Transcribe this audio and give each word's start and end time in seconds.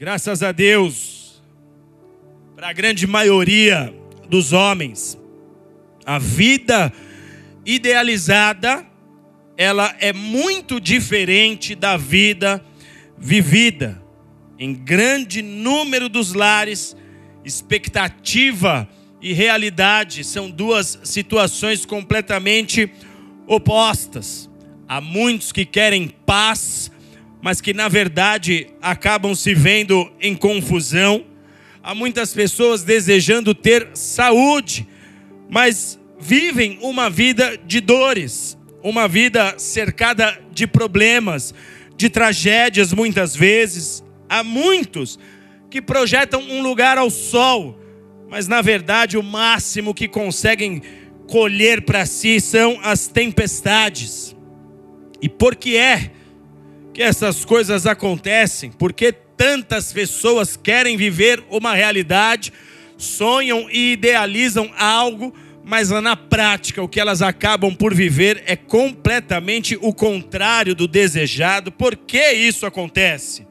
Graças 0.00 0.42
a 0.42 0.50
Deus, 0.50 1.42
para 2.56 2.70
a 2.70 2.72
grande 2.72 3.06
maioria 3.06 3.94
dos 4.30 4.50
homens, 4.50 5.18
a 6.06 6.18
vida 6.18 6.90
idealizada, 7.66 8.86
ela 9.58 9.94
é 10.00 10.10
muito 10.10 10.80
diferente 10.80 11.74
da 11.74 11.98
vida 11.98 12.64
vivida. 13.18 14.02
Em 14.58 14.72
grande 14.72 15.42
número 15.42 16.08
dos 16.08 16.32
lares, 16.32 16.96
expectativa 17.44 18.88
e 19.20 19.34
realidade 19.34 20.24
são 20.24 20.50
duas 20.50 20.98
situações 21.04 21.84
completamente 21.84 22.90
opostas. 23.46 24.48
Há 24.88 24.98
muitos 24.98 25.52
que 25.52 25.66
querem 25.66 26.08
paz, 26.08 26.90
mas 27.42 27.60
que 27.60 27.72
na 27.72 27.88
verdade 27.88 28.68
acabam 28.82 29.34
se 29.34 29.54
vendo 29.54 30.10
em 30.20 30.34
confusão. 30.34 31.24
Há 31.82 31.94
muitas 31.94 32.34
pessoas 32.34 32.82
desejando 32.82 33.54
ter 33.54 33.88
saúde, 33.94 34.86
mas 35.48 35.98
vivem 36.18 36.78
uma 36.82 37.08
vida 37.08 37.58
de 37.66 37.80
dores, 37.80 38.58
uma 38.82 39.08
vida 39.08 39.54
cercada 39.58 40.38
de 40.52 40.66
problemas, 40.66 41.54
de 41.96 42.10
tragédias 42.10 42.92
muitas 42.92 43.34
vezes. 43.34 44.04
Há 44.28 44.44
muitos 44.44 45.18
que 45.70 45.80
projetam 45.80 46.42
um 46.42 46.62
lugar 46.62 46.98
ao 46.98 47.08
sol, 47.08 47.80
mas 48.28 48.46
na 48.46 48.60
verdade 48.60 49.16
o 49.16 49.22
máximo 49.22 49.94
que 49.94 50.06
conseguem 50.06 50.82
colher 51.26 51.82
para 51.82 52.04
si 52.04 52.40
são 52.40 52.78
as 52.82 53.06
tempestades. 53.06 54.36
E 55.22 55.28
por 55.28 55.56
que 55.56 55.76
é 55.76 56.10
que 56.92 57.02
essas 57.02 57.44
coisas 57.44 57.86
acontecem? 57.86 58.70
Porque 58.70 59.12
tantas 59.12 59.92
pessoas 59.92 60.56
querem 60.56 60.96
viver 60.96 61.42
uma 61.48 61.74
realidade, 61.74 62.52
sonham 62.96 63.68
e 63.70 63.92
idealizam 63.92 64.70
algo, 64.76 65.34
mas 65.64 65.90
na 65.90 66.16
prática 66.16 66.82
o 66.82 66.88
que 66.88 67.00
elas 67.00 67.22
acabam 67.22 67.74
por 67.74 67.94
viver 67.94 68.42
é 68.46 68.56
completamente 68.56 69.78
o 69.80 69.94
contrário 69.94 70.74
do 70.74 70.88
desejado. 70.88 71.70
Por 71.70 71.96
que 71.96 72.32
isso 72.32 72.66
acontece? 72.66 73.46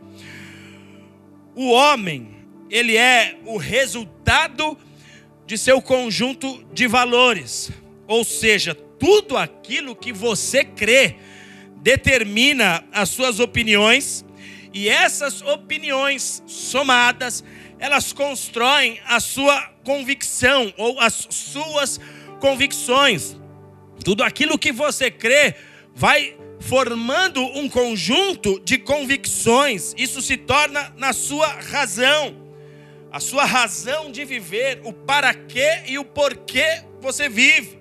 O 1.55 1.71
homem, 1.71 2.29
ele 2.69 2.95
é 2.95 3.37
o 3.45 3.57
resultado 3.57 4.77
de 5.45 5.57
seu 5.57 5.81
conjunto 5.81 6.63
de 6.73 6.87
valores. 6.87 7.71
Ou 8.07 8.23
seja, 8.23 8.75
tudo 8.75 9.37
aquilo 9.37 9.95
que 9.95 10.13
você 10.13 10.63
crê 10.63 11.15
determina 11.81 12.83
as 12.91 13.09
suas 13.09 13.39
opiniões 13.39 14.25
e 14.73 14.87
essas 14.87 15.41
opiniões 15.41 16.43
somadas, 16.45 17.43
elas 17.79 18.13
constroem 18.13 18.99
a 19.05 19.19
sua 19.19 19.61
convicção 19.83 20.73
ou 20.77 20.99
as 20.99 21.27
suas 21.29 21.99
convicções. 22.39 23.37
Tudo 24.03 24.23
aquilo 24.23 24.57
que 24.57 24.71
você 24.71 25.09
crê 25.09 25.55
vai 25.95 26.37
formando 26.59 27.41
um 27.41 27.69
conjunto 27.69 28.59
de 28.59 28.77
convicções. 28.77 29.93
Isso 29.97 30.21
se 30.21 30.37
torna 30.37 30.93
na 30.97 31.13
sua 31.13 31.47
razão. 31.47 32.49
A 33.11 33.19
sua 33.19 33.43
razão 33.43 34.11
de 34.11 34.23
viver, 34.23 34.81
o 34.83 34.93
para 34.93 35.33
quê 35.33 35.81
e 35.87 35.97
o 35.97 36.05
porquê 36.05 36.83
você 37.01 37.27
vive. 37.27 37.79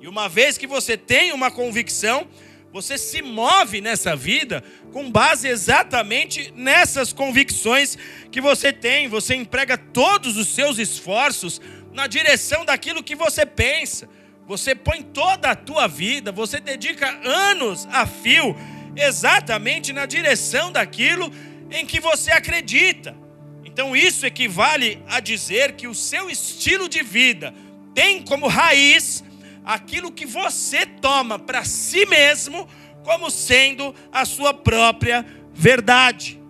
E 0.00 0.06
uma 0.06 0.28
vez 0.28 0.58
que 0.58 0.66
você 0.66 0.96
tem 0.96 1.32
uma 1.32 1.50
convicção, 1.50 2.28
você 2.72 2.98
se 2.98 3.22
move 3.22 3.80
nessa 3.80 4.14
vida 4.14 4.62
com 4.92 5.10
base 5.10 5.48
exatamente 5.48 6.52
nessas 6.54 7.12
convicções 7.12 7.96
que 8.30 8.40
você 8.40 8.72
tem. 8.72 9.08
Você 9.08 9.34
emprega 9.34 9.78
todos 9.78 10.36
os 10.36 10.48
seus 10.48 10.78
esforços 10.78 11.60
na 11.92 12.06
direção 12.06 12.64
daquilo 12.64 13.02
que 13.02 13.14
você 13.14 13.46
pensa. 13.46 14.08
Você 14.46 14.74
põe 14.74 15.02
toda 15.02 15.50
a 15.50 15.54
tua 15.54 15.86
vida, 15.86 16.30
você 16.30 16.60
dedica 16.60 17.08
anos 17.22 17.86
a 17.90 18.06
fio 18.06 18.54
exatamente 18.96 19.92
na 19.92 20.06
direção 20.06 20.72
daquilo 20.72 21.32
em 21.70 21.86
que 21.86 22.00
você 22.00 22.30
acredita. 22.30 23.16
Então 23.64 23.96
isso 23.96 24.26
equivale 24.26 25.02
a 25.08 25.20
dizer 25.20 25.72
que 25.72 25.86
o 25.86 25.94
seu 25.94 26.28
estilo 26.28 26.88
de 26.88 27.02
vida 27.02 27.54
tem 27.94 28.22
como 28.22 28.46
raiz 28.46 29.24
aquilo 29.68 30.10
que 30.10 30.24
você 30.24 30.86
toma 30.86 31.38
para 31.38 31.62
si 31.62 32.06
mesmo 32.06 32.66
como 33.04 33.30
sendo 33.30 33.94
a 34.10 34.24
sua 34.24 34.54
própria 34.54 35.26
verdade. 35.52 36.40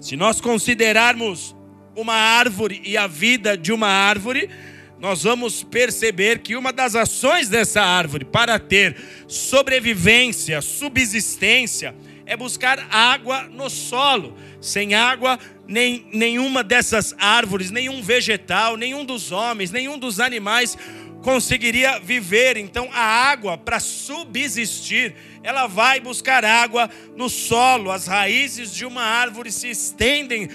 Se 0.00 0.16
nós 0.16 0.40
considerarmos 0.40 1.54
uma 1.94 2.14
árvore 2.14 2.82
e 2.84 2.96
a 2.96 3.06
vida 3.06 3.56
de 3.56 3.72
uma 3.72 3.86
árvore, 3.86 4.50
nós 4.98 5.22
vamos 5.22 5.62
perceber 5.62 6.40
que 6.40 6.56
uma 6.56 6.72
das 6.72 6.96
ações 6.96 7.48
dessa 7.48 7.80
árvore 7.80 8.24
para 8.24 8.58
ter 8.58 8.96
sobrevivência, 9.28 10.60
subsistência, 10.60 11.94
é 12.26 12.36
buscar 12.36 12.88
água 12.90 13.44
no 13.44 13.70
solo. 13.70 14.36
Sem 14.60 14.94
água, 14.94 15.38
nem, 15.68 16.08
nenhuma 16.12 16.64
dessas 16.64 17.14
árvores, 17.20 17.70
nenhum 17.70 18.02
vegetal, 18.02 18.76
nenhum 18.76 19.04
dos 19.04 19.30
homens, 19.30 19.70
nenhum 19.70 19.96
dos 19.96 20.18
animais 20.18 20.76
conseguiria 21.22 21.98
viver. 22.00 22.56
Então, 22.56 22.88
a 22.92 23.00
água, 23.00 23.56
para 23.56 23.80
subsistir, 23.80 25.14
ela 25.42 25.66
vai 25.66 26.00
buscar 26.00 26.44
água 26.44 26.90
no 27.16 27.30
solo. 27.30 27.90
As 27.90 28.06
raízes 28.06 28.74
de 28.74 28.84
uma 28.84 29.02
árvore 29.02 29.50
se 29.50 29.68
estendem 29.70 30.48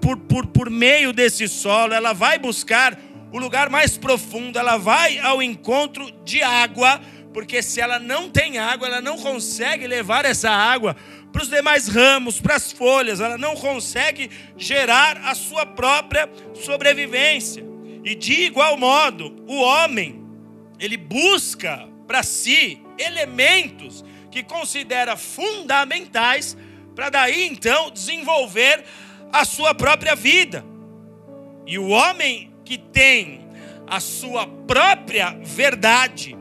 por, 0.00 0.16
por, 0.16 0.46
por 0.46 0.70
meio 0.70 1.12
desse 1.12 1.46
solo, 1.48 1.92
ela 1.92 2.12
vai 2.12 2.38
buscar 2.38 2.98
o 3.32 3.38
lugar 3.38 3.68
mais 3.68 3.96
profundo, 3.96 4.58
ela 4.58 4.76
vai 4.76 5.18
ao 5.18 5.42
encontro 5.42 6.10
de 6.24 6.42
água, 6.42 7.00
porque 7.32 7.62
se 7.62 7.80
ela 7.80 7.98
não 7.98 8.28
tem 8.28 8.58
água, 8.58 8.88
ela 8.88 9.00
não 9.00 9.16
consegue 9.18 9.86
levar 9.86 10.24
essa 10.24 10.50
água 10.50 10.96
para 11.30 11.42
os 11.42 11.48
demais 11.48 11.86
ramos, 11.86 12.40
para 12.40 12.56
as 12.56 12.72
folhas, 12.72 13.20
ela 13.20 13.38
não 13.38 13.54
consegue 13.54 14.30
gerar 14.56 15.18
a 15.18 15.34
sua 15.34 15.64
própria 15.64 16.28
sobrevivência. 16.54 17.69
E 18.04 18.14
de 18.14 18.44
igual 18.44 18.76
modo, 18.76 19.44
o 19.46 19.56
homem, 19.60 20.24
ele 20.78 20.96
busca 20.96 21.88
para 22.06 22.22
si 22.22 22.80
elementos 22.98 24.04
que 24.30 24.42
considera 24.42 25.16
fundamentais 25.16 26.56
para 26.94 27.10
daí 27.10 27.46
então 27.46 27.90
desenvolver 27.90 28.84
a 29.32 29.44
sua 29.44 29.74
própria 29.74 30.14
vida. 30.14 30.64
E 31.66 31.78
o 31.78 31.88
homem 31.88 32.52
que 32.64 32.78
tem 32.78 33.46
a 33.86 34.00
sua 34.00 34.46
própria 34.46 35.36
verdade, 35.42 36.36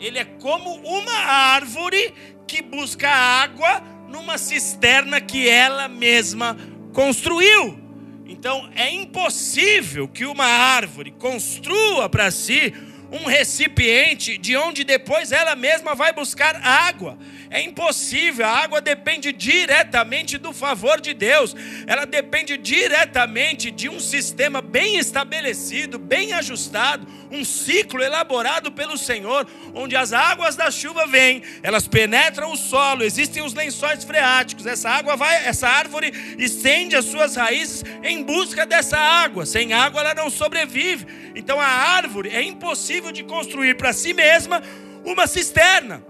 ele 0.00 0.18
é 0.18 0.24
como 0.24 0.74
uma 0.76 1.12
árvore 1.14 2.12
que 2.46 2.62
busca 2.62 3.08
água 3.08 3.82
numa 4.08 4.38
cisterna 4.38 5.20
que 5.20 5.48
ela 5.48 5.88
mesma 5.88 6.56
construiu. 6.92 7.83
Então 8.26 8.70
é 8.74 8.90
impossível 8.90 10.08
que 10.08 10.24
uma 10.24 10.46
árvore 10.46 11.10
construa 11.10 12.08
para 12.08 12.30
si 12.30 12.72
um 13.12 13.26
recipiente 13.26 14.36
de 14.36 14.56
onde 14.56 14.82
depois 14.82 15.30
ela 15.30 15.54
mesma 15.54 15.94
vai 15.94 16.12
buscar 16.12 16.56
água. 16.56 17.16
É 17.48 17.60
impossível, 17.62 18.44
a 18.44 18.50
água 18.50 18.80
depende 18.80 19.32
diretamente 19.32 20.36
do 20.36 20.52
favor 20.52 21.00
de 21.00 21.14
Deus, 21.14 21.54
ela 21.86 22.04
depende 22.04 22.56
diretamente 22.56 23.70
de 23.70 23.88
um 23.88 24.00
sistema 24.00 24.60
bem 24.60 24.96
estabelecido, 24.96 25.98
bem 25.98 26.32
ajustado, 26.32 27.06
um 27.34 27.44
ciclo 27.44 28.02
elaborado 28.02 28.70
pelo 28.70 28.96
Senhor, 28.96 29.46
onde 29.74 29.96
as 29.96 30.12
águas 30.12 30.56
da 30.56 30.70
chuva 30.70 31.06
vêm, 31.06 31.42
elas 31.62 31.88
penetram 31.88 32.52
o 32.52 32.56
solo, 32.56 33.02
existem 33.02 33.42
os 33.42 33.54
lençóis 33.54 34.04
freáticos, 34.04 34.66
essa 34.66 34.88
água 34.88 35.16
vai, 35.16 35.44
essa 35.46 35.68
árvore 35.68 36.12
estende 36.38 36.96
as 36.96 37.04
suas 37.04 37.36
raízes 37.36 37.84
em 38.02 38.22
busca 38.22 38.64
dessa 38.64 38.98
água, 38.98 39.44
sem 39.44 39.72
água 39.72 40.00
ela 40.00 40.14
não 40.14 40.30
sobrevive. 40.30 41.06
Então 41.34 41.60
a 41.60 41.66
árvore 41.66 42.30
é 42.30 42.42
impossível 42.42 43.10
de 43.10 43.24
construir 43.24 43.76
para 43.76 43.92
si 43.92 44.14
mesma 44.14 44.62
uma 45.04 45.26
cisterna. 45.26 46.04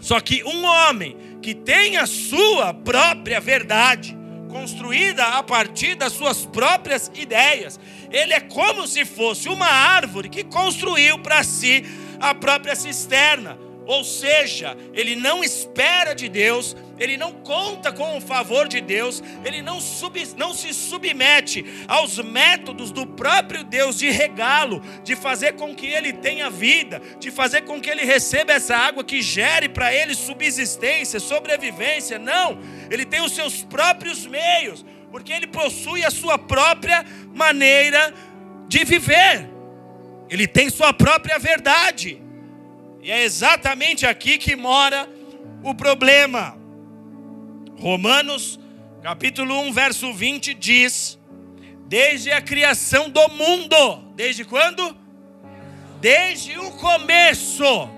Só 0.00 0.20
que 0.20 0.42
um 0.44 0.64
homem 0.64 1.16
que 1.40 1.54
tem 1.54 1.96
a 1.96 2.06
sua 2.06 2.74
própria 2.74 3.40
verdade, 3.40 4.16
construída 4.54 5.24
a 5.36 5.42
partir 5.42 5.96
das 5.96 6.12
suas 6.12 6.46
próprias 6.46 7.10
ideias, 7.12 7.80
ele 8.08 8.32
é 8.32 8.38
como 8.38 8.86
se 8.86 9.04
fosse 9.04 9.48
uma 9.48 9.66
árvore 9.66 10.28
que 10.28 10.44
construiu 10.44 11.18
para 11.18 11.42
si 11.42 11.84
a 12.20 12.32
própria 12.32 12.76
cisterna. 12.76 13.58
Ou 13.86 14.02
seja, 14.02 14.76
ele 14.92 15.14
não 15.14 15.44
espera 15.44 16.14
de 16.14 16.28
Deus, 16.28 16.74
ele 16.98 17.16
não 17.16 17.32
conta 17.32 17.92
com 17.92 18.16
o 18.16 18.20
favor 18.20 18.66
de 18.66 18.80
Deus, 18.80 19.22
ele 19.44 19.60
não, 19.60 19.80
sub, 19.80 20.18
não 20.36 20.54
se 20.54 20.72
submete 20.72 21.64
aos 21.86 22.18
métodos 22.18 22.90
do 22.90 23.06
próprio 23.06 23.62
Deus 23.62 23.98
de 23.98 24.08
regalo, 24.10 24.80
de 25.02 25.14
fazer 25.14 25.52
com 25.52 25.74
que 25.74 25.86
ele 25.86 26.12
tenha 26.12 26.48
vida, 26.48 27.00
de 27.18 27.30
fazer 27.30 27.62
com 27.62 27.80
que 27.80 27.90
ele 27.90 28.04
receba 28.04 28.52
essa 28.52 28.76
água 28.76 29.04
que 29.04 29.20
gere 29.20 29.68
para 29.68 29.94
ele 29.94 30.14
subsistência, 30.14 31.20
sobrevivência. 31.20 32.18
Não, 32.18 32.58
ele 32.90 33.04
tem 33.04 33.20
os 33.20 33.32
seus 33.32 33.62
próprios 33.62 34.26
meios. 34.26 34.84
Porque 35.10 35.32
ele 35.32 35.46
possui 35.46 36.04
a 36.04 36.10
sua 36.10 36.36
própria 36.36 37.04
maneira 37.32 38.12
de 38.66 38.82
viver. 38.82 39.48
Ele 40.28 40.44
tem 40.44 40.68
sua 40.68 40.92
própria 40.92 41.38
verdade. 41.38 42.23
E 43.04 43.10
é 43.10 43.22
exatamente 43.22 44.06
aqui 44.06 44.38
que 44.38 44.56
mora 44.56 45.06
o 45.62 45.74
problema. 45.74 46.56
Romanos, 47.78 48.58
capítulo 49.02 49.60
1, 49.60 49.72
verso 49.74 50.10
20 50.10 50.54
diz: 50.54 51.18
Desde 51.86 52.32
a 52.32 52.40
criação 52.40 53.10
do 53.10 53.28
mundo, 53.28 53.98
desde 54.16 54.42
quando? 54.42 54.96
Desde 56.00 56.58
o 56.58 56.70
começo, 56.70 57.90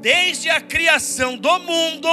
desde 0.00 0.50
a 0.50 0.60
criação 0.60 1.36
do 1.36 1.60
mundo, 1.60 2.08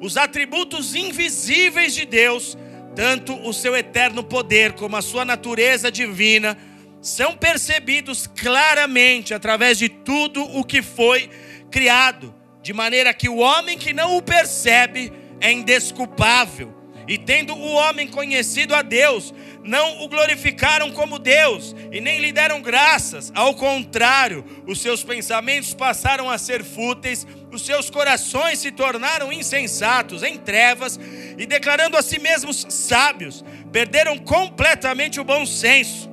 os 0.00 0.16
atributos 0.16 0.94
invisíveis 0.94 1.94
de 1.94 2.06
Deus, 2.06 2.56
tanto 2.94 3.34
o 3.46 3.52
seu 3.52 3.76
eterno 3.76 4.24
poder 4.24 4.72
como 4.72 4.96
a 4.96 5.02
sua 5.02 5.26
natureza 5.26 5.92
divina, 5.92 6.56
são 7.02 7.36
percebidos 7.36 8.26
claramente 8.26 9.34
através 9.34 9.76
de 9.76 9.90
tudo 9.90 10.42
o 10.42 10.64
que 10.64 10.80
foi 10.80 11.28
criado, 11.76 12.34
de 12.62 12.72
maneira 12.72 13.12
que 13.12 13.28
o 13.28 13.36
homem 13.36 13.76
que 13.76 13.92
não 13.92 14.16
o 14.16 14.22
percebe 14.22 15.12
é 15.42 15.52
indesculpável. 15.52 16.74
E 17.06 17.18
tendo 17.18 17.54
o 17.54 17.72
homem 17.74 18.08
conhecido 18.08 18.74
a 18.74 18.80
Deus, 18.80 19.34
não 19.62 20.02
o 20.02 20.08
glorificaram 20.08 20.90
como 20.90 21.18
Deus 21.18 21.76
e 21.92 22.00
nem 22.00 22.18
lhe 22.18 22.32
deram 22.32 22.62
graças. 22.62 23.30
Ao 23.34 23.54
contrário, 23.54 24.42
os 24.66 24.80
seus 24.80 25.04
pensamentos 25.04 25.74
passaram 25.74 26.30
a 26.30 26.38
ser 26.38 26.64
fúteis, 26.64 27.26
os 27.52 27.60
seus 27.60 27.90
corações 27.90 28.58
se 28.58 28.72
tornaram 28.72 29.30
insensatos, 29.30 30.22
em 30.22 30.38
trevas, 30.38 30.98
e 31.36 31.44
declarando 31.44 31.98
a 31.98 32.02
si 32.02 32.18
mesmos 32.18 32.64
sábios, 32.70 33.44
perderam 33.70 34.16
completamente 34.16 35.20
o 35.20 35.24
bom 35.24 35.44
senso. 35.44 36.08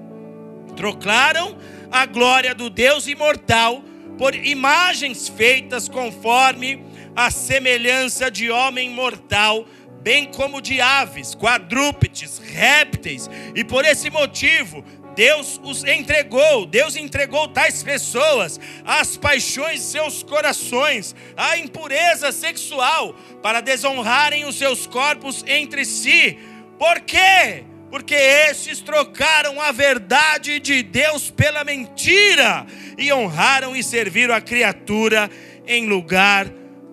Trocaram 0.76 1.58
a 1.90 2.06
glória 2.06 2.54
do 2.54 2.70
Deus 2.70 3.08
imortal 3.08 3.82
por 4.18 4.36
imagens 4.36 5.28
feitas 5.30 5.90
conforme 5.90 6.84
a 7.16 7.30
semelhança 7.30 8.30
de 8.30 8.50
homem 8.50 8.90
mortal 8.90 9.66
bem 10.04 10.26
como 10.26 10.62
de 10.62 10.82
aves, 10.82 11.34
quadrúpedes, 11.34 12.38
répteis, 12.38 13.30
e 13.56 13.64
por 13.64 13.86
esse 13.86 14.10
motivo 14.10 14.84
Deus 15.16 15.62
os 15.64 15.84
entregou, 15.84 16.66
Deus 16.66 16.96
entregou 16.96 17.48
tais 17.48 17.82
pessoas 17.84 18.60
às 18.84 19.16
paixões 19.16 19.80
de 19.80 19.86
seus 19.86 20.24
corações, 20.24 21.16
à 21.38 21.58
impureza 21.58 22.32
sexual, 22.32 23.14
para 23.42 23.62
desonrarem 23.62 24.46
os 24.46 24.56
seus 24.56 24.88
corpos 24.88 25.44
entre 25.48 25.86
si. 25.86 26.38
Por 26.78 27.00
quê? 27.02 27.64
Porque 27.94 28.16
estes 28.16 28.82
trocaram 28.82 29.62
a 29.62 29.72
verdade 29.72 30.60
de 30.60 30.82
Deus 30.82 31.30
pela 31.30 31.64
mentira 31.64 32.66
e 32.98 33.14
honraram 33.14 33.76
e 33.76 33.84
serviram 33.84 34.34
a 34.34 34.42
criatura 34.42 35.30
em 35.68 35.86
lugar 35.86 36.48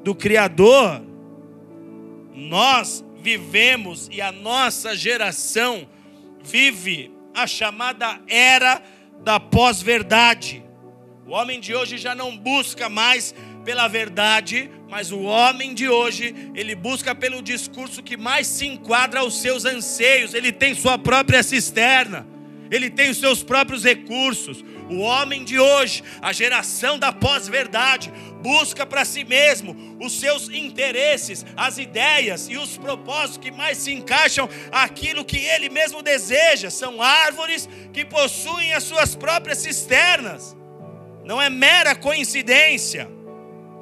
do 0.05 0.15
Criador 0.15 1.09
nós 2.49 3.05
vivemos 3.19 4.09
e 4.11 4.21
a 4.21 4.33
nossa 4.33 4.97
geração 4.97 5.87
vive 6.43 7.13
a 7.35 7.47
chamada 7.47 8.21
era 8.27 8.83
da 9.23 9.39
pós-verdade. 9.39 10.65
O 11.27 11.33
homem 11.33 11.61
de 11.61 11.75
hoje 11.75 11.99
já 11.99 12.15
não 12.15 12.37
busca 12.37 12.89
mais 12.89 13.35
pela 13.65 13.89
verdade, 13.89 14.71
mas 14.89 15.13
o 15.13 15.21
homem 15.21 15.75
de 15.75 15.89
hoje, 15.89 16.35
ele 16.55 16.75
busca 16.75 17.15
pelo 17.15 17.43
discurso 17.43 18.03
que 18.03 18.17
mais 18.17 18.47
se 18.47 18.67
enquadra 18.67 19.21
aos 19.21 19.41
seus 19.41 19.65
anseios. 19.65 20.35
Ele 20.35 20.51
tem 20.51 20.75
sua 20.75 20.99
própria 20.99 21.43
cisterna, 21.43 22.27
ele 22.71 22.91
tem 22.91 23.11
os 23.11 23.19
seus 23.19 23.43
próprios 23.43 23.85
recursos. 23.85 24.65
O 24.89 24.99
homem 24.99 25.45
de 25.45 25.59
hoje, 25.61 26.03
a 26.21 26.33
geração 26.33 26.99
da 26.99 27.13
pós-verdade, 27.13 28.13
busca 28.43 28.85
para 28.85 29.05
si 29.05 29.23
mesmo 29.23 29.97
os 30.01 30.19
seus 30.19 30.49
interesses, 30.49 31.47
as 31.57 31.79
ideias 31.79 32.49
e 32.49 32.57
os 32.57 32.77
propósitos 32.77 33.39
que 33.39 33.53
mais 33.53 33.79
se 33.79 33.93
encaixam 33.93 34.49
aquilo 34.73 35.25
que 35.25 35.39
ele 35.39 35.69
mesmo 35.69 36.03
deseja. 36.03 36.71
São 36.71 37.01
árvores 37.01 37.69
que 37.93 38.05
possuem 38.05 38.73
as 38.73 38.83
suas 38.83 39.15
próprias 39.15 39.59
cisternas. 39.59 40.57
Não 41.25 41.41
é 41.41 41.49
mera 41.49 41.95
coincidência 41.95 43.20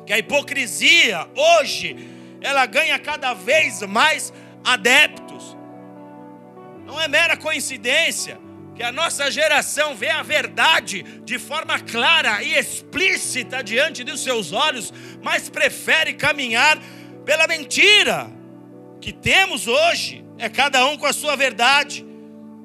que 0.08 0.12
a 0.14 0.18
hipocrisia 0.18 1.28
hoje 1.36 1.94
ela 2.40 2.64
ganha 2.64 2.98
cada 2.98 3.34
vez 3.34 3.82
mais 3.82 4.32
adeptos. 4.64 5.54
Não 6.86 6.98
é 6.98 7.06
mera 7.06 7.36
coincidência 7.36 8.40
que 8.74 8.82
a 8.82 8.90
nossa 8.90 9.30
geração 9.30 9.94
vê 9.94 10.08
a 10.08 10.22
verdade 10.22 11.02
de 11.26 11.38
forma 11.38 11.78
clara 11.80 12.42
e 12.42 12.54
explícita 12.54 13.62
diante 13.62 14.02
dos 14.02 14.22
seus 14.22 14.50
olhos, 14.50 14.94
mas 15.22 15.50
prefere 15.50 16.14
caminhar 16.14 16.78
pela 17.26 17.46
mentira. 17.46 18.30
que 19.02 19.12
temos 19.12 19.68
hoje 19.68 20.24
é 20.38 20.48
cada 20.48 20.86
um 20.86 20.96
com 20.96 21.04
a 21.04 21.12
sua 21.12 21.36
verdade. 21.36 22.02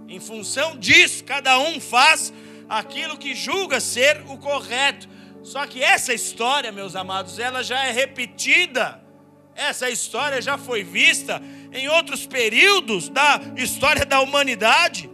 Em 0.08 0.20
função 0.22 0.78
disso, 0.78 1.26
cada 1.26 1.60
um 1.60 1.78
faz 1.82 2.34
aquilo 2.70 3.18
que 3.18 3.36
julga 3.36 3.82
ser 3.82 4.24
o 4.30 4.38
correto. 4.38 5.12
Só 5.44 5.68
que 5.68 5.84
essa 5.84 6.14
história, 6.14 6.72
meus 6.72 6.96
amados, 6.96 7.38
ela 7.38 7.64
já 7.64 7.86
é 7.86 7.92
repetida. 7.92 9.02
Essa 9.54 9.90
história 9.90 10.42
já 10.42 10.58
foi 10.58 10.84
vista 10.84 11.42
em 11.72 11.88
outros 11.88 12.26
períodos 12.26 13.10
da 13.10 13.40
história 13.56 14.06
da 14.06 14.20
humanidade 14.22 15.10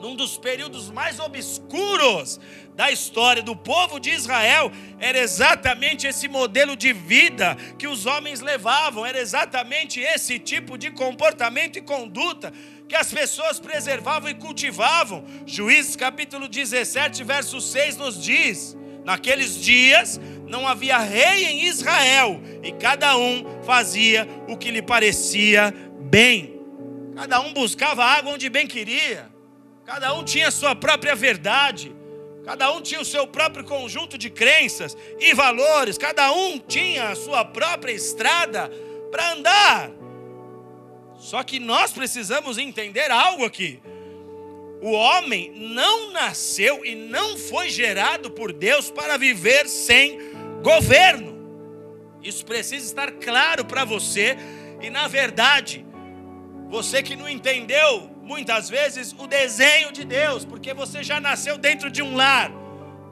num 0.00 0.14
dos 0.14 0.38
períodos 0.38 0.90
mais 0.90 1.18
obscuros 1.18 2.40
da 2.74 2.90
história 2.90 3.42
do 3.42 3.56
povo 3.56 3.98
de 3.98 4.10
Israel, 4.10 4.70
era 5.00 5.18
exatamente 5.18 6.06
esse 6.06 6.28
modelo 6.28 6.76
de 6.76 6.92
vida 6.92 7.56
que 7.76 7.88
os 7.88 8.06
homens 8.06 8.40
levavam, 8.40 9.04
era 9.04 9.18
exatamente 9.18 9.98
esse 10.00 10.38
tipo 10.38 10.78
de 10.78 10.90
comportamento 10.92 11.76
e 11.76 11.82
conduta 11.82 12.52
que 12.88 12.94
as 12.94 13.12
pessoas 13.12 13.58
preservavam 13.58 14.30
e 14.30 14.34
cultivavam. 14.34 15.24
Juízes 15.44 15.96
capítulo 15.96 16.46
17, 16.46 17.24
verso 17.24 17.60
6 17.60 17.96
nos 17.96 18.22
diz: 18.22 18.76
Naqueles 19.08 19.58
dias 19.58 20.20
não 20.46 20.68
havia 20.68 20.98
rei 20.98 21.46
em 21.46 21.64
Israel, 21.64 22.42
e 22.62 22.72
cada 22.72 23.16
um 23.16 23.42
fazia 23.64 24.28
o 24.46 24.54
que 24.54 24.70
lhe 24.70 24.82
parecia 24.82 25.72
bem. 25.98 26.60
Cada 27.16 27.40
um 27.40 27.54
buscava 27.54 28.04
água 28.04 28.34
onde 28.34 28.50
bem 28.50 28.66
queria. 28.66 29.30
Cada 29.86 30.12
um 30.12 30.22
tinha 30.22 30.50
sua 30.50 30.76
própria 30.76 31.14
verdade. 31.14 31.90
Cada 32.44 32.70
um 32.70 32.82
tinha 32.82 33.00
o 33.00 33.04
seu 33.04 33.26
próprio 33.26 33.64
conjunto 33.64 34.18
de 34.18 34.28
crenças 34.28 34.94
e 35.18 35.32
valores. 35.32 35.96
Cada 35.96 36.30
um 36.30 36.58
tinha 36.58 37.08
a 37.08 37.16
sua 37.16 37.46
própria 37.46 37.92
estrada 37.92 38.70
para 39.10 39.32
andar. 39.32 39.90
Só 41.18 41.42
que 41.42 41.58
nós 41.58 41.92
precisamos 41.92 42.58
entender 42.58 43.10
algo 43.10 43.46
aqui. 43.46 43.80
O 44.80 44.92
homem 44.92 45.52
não 45.54 46.12
nasceu 46.12 46.84
e 46.84 46.94
não 46.94 47.36
foi 47.36 47.68
gerado 47.68 48.30
por 48.30 48.52
Deus 48.52 48.90
para 48.90 49.16
viver 49.16 49.68
sem 49.68 50.18
governo. 50.62 51.36
Isso 52.22 52.44
precisa 52.44 52.84
estar 52.84 53.12
claro 53.12 53.64
para 53.64 53.84
você. 53.84 54.36
E 54.80 54.90
na 54.90 55.08
verdade, 55.08 55.84
você 56.68 57.02
que 57.02 57.16
não 57.16 57.28
entendeu 57.28 58.10
muitas 58.22 58.68
vezes 58.68 59.14
o 59.18 59.26
desenho 59.26 59.90
de 59.90 60.04
Deus, 60.04 60.44
porque 60.44 60.74
você 60.74 61.02
já 61.02 61.20
nasceu 61.20 61.56
dentro 61.56 61.90
de 61.90 62.02
um 62.02 62.14
lar. 62.14 62.52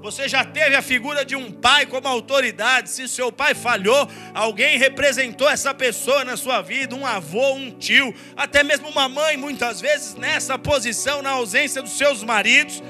Você 0.06 0.28
já 0.28 0.44
teve 0.44 0.76
a 0.76 0.82
figura 0.82 1.24
de 1.24 1.34
um 1.34 1.50
pai 1.50 1.84
como 1.84 2.06
autoridade. 2.06 2.90
Se 2.90 3.08
seu 3.08 3.32
pai 3.32 3.56
falhou, 3.56 4.08
alguém 4.32 4.78
representou 4.78 5.48
essa 5.48 5.74
pessoa 5.74 6.24
na 6.24 6.36
sua 6.36 6.62
vida, 6.62 6.94
um 6.94 7.04
avô, 7.04 7.54
um 7.54 7.72
tio, 7.72 8.14
até 8.36 8.62
mesmo 8.62 8.88
uma 8.88 9.08
mãe, 9.08 9.36
muitas 9.36 9.80
vezes 9.80 10.14
nessa 10.14 10.56
posição, 10.56 11.22
na 11.22 11.30
ausência 11.30 11.82
dos 11.82 11.98
seus 11.98 12.22
maridos. 12.22 12.80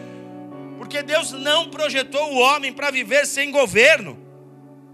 Porque 0.77 1.03
Deus 1.03 1.33
não 1.33 1.71
projetou 1.71 2.35
o 2.35 2.39
homem 2.39 2.71
para 2.71 2.91
viver 2.91 3.25
sem 3.25 3.51
governo. 3.51 4.19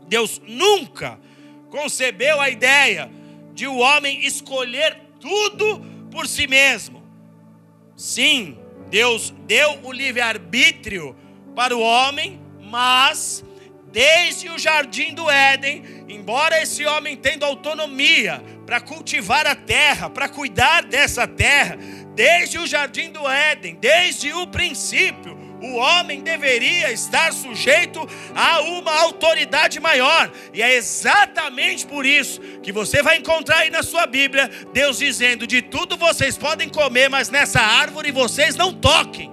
Deus 0.07 0.41
nunca 0.47 1.19
concebeu 1.71 2.41
a 2.41 2.49
ideia 2.49 3.11
de 3.53 3.67
o 3.67 3.79
homem 3.79 4.25
escolher 4.25 4.97
tudo 5.19 5.85
por 6.09 6.29
si 6.29 6.47
mesmo. 6.47 7.03
Sim, 7.97 8.57
Deus 8.89 9.35
deu 9.45 9.81
o 9.83 9.91
livre-arbítrio 9.91 11.17
para 11.55 11.77
o 11.77 11.81
homem, 11.81 12.41
mas 12.61 13.45
desde 13.93 14.49
o 14.49 14.59
jardim 14.59 15.15
do 15.15 15.31
Éden, 15.31 15.85
embora 16.09 16.61
esse 16.61 16.85
homem 16.87 17.17
tendo 17.17 17.45
autonomia 17.45 18.43
para 18.65 18.81
cultivar 18.81 19.47
a 19.47 19.55
terra, 19.55 20.09
para 20.09 20.29
cuidar 20.29 20.83
dessa 20.83 21.27
terra, 21.27 21.77
desde 22.15 22.59
o 22.59 22.67
jardim 22.67 23.11
do 23.11 23.29
Éden, 23.29 23.77
desde 23.81 24.33
o 24.33 24.47
princípio, 24.47 25.43
o 25.63 25.77
homem 25.77 26.23
deveria 26.23 26.91
estar 26.91 27.33
sujeito 27.33 28.09
a 28.35 28.63
uma 28.63 28.99
autoridade 29.01 29.79
maior. 29.79 30.31
E 30.53 30.61
é 30.61 30.75
exatamente 30.75 31.87
por 31.87 32.05
isso 32.05 32.41
que 32.63 32.73
você 32.73 33.01
vai 33.01 33.19
encontrar 33.19 33.59
aí 33.59 33.71
na 33.71 33.83
sua 33.83 34.07
Bíblia 34.07 34.51
Deus 34.73 34.99
dizendo: 34.99 35.47
de 35.47 35.63
tudo 35.63 35.97
vocês 35.97 36.37
podem 36.37 36.69
comer, 36.69 37.09
mas 37.09 37.31
nessa 37.31 37.61
árvore 37.61 38.11
vocês 38.11 38.57
não 38.57 38.73
toquem. 38.73 39.32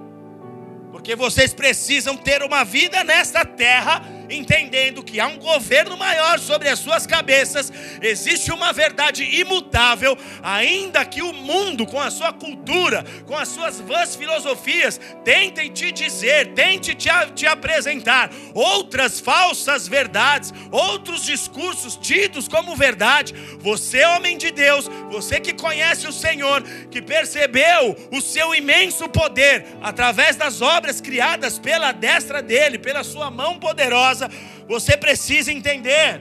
Porque 1.00 1.16
vocês 1.16 1.54
precisam 1.54 2.14
ter 2.14 2.42
uma 2.42 2.62
vida 2.62 3.02
nesta 3.02 3.42
terra 3.42 4.02
entendendo 4.30 5.02
que 5.02 5.18
há 5.18 5.26
um 5.26 5.38
governo 5.38 5.96
maior 5.96 6.38
sobre 6.38 6.68
as 6.68 6.78
suas 6.78 7.06
cabeças, 7.06 7.72
existe 8.00 8.52
uma 8.52 8.72
verdade 8.72 9.24
imutável, 9.24 10.16
ainda 10.42 11.04
que 11.04 11.22
o 11.22 11.32
mundo, 11.32 11.86
com 11.86 12.00
a 12.00 12.10
sua 12.10 12.32
cultura, 12.32 13.04
com 13.26 13.36
as 13.36 13.48
suas 13.48 13.80
vãs 13.80 14.14
filosofias, 14.14 15.00
tentem 15.24 15.70
te 15.70 15.90
dizer, 15.92 16.54
tente 16.54 16.94
te, 16.94 17.08
te 17.34 17.46
apresentar 17.46 18.30
outras 18.54 19.20
falsas 19.20 19.88
verdades, 19.88 20.52
outros 20.70 21.24
discursos 21.24 21.96
tidos 21.96 22.46
como 22.48 22.76
verdade. 22.76 23.34
Você, 23.58 24.04
homem 24.04 24.38
de 24.38 24.50
Deus, 24.50 24.88
você 25.10 25.40
que 25.40 25.52
conhece 25.52 26.06
o 26.06 26.12
Senhor, 26.12 26.62
que 26.90 27.02
percebeu 27.02 27.96
o 28.12 28.20
seu 28.20 28.54
imenso 28.54 29.08
poder 29.08 29.66
através 29.82 30.36
das 30.36 30.60
obras 30.60 31.00
criadas 31.00 31.58
pela 31.58 31.92
destra 31.92 32.42
dele, 32.42 32.78
pela 32.78 33.02
sua 33.02 33.30
mão 33.30 33.58
poderosa 33.58 34.19
casa, 34.20 34.30
você 34.68 34.96
precisa 34.96 35.52
entender. 35.52 36.20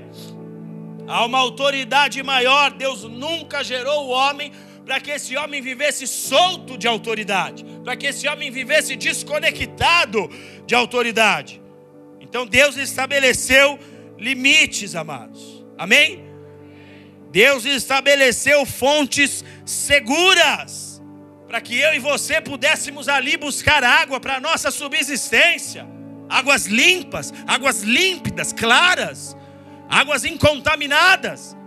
Há 1.07 1.25
uma 1.25 1.39
autoridade 1.39 2.21
maior. 2.23 2.71
Deus 2.71 3.03
nunca 3.03 3.63
gerou 3.63 4.05
o 4.05 4.09
homem 4.09 4.51
para 4.85 4.99
que 4.99 5.11
esse 5.11 5.35
homem 5.35 5.61
vivesse 5.61 6.07
solto 6.07 6.77
de 6.77 6.87
autoridade, 6.87 7.65
para 7.83 7.95
que 7.95 8.07
esse 8.07 8.27
homem 8.27 8.49
vivesse 8.49 8.95
desconectado 8.95 10.29
de 10.65 10.73
autoridade. 10.73 11.61
Então 12.19 12.45
Deus 12.45 12.77
estabeleceu 12.77 13.77
limites, 14.17 14.95
amados. 14.95 15.65
Amém? 15.77 16.23
Deus 17.31 17.65
estabeleceu 17.65 18.65
fontes 18.65 19.43
seguras 19.65 20.99
para 21.47 21.61
que 21.61 21.75
eu 21.79 21.93
e 21.93 21.99
você 21.99 22.41
pudéssemos 22.41 23.07
ali 23.07 23.37
buscar 23.37 23.83
água 23.83 24.19
para 24.19 24.35
a 24.35 24.39
nossa 24.39 24.69
subsistência 24.71 25.87
águas 26.29 26.65
limpas, 26.65 27.33
águas 27.47 27.81
límpidas, 27.81 28.53
claras, 28.53 29.35
águas 29.89 30.23
incontaminadas, 30.23 31.57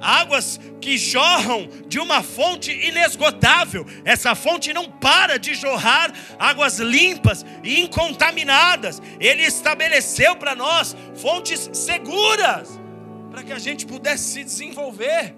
águas 0.00 0.60
que 0.80 0.98
jorram 0.98 1.68
de 1.86 1.98
uma 1.98 2.22
fonte 2.22 2.70
inesgotável. 2.70 3.86
Essa 4.04 4.34
fonte 4.34 4.72
não 4.72 4.90
para 4.90 5.38
de 5.38 5.54
jorrar 5.54 6.12
águas 6.38 6.78
limpas 6.78 7.46
e 7.62 7.80
incontaminadas. 7.80 9.00
Ele 9.20 9.42
estabeleceu 9.42 10.36
para 10.36 10.54
nós 10.54 10.94
fontes 11.14 11.70
seguras 11.72 12.78
para 13.30 13.42
que 13.42 13.52
a 13.52 13.58
gente 13.58 13.84
pudesse 13.84 14.30
se 14.30 14.44
desenvolver, 14.44 15.34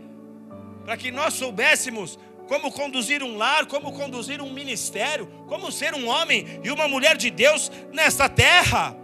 para 0.84 0.98
que 0.98 1.10
nós 1.10 1.32
soubéssemos 1.32 2.18
como 2.46 2.72
conduzir 2.72 3.22
um 3.22 3.36
lar, 3.36 3.66
como 3.66 3.92
conduzir 3.92 4.40
um 4.40 4.52
ministério, 4.52 5.26
como 5.46 5.70
ser 5.72 5.94
um 5.94 6.08
homem 6.08 6.60
e 6.62 6.70
uma 6.70 6.86
mulher 6.88 7.16
de 7.16 7.30
Deus 7.30 7.70
nesta 7.92 8.28
terra. 8.28 8.96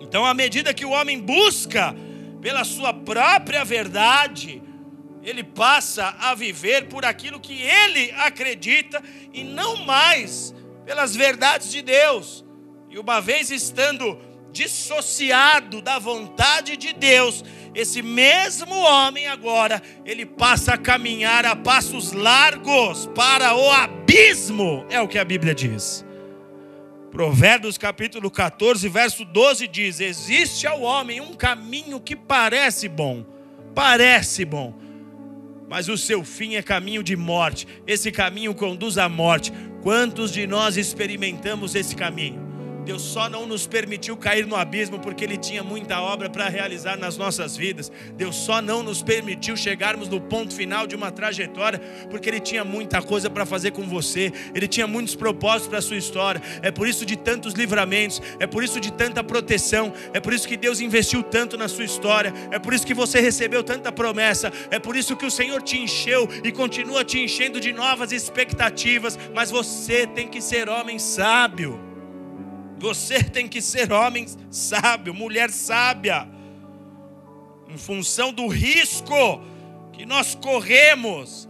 Então, 0.00 0.24
à 0.24 0.32
medida 0.32 0.72
que 0.72 0.84
o 0.84 0.90
homem 0.90 1.20
busca 1.20 1.94
pela 2.40 2.64
sua 2.64 2.94
própria 2.94 3.64
verdade, 3.64 4.62
ele 5.22 5.42
passa 5.42 6.14
a 6.18 6.34
viver 6.34 6.86
por 6.86 7.04
aquilo 7.04 7.40
que 7.40 7.60
ele 7.60 8.12
acredita 8.12 9.02
e 9.32 9.44
não 9.44 9.84
mais 9.84 10.54
pelas 10.84 11.14
verdades 11.14 11.70
de 11.70 11.82
Deus. 11.82 12.44
E 12.88 12.98
uma 12.98 13.20
vez 13.20 13.50
estando 13.50 14.18
dissociado 14.52 15.80
da 15.82 15.98
vontade 15.98 16.76
de 16.76 16.92
Deus, 16.92 17.44
esse 17.74 18.02
mesmo 18.02 18.74
homem 18.74 19.26
agora, 19.26 19.82
ele 20.04 20.26
passa 20.26 20.74
a 20.74 20.78
caminhar 20.78 21.44
a 21.44 21.54
passos 21.54 22.12
largos 22.12 23.06
para 23.14 23.54
o 23.54 23.70
abismo, 23.70 24.84
é 24.90 25.00
o 25.00 25.08
que 25.08 25.18
a 25.18 25.24
Bíblia 25.24 25.54
diz. 25.54 26.04
Provérbios 27.10 27.78
capítulo 27.78 28.30
14, 28.30 28.88
verso 28.88 29.24
12 29.24 29.66
diz: 29.68 30.00
Existe 30.00 30.66
ao 30.66 30.82
homem 30.82 31.20
um 31.20 31.32
caminho 31.32 32.00
que 32.00 32.14
parece 32.14 32.88
bom, 32.88 33.24
parece 33.74 34.44
bom, 34.44 34.74
mas 35.68 35.88
o 35.88 35.96
seu 35.96 36.24
fim 36.24 36.56
é 36.56 36.62
caminho 36.62 37.02
de 37.02 37.16
morte. 37.16 37.66
Esse 37.86 38.10
caminho 38.10 38.54
conduz 38.54 38.98
à 38.98 39.08
morte. 39.08 39.52
Quantos 39.82 40.32
de 40.32 40.46
nós 40.46 40.76
experimentamos 40.76 41.74
esse 41.74 41.94
caminho? 41.94 42.47
Deus 42.88 43.02
só 43.02 43.28
não 43.28 43.44
nos 43.44 43.66
permitiu 43.66 44.16
cair 44.16 44.46
no 44.46 44.56
abismo 44.56 44.98
porque 44.98 45.22
Ele 45.22 45.36
tinha 45.36 45.62
muita 45.62 46.00
obra 46.00 46.30
para 46.30 46.48
realizar 46.48 46.96
nas 46.96 47.18
nossas 47.18 47.54
vidas. 47.54 47.92
Deus 48.16 48.34
só 48.34 48.62
não 48.62 48.82
nos 48.82 49.02
permitiu 49.02 49.58
chegarmos 49.58 50.08
no 50.08 50.18
ponto 50.18 50.54
final 50.54 50.86
de 50.86 50.96
uma 50.96 51.12
trajetória 51.12 51.78
porque 52.08 52.30
Ele 52.30 52.40
tinha 52.40 52.64
muita 52.64 53.02
coisa 53.02 53.28
para 53.28 53.44
fazer 53.44 53.72
com 53.72 53.82
você. 53.82 54.32
Ele 54.54 54.66
tinha 54.66 54.86
muitos 54.86 55.14
propósitos 55.14 55.68
para 55.68 55.80
a 55.80 55.82
sua 55.82 55.98
história. 55.98 56.40
É 56.62 56.70
por 56.70 56.88
isso 56.88 57.04
de 57.04 57.14
tantos 57.14 57.52
livramentos, 57.52 58.22
é 58.40 58.46
por 58.46 58.64
isso 58.64 58.80
de 58.80 58.90
tanta 58.90 59.22
proteção, 59.22 59.92
é 60.14 60.18
por 60.18 60.32
isso 60.32 60.48
que 60.48 60.56
Deus 60.56 60.80
investiu 60.80 61.22
tanto 61.22 61.58
na 61.58 61.68
sua 61.68 61.84
história, 61.84 62.32
é 62.50 62.58
por 62.58 62.72
isso 62.72 62.86
que 62.86 62.94
você 62.94 63.20
recebeu 63.20 63.62
tanta 63.62 63.92
promessa, 63.92 64.50
é 64.70 64.78
por 64.78 64.96
isso 64.96 65.14
que 65.14 65.26
o 65.26 65.30
Senhor 65.30 65.60
te 65.60 65.76
encheu 65.76 66.26
e 66.42 66.50
continua 66.50 67.04
te 67.04 67.18
enchendo 67.18 67.60
de 67.60 67.70
novas 67.70 68.12
expectativas. 68.12 69.18
Mas 69.34 69.50
você 69.50 70.06
tem 70.06 70.26
que 70.26 70.40
ser 70.40 70.70
homem 70.70 70.98
sábio. 70.98 71.87
Você 72.78 73.22
tem 73.22 73.48
que 73.48 73.60
ser 73.60 73.92
homem 73.92 74.26
sábio, 74.50 75.12
mulher 75.12 75.50
sábia, 75.50 76.28
em 77.68 77.76
função 77.76 78.32
do 78.32 78.46
risco 78.46 79.42
que 79.92 80.06
nós 80.06 80.34
corremos 80.34 81.48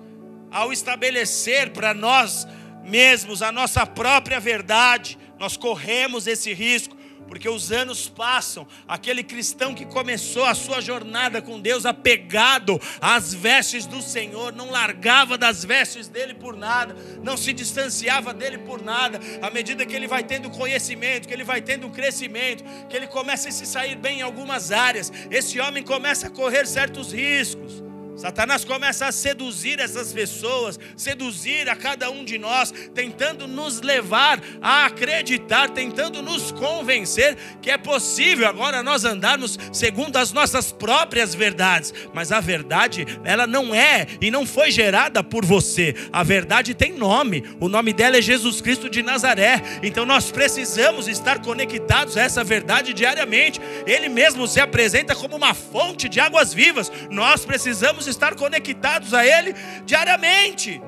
ao 0.51 0.73
estabelecer 0.73 1.71
para 1.71 1.93
nós 1.93 2.47
mesmos 2.83 3.43
a 3.43 3.53
nossa 3.53 3.85
própria 3.85 4.41
verdade, 4.41 5.19
nós 5.39 5.57
corremos 5.57 6.27
esse 6.27 6.53
risco 6.55 6.97
porque 7.29 7.49
os 7.49 7.71
anos 7.71 8.09
passam, 8.09 8.67
aquele 8.87 9.23
cristão 9.23 9.75
que 9.75 9.85
começou 9.85 10.45
a 10.45 10.55
sua 10.55 10.81
jornada 10.81 11.43
com 11.43 11.61
Deus 11.61 11.85
apegado 11.85 12.81
às 13.01 13.33
vestes 13.35 13.87
do 13.87 14.01
Senhor, 14.01 14.53
não 14.53 14.71
largava 14.71 15.37
das 15.37 15.65
vestes 15.65 16.09
dele 16.09 16.35
por 16.35 16.57
nada, 16.57 16.97
não 17.23 17.37
se 17.37 17.53
distanciava 17.53 18.33
dele 18.33 18.59
por 18.59 18.83
nada, 18.83 19.21
à 19.43 19.51
medida 19.51 19.85
que 19.85 19.95
ele 19.95 20.07
vai 20.07 20.23
tendo 20.23 20.51
conhecimento, 20.51 21.29
que 21.29 21.35
ele 21.35 21.45
vai 21.45 21.61
tendo 21.61 21.91
crescimento, 21.91 22.65
que 22.89 22.97
ele 22.97 23.07
começa 23.07 23.49
a 23.49 23.53
se 23.53 23.67
sair 23.67 23.97
bem 23.97 24.21
em 24.21 24.23
algumas 24.23 24.73
áreas, 24.73 25.13
esse 25.31 25.61
homem 25.61 25.83
começa 25.83 26.29
a 26.29 26.31
correr 26.31 26.67
certos 26.67 27.13
riscos. 27.13 27.88
Satanás 28.19 28.65
começa 28.65 29.07
a 29.07 29.13
seduzir 29.13 29.79
essas 29.79 30.13
pessoas, 30.13 30.77
seduzir 30.97 31.69
a 31.69 31.77
cada 31.77 32.11
um 32.11 32.25
de 32.25 32.37
nós, 32.37 32.75
tentando 32.93 33.47
nos 33.47 33.81
levar 33.81 34.41
a 34.61 34.87
acreditar, 34.87 35.71
tentando 35.71 36.21
nos 36.21 36.51
convencer 36.51 37.37
que 37.63 37.71
é 37.71 37.79
possível 37.79 38.49
agora 38.49 38.83
nós 38.83 39.05
andarmos 39.05 39.57
segundo 39.73 40.17
as 40.17 40.33
nossas 40.33 40.73
próprias 40.73 41.33
verdades. 41.33 41.95
Mas 42.13 42.33
a 42.33 42.41
verdade, 42.41 43.07
ela 43.23 43.47
não 43.47 43.73
é 43.73 44.09
e 44.21 44.33
não 44.33 44.45
foi 44.45 44.73
gerada 44.73 45.23
por 45.23 45.45
você. 45.45 45.95
A 46.13 46.25
verdade 46.25 46.75
tem 46.75 46.95
nome. 46.95 47.45
O 47.61 47.69
nome 47.69 47.93
dela 47.93 48.17
é 48.17 48.23
Jesus 48.23 48.61
Cristo 48.61 48.91
de 48.91 49.01
Nazaré. 49.01 49.63
Então 49.81 50.05
nós 50.05 50.33
precisamos 50.33 51.07
estar 51.07 51.39
conectados 51.39 52.17
a 52.17 52.23
essa 52.23 52.43
verdade 52.43 52.93
diariamente. 52.93 53.61
Ele 53.87 54.09
mesmo 54.09 54.49
se 54.49 54.61
apresenta 54.61 55.15
como 55.15 55.37
uma 55.37 55.55
fonte 55.55 56.09
de 56.09 56.19
águas 56.19 56.53
vivas. 56.53 56.91
Nós 57.11 57.45
precisamos 57.45 58.08
estar 58.09 58.35
conectados 58.35 59.15
a 59.15 59.25
Ele 59.25 59.55
diariamente. 59.85 60.81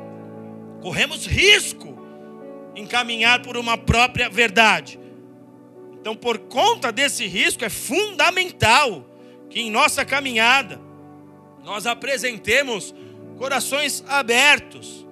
Corremos 0.81 1.27
risco 1.27 1.99
em 2.75 2.87
caminhar 2.87 3.43
por 3.43 3.57
uma 3.57 3.77
própria 3.77 4.29
verdade. 4.29 4.99
Então, 5.93 6.17
por 6.17 6.39
conta 6.39 6.91
desse 6.91 7.27
risco, 7.27 7.65
é 7.65 7.69
fundamental 7.69 9.07
que 9.49 9.61
em 9.61 9.71
nossa 9.71 10.05
caminhada 10.05 10.81
nós 11.63 11.87
apresentemos 11.87 12.95
corações 13.37 14.03
abertos 14.09 15.07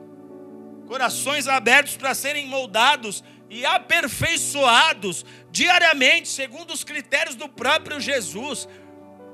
corações 0.89 1.47
abertos 1.47 1.97
para 1.99 2.15
serem 2.15 2.47
moldados 2.47 3.23
e 3.51 3.65
aperfeiçoados 3.65 5.25
diariamente, 5.51 6.29
segundo 6.29 6.73
os 6.73 6.83
critérios 6.83 7.37
do 7.37 7.49
próprio 7.49 8.01
Jesus 8.01 8.67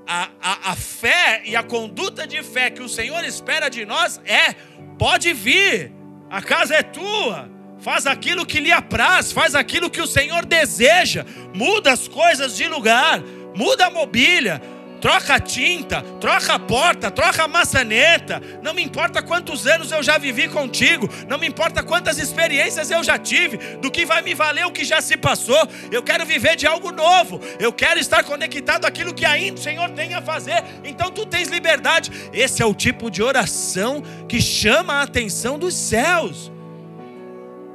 a, 0.06 0.28
a, 0.40 0.72
a 0.72 0.76
fé 0.76 1.42
e 1.44 1.56
a 1.56 1.62
conduta 1.62 2.26
de 2.26 2.42
fé 2.42 2.70
que 2.70 2.82
o 2.82 2.88
Senhor 2.88 3.24
espera 3.24 3.68
de 3.68 3.84
nós 3.84 4.20
é: 4.24 4.52
pode 4.98 5.32
vir, 5.32 5.92
a 6.30 6.42
casa 6.42 6.74
é 6.74 6.82
tua, 6.82 7.50
faz 7.78 8.06
aquilo 8.06 8.46
que 8.46 8.60
lhe 8.60 8.72
apraz, 8.72 9.32
faz 9.32 9.54
aquilo 9.54 9.90
que 9.90 10.00
o 10.00 10.06
Senhor 10.06 10.44
deseja, 10.44 11.24
muda 11.54 11.92
as 11.92 12.08
coisas 12.08 12.56
de 12.56 12.66
lugar, 12.68 13.20
muda 13.54 13.86
a 13.86 13.90
mobília, 13.90 14.60
troca 15.04 15.34
a 15.34 15.38
tinta, 15.38 16.00
troca 16.18 16.54
a 16.54 16.58
porta, 16.58 17.10
troca 17.10 17.44
a 17.44 17.46
maçaneta. 17.46 18.40
Não 18.62 18.72
me 18.72 18.82
importa 18.82 19.22
quantos 19.22 19.66
anos 19.66 19.92
eu 19.92 20.02
já 20.02 20.16
vivi 20.16 20.48
contigo, 20.48 21.10
não 21.28 21.36
me 21.36 21.46
importa 21.46 21.82
quantas 21.82 22.16
experiências 22.16 22.90
eu 22.90 23.04
já 23.04 23.18
tive, 23.18 23.58
do 23.82 23.90
que 23.90 24.06
vai 24.06 24.22
me 24.22 24.32
valer 24.32 24.64
o 24.64 24.72
que 24.72 24.82
já 24.82 25.02
se 25.02 25.18
passou. 25.18 25.68
Eu 25.92 26.02
quero 26.02 26.24
viver 26.24 26.56
de 26.56 26.66
algo 26.66 26.90
novo, 26.90 27.38
eu 27.60 27.70
quero 27.70 28.00
estar 28.00 28.24
conectado 28.24 28.86
àquilo 28.86 29.12
que 29.12 29.26
ainda 29.26 29.60
o 29.60 29.62
Senhor 29.62 29.90
tem 29.90 30.14
a 30.14 30.22
fazer. 30.22 30.64
Então 30.82 31.10
tu 31.10 31.26
tens 31.26 31.50
liberdade. 31.50 32.10
Esse 32.32 32.62
é 32.62 32.64
o 32.64 32.72
tipo 32.72 33.10
de 33.10 33.22
oração 33.22 34.02
que 34.26 34.40
chama 34.40 34.94
a 34.94 35.02
atenção 35.02 35.58
dos 35.58 35.74
céus. 35.74 36.53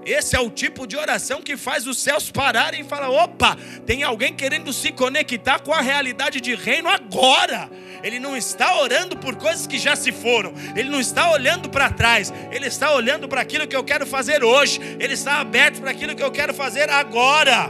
Esse 0.06 0.36
é 0.36 0.40
o 0.40 0.50
tipo 0.50 0.88
de 0.88 0.96
oração 0.96 1.42
que 1.42 1.58
faz 1.58 1.86
os 1.86 1.98
céus 1.98 2.32
pararem 2.32 2.82
e 2.82 2.84
falar: 2.84 3.10
opa, 3.10 3.58
tem 3.86 4.04
alguém 4.04 4.34
querendo 4.34 4.72
se 4.72 4.92
conectar 4.92 5.60
com 5.60 5.74
a 5.74 5.82
realidade 5.82 6.40
de 6.40 6.56
reino 6.56 6.90
agora. 6.90 7.70
Ele 8.02 8.20
não 8.20 8.36
está 8.36 8.80
orando 8.80 9.18
por 9.18 9.36
coisas 9.36 9.68
que 9.68 9.78
já 9.78 9.96
se 9.96 10.12
foram, 10.12 10.54
ele 10.76 10.90
não 10.90 11.02
está 11.02 11.32
olhando 11.32 11.70
para 11.70 11.90
trás, 11.90 12.34
ele 12.50 12.66
está 12.66 12.94
olhando 12.94 13.28
para 13.28 13.42
aquilo 13.42 13.68
que 13.68 13.76
eu 13.76 13.84
quero 13.84 14.06
fazer 14.06 14.42
hoje, 14.42 14.80
ele 15.00 15.14
está 15.14 15.42
aberto 15.42 15.82
para 15.82 15.92
aquilo 15.92 16.16
que 16.16 16.24
eu 16.24 16.32
quero 16.32 16.54
fazer 16.54 16.90
agora. 16.90 17.70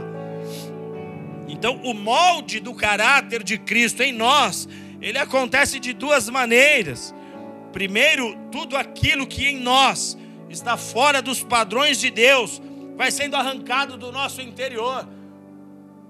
Então, 1.48 1.80
o 1.82 1.92
molde 1.92 2.60
do 2.60 2.72
caráter 2.72 3.42
de 3.42 3.58
Cristo 3.58 4.02
em 4.02 4.12
nós, 4.12 4.68
ele 5.02 5.18
acontece 5.18 5.80
de 5.80 5.92
duas 5.92 6.28
maneiras. 6.28 7.12
Primeiro, 7.72 8.36
tudo 8.52 8.76
aquilo 8.76 9.26
que 9.26 9.46
em 9.46 9.58
nós 9.58 10.16
está 10.50 10.76
fora 10.76 11.22
dos 11.22 11.42
padrões 11.42 11.98
de 11.98 12.10
Deus, 12.10 12.60
vai 12.96 13.10
sendo 13.10 13.36
arrancado 13.36 13.96
do 13.96 14.10
nosso 14.10 14.42
interior. 14.42 15.08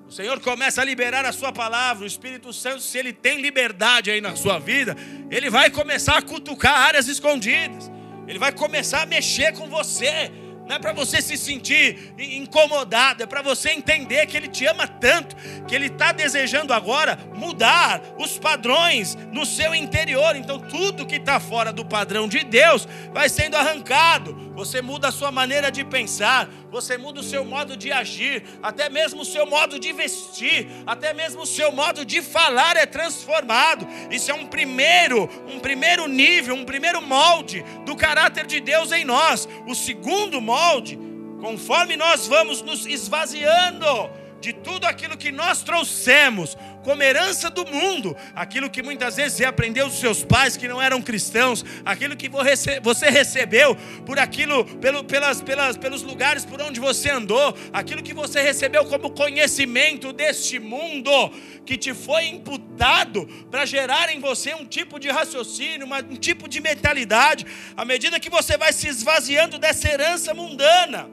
O 0.09 0.13
Senhor 0.13 0.41
começa 0.41 0.83
a 0.83 0.85
liberar 0.85 1.25
a 1.25 1.33
sua 1.33 1.53
palavra, 1.53 2.03
o 2.03 2.07
Espírito 2.07 2.53
Santo, 2.53 2.81
se 2.81 2.99
ele 2.99 3.13
tem 3.13 3.41
liberdade 3.41 4.11
aí 4.11 4.21
na 4.21 4.35
sua 4.35 4.59
vida, 4.59 4.97
ele 5.31 5.49
vai 5.49 5.71
começar 5.71 6.17
a 6.17 6.23
cutucar 6.23 6.77
áreas 6.77 7.07
escondidas. 7.07 7.89
Ele 8.27 8.39
vai 8.39 8.51
começar 8.51 9.03
a 9.03 9.07
mexer 9.07 9.53
com 9.53 9.69
você 9.69 10.31
não 10.71 10.77
é 10.77 10.79
para 10.79 10.93
você 10.93 11.21
se 11.21 11.37
sentir 11.37 12.15
incomodado, 12.17 13.25
é 13.25 13.27
para 13.27 13.43
você 13.43 13.71
entender 13.71 14.25
que 14.27 14.37
Ele 14.37 14.47
te 14.47 14.65
ama 14.67 14.87
tanto, 14.87 15.35
que 15.67 15.75
Ele 15.75 15.87
está 15.87 16.13
desejando 16.13 16.73
agora 16.73 17.19
mudar 17.35 18.01
os 18.17 18.39
padrões 18.39 19.17
no 19.33 19.45
seu 19.45 19.75
interior. 19.75 20.37
Então, 20.37 20.61
tudo 20.61 21.05
que 21.05 21.17
está 21.17 21.41
fora 21.41 21.73
do 21.73 21.85
padrão 21.85 22.29
de 22.29 22.45
Deus 22.45 22.87
vai 23.13 23.29
sendo 23.29 23.57
arrancado. 23.57 24.53
Você 24.55 24.81
muda 24.81 25.09
a 25.09 25.13
sua 25.13 25.33
maneira 25.33 25.73
de 25.73 25.83
pensar, 25.85 26.49
você 26.71 26.97
muda 26.97 27.19
o 27.19 27.25
seu 27.25 27.45
modo 27.45 27.77
de 27.77 27.91
agir, 27.91 28.45
até 28.63 28.89
mesmo 28.89 29.23
o 29.23 29.25
seu 29.25 29.47
modo 29.47 29.77
de 29.79 29.93
vestir, 29.93 30.69
até 30.87 31.13
mesmo 31.13 31.43
o 31.43 31.47
seu 31.47 31.73
modo 31.73 32.05
de 32.05 32.23
falar 32.23 32.77
é 32.77 32.87
transformado. 32.87 33.89
Isso 34.09 34.31
é 34.31 34.35
um 34.35 34.47
primeiro, 34.47 35.29
um 35.49 35.59
primeiro 35.59 36.07
nível, 36.07 36.55
um 36.55 36.65
primeiro 36.65 37.03
molde 37.03 37.65
do 37.85 37.97
caráter 37.97 38.47
de 38.47 38.61
Deus 38.61 38.93
em 38.93 39.05
nós. 39.05 39.49
O 39.67 39.75
segundo 39.75 40.41
molde, 40.41 40.60
conforme 41.41 41.97
nós 41.97 42.27
vamos 42.27 42.63
nos 42.63 42.87
esvaziando 42.87 44.11
de 44.41 44.53
tudo 44.53 44.87
aquilo 44.87 45.17
que 45.17 45.31
nós 45.31 45.63
trouxemos 45.63 46.57
como 46.83 47.03
herança 47.03 47.51
do 47.51 47.67
mundo, 47.67 48.17
aquilo 48.35 48.71
que 48.71 48.83
muitas 48.83 49.17
vezes 49.17 49.35
você 49.35 49.45
aprendeu 49.45 49.89
dos 49.89 49.99
seus 49.99 50.25
pais 50.25 50.57
que 50.57 50.67
não 50.67 50.81
eram 50.81 51.03
cristãos, 51.03 51.65
aquilo 51.85 52.17
que 52.17 52.29
você 52.29 53.11
recebeu 53.11 53.77
por 54.07 54.19
aquilo, 54.19 54.65
pelo, 54.65 55.05
pelas, 55.05 55.41
pelas, 55.43 55.77
pelos 55.77 56.03
lugares 56.03 56.45
por 56.45 56.61
onde 56.61 56.81
você 56.81 57.11
andou, 57.11 57.55
aquilo 57.73 58.03
que 58.03 58.15
você 58.15 58.41
recebeu 58.41 58.85
como 58.87 59.11
conhecimento 59.11 60.13
deste 60.13 60.59
mundo, 60.59 61.11
que 61.65 61.77
te 61.77 61.93
foi 61.93 62.27
imputado 62.27 63.27
para 63.51 63.65
gerar 63.67 64.13
em 64.13 64.21
você 64.21 64.55
um 64.55 64.65
tipo 64.65 64.99
de 64.99 65.09
raciocínio, 65.09 65.87
um 66.11 66.17
tipo 66.17 66.49
de 66.49 66.61
mentalidade, 66.61 67.47
à 67.77 67.85
medida 67.85 68.19
que 68.19 68.31
você 68.31 68.57
vai 68.57 68.73
se 68.73 68.89
esvaziando 68.89 69.59
dessa 69.59 69.89
herança 69.89 70.33
mundana, 70.35 71.09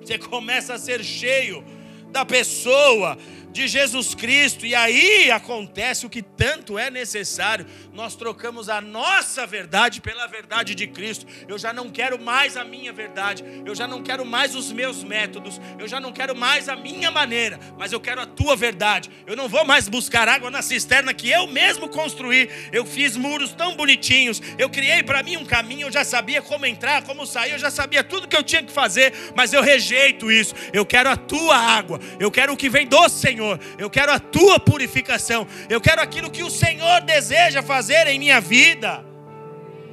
você 0.00 0.18
começa 0.18 0.74
a 0.74 0.78
ser 0.78 1.02
cheio 1.02 1.64
da 2.10 2.24
pessoa 2.24 3.18
de 3.50 3.66
Jesus 3.66 4.14
Cristo, 4.14 4.66
e 4.66 4.74
aí 4.74 5.30
acontece 5.30 6.06
o 6.06 6.10
que 6.10 6.22
tanto 6.22 6.78
é 6.78 6.90
necessário. 6.90 7.66
Nós 7.92 8.14
trocamos 8.14 8.68
a 8.68 8.80
nossa 8.80 9.46
verdade 9.46 10.00
pela 10.00 10.26
verdade 10.26 10.74
de 10.74 10.86
Cristo. 10.86 11.26
Eu 11.48 11.58
já 11.58 11.72
não 11.72 11.90
quero 11.90 12.20
mais 12.20 12.56
a 12.56 12.64
minha 12.64 12.92
verdade, 12.92 13.44
eu 13.64 13.74
já 13.74 13.86
não 13.86 14.02
quero 14.02 14.24
mais 14.24 14.54
os 14.54 14.70
meus 14.70 15.02
métodos, 15.02 15.60
eu 15.78 15.88
já 15.88 15.98
não 15.98 16.12
quero 16.12 16.36
mais 16.36 16.68
a 16.68 16.76
minha 16.76 17.10
maneira, 17.10 17.58
mas 17.78 17.92
eu 17.92 18.00
quero 18.00 18.20
a 18.20 18.26
tua 18.26 18.54
verdade. 18.54 19.10
Eu 19.26 19.36
não 19.36 19.48
vou 19.48 19.64
mais 19.64 19.88
buscar 19.88 20.28
água 20.28 20.50
na 20.50 20.62
cisterna 20.62 21.14
que 21.14 21.30
eu 21.30 21.46
mesmo 21.46 21.88
construí. 21.88 22.48
Eu 22.72 22.84
fiz 22.84 23.16
muros 23.16 23.52
tão 23.52 23.74
bonitinhos, 23.74 24.42
eu 24.58 24.68
criei 24.68 25.02
para 25.02 25.22
mim 25.22 25.36
um 25.36 25.44
caminho, 25.44 25.88
eu 25.88 25.92
já 25.92 26.04
sabia 26.04 26.42
como 26.42 26.66
entrar, 26.66 27.02
como 27.02 27.26
sair, 27.26 27.52
eu 27.52 27.58
já 27.58 27.70
sabia 27.70 28.04
tudo 28.04 28.28
que 28.28 28.36
eu 28.36 28.42
tinha 28.42 28.62
que 28.62 28.72
fazer, 28.72 29.12
mas 29.34 29.52
eu 29.52 29.62
rejeito 29.62 30.30
isso. 30.30 30.54
Eu 30.72 30.84
quero 30.84 31.08
a 31.08 31.16
tua 31.16 31.56
água, 31.56 31.98
eu 32.20 32.30
quero 32.30 32.52
o 32.52 32.56
que 32.56 32.68
vem 32.68 32.86
do 32.86 33.08
Senhor. 33.08 33.37
Senhor. 33.38 33.60
Eu 33.78 33.88
quero 33.88 34.10
a 34.12 34.18
tua 34.18 34.58
purificação. 34.58 35.46
Eu 35.68 35.80
quero 35.80 36.02
aquilo 36.02 36.30
que 36.30 36.42
o 36.42 36.50
Senhor 36.50 37.00
deseja 37.02 37.62
fazer 37.62 38.06
em 38.08 38.18
minha 38.18 38.40
vida. 38.40 39.04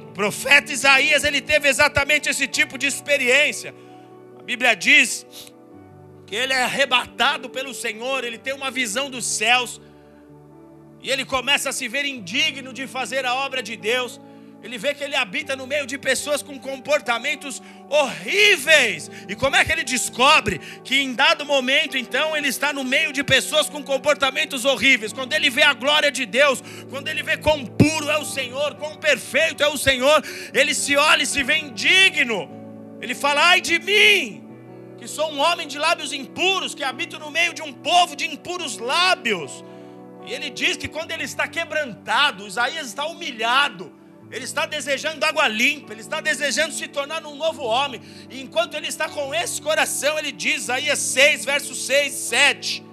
O 0.08 0.12
profeta 0.12 0.72
Isaías, 0.72 1.22
ele 1.22 1.40
teve 1.40 1.68
exatamente 1.68 2.28
esse 2.28 2.46
tipo 2.48 2.76
de 2.76 2.86
experiência. 2.86 3.72
A 4.38 4.42
Bíblia 4.42 4.74
diz 4.74 5.24
que 6.26 6.34
ele 6.34 6.52
é 6.52 6.64
arrebatado 6.64 7.48
pelo 7.48 7.72
Senhor, 7.72 8.24
ele 8.24 8.38
tem 8.38 8.52
uma 8.52 8.70
visão 8.70 9.08
dos 9.08 9.24
céus. 9.24 9.80
E 11.00 11.10
ele 11.10 11.24
começa 11.24 11.68
a 11.68 11.72
se 11.72 11.86
ver 11.86 12.04
indigno 12.04 12.72
de 12.72 12.86
fazer 12.88 13.24
a 13.24 13.34
obra 13.34 13.62
de 13.62 13.76
Deus. 13.76 14.20
Ele 14.62 14.78
vê 14.78 14.94
que 14.94 15.04
ele 15.04 15.14
habita 15.14 15.54
no 15.54 15.66
meio 15.66 15.86
de 15.86 15.96
pessoas 15.98 16.42
com 16.42 16.58
comportamentos 16.58 17.62
horríveis. 17.88 19.10
E 19.28 19.34
como 19.36 19.54
é 19.54 19.64
que 19.64 19.70
ele 19.70 19.84
descobre 19.84 20.58
que 20.82 20.96
em 20.96 21.14
dado 21.14 21.44
momento, 21.44 21.96
então, 21.96 22.36
ele 22.36 22.48
está 22.48 22.72
no 22.72 22.82
meio 22.82 23.12
de 23.12 23.22
pessoas 23.22 23.68
com 23.68 23.82
comportamentos 23.82 24.64
horríveis? 24.64 25.12
Quando 25.12 25.34
ele 25.34 25.50
vê 25.50 25.62
a 25.62 25.72
glória 25.72 26.10
de 26.10 26.26
Deus, 26.26 26.62
quando 26.90 27.08
ele 27.08 27.22
vê 27.22 27.36
quão 27.36 27.64
puro 27.64 28.10
é 28.10 28.18
o 28.18 28.24
Senhor, 28.24 28.74
quão 28.74 28.96
perfeito 28.96 29.62
é 29.62 29.68
o 29.68 29.76
Senhor, 29.76 30.24
ele 30.52 30.74
se 30.74 30.96
olha 30.96 31.22
e 31.22 31.26
se 31.26 31.42
vê 31.42 31.58
indigno. 31.58 32.50
Ele 33.00 33.14
fala: 33.14 33.50
ai 33.50 33.60
de 33.60 33.78
mim, 33.78 34.42
que 34.98 35.06
sou 35.06 35.30
um 35.30 35.38
homem 35.38 35.68
de 35.68 35.78
lábios 35.78 36.12
impuros, 36.12 36.74
que 36.74 36.82
habito 36.82 37.18
no 37.18 37.30
meio 37.30 37.52
de 37.52 37.62
um 37.62 37.72
povo 37.72 38.16
de 38.16 38.26
impuros 38.26 38.78
lábios. 38.78 39.62
E 40.26 40.32
ele 40.32 40.50
diz 40.50 40.76
que 40.76 40.88
quando 40.88 41.12
ele 41.12 41.22
está 41.22 41.46
quebrantado, 41.46 42.48
Isaías 42.48 42.88
está 42.88 43.06
humilhado 43.06 43.92
ele 44.30 44.44
está 44.44 44.66
desejando 44.66 45.24
água 45.24 45.46
limpa, 45.46 45.92
ele 45.92 46.00
está 46.00 46.20
desejando 46.20 46.74
se 46.74 46.88
tornar 46.88 47.24
um 47.24 47.36
novo 47.36 47.62
homem. 47.62 48.00
E 48.28 48.40
enquanto 48.40 48.74
ele 48.74 48.88
está 48.88 49.08
com 49.08 49.34
esse 49.34 49.62
coração, 49.62 50.18
ele 50.18 50.32
diz, 50.32 50.68
aí 50.68 50.94
6, 50.94 51.44
versos 51.44 51.86
6 51.86 52.12
e 52.12 52.16
7. 52.16 52.84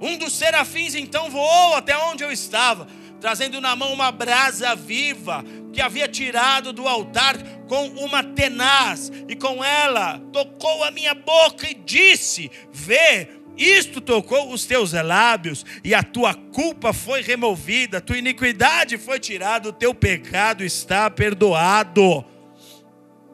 Um 0.00 0.18
dos 0.18 0.34
serafins 0.34 0.94
então 0.94 1.30
voou 1.30 1.74
até 1.74 1.96
onde 1.96 2.22
eu 2.22 2.30
estava, 2.30 2.86
trazendo 3.20 3.60
na 3.60 3.74
mão 3.74 3.92
uma 3.92 4.12
brasa 4.12 4.74
viva 4.74 5.42
que 5.72 5.80
havia 5.80 6.06
tirado 6.06 6.72
do 6.72 6.86
altar 6.86 7.36
com 7.66 7.88
uma 7.88 8.22
tenaz, 8.22 9.10
e 9.28 9.34
com 9.34 9.62
ela 9.64 10.20
tocou 10.32 10.84
a 10.84 10.90
minha 10.90 11.14
boca 11.14 11.68
e 11.68 11.74
disse: 11.74 12.50
Vê, 12.72 13.28
isto 13.56 14.00
tocou 14.00 14.52
os 14.52 14.64
teus 14.64 14.92
lábios, 14.92 15.64
e 15.82 15.94
a 15.94 16.02
tua 16.02 16.34
culpa 16.34 16.92
foi 16.92 17.22
removida, 17.22 17.98
a 17.98 18.00
tua 18.00 18.18
iniquidade 18.18 18.98
foi 18.98 19.18
tirada, 19.18 19.68
o 19.68 19.72
teu 19.72 19.94
pecado 19.94 20.64
está 20.64 21.10
perdoado. 21.10 22.24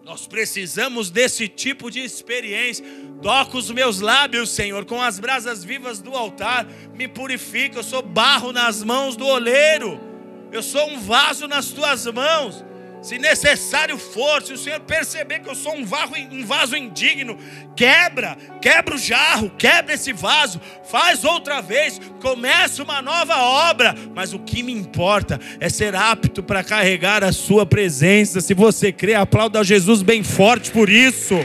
Nós 0.05 0.27
precisamos 0.27 1.11
desse 1.11 1.47
tipo 1.47 1.91
de 1.91 2.01
experiência. 2.01 2.85
Toca 3.23 3.57
os 3.57 3.71
meus 3.71 4.01
lábios, 4.01 4.51
Senhor, 4.51 4.85
com 4.85 5.01
as 5.01 5.21
brasas 5.21 5.63
vivas 5.63 6.01
do 6.01 6.11
altar, 6.11 6.67
me 6.93 7.07
purifica. 7.07 7.79
Eu 7.79 7.83
sou 7.85 8.03
barro 8.03 8.53
nas 8.53 8.83
mãos 8.83 9.17
do 9.17 9.25
oleiro, 9.25 10.01
eu 10.51 10.63
sou 10.63 10.91
um 10.91 11.01
vaso 11.01 11.47
nas 11.47 11.69
tuas 11.69 12.05
mãos. 12.07 12.65
Se 13.03 13.19
necessário 13.19 13.99
for, 13.99 14.41
se 14.43 14.53
o 14.53 14.57
Senhor 14.57 14.79
perceber 14.79 15.41
que 15.41 15.51
eu 15.51 15.57
sou 15.57 15.75
um, 15.75 15.85
um 16.31 16.47
vaso 16.47 16.77
indigno, 16.77 17.37
quebra, 17.75 18.38
quebra 18.61 18.95
o 18.95 18.99
jarro, 18.99 19.51
quebra 19.59 19.95
esse 19.95 20.12
vaso, 20.12 20.61
faz 20.88 21.25
outra 21.25 21.61
vez, 21.61 22.01
começa 22.21 22.81
uma 22.81 23.03
nova 23.03 23.37
obra. 23.38 23.93
Mas 24.15 24.33
o 24.33 24.38
que 24.38 24.62
me 24.62 24.73
importa 24.73 25.41
é 25.59 25.69
ser 25.69 25.97
apto 25.97 26.45
para 26.45 26.62
carregar 26.62 27.25
a 27.25 27.33
Sua 27.33 27.67
presença. 27.67 28.41
Se 28.41 28.55
você 28.55 28.93
crê, 28.93 29.15
aplauda 29.15 29.65
Jesus 29.65 30.01
bem 30.01 30.23
forte 30.23 30.71
por 30.71 30.88
isso. 30.88 31.45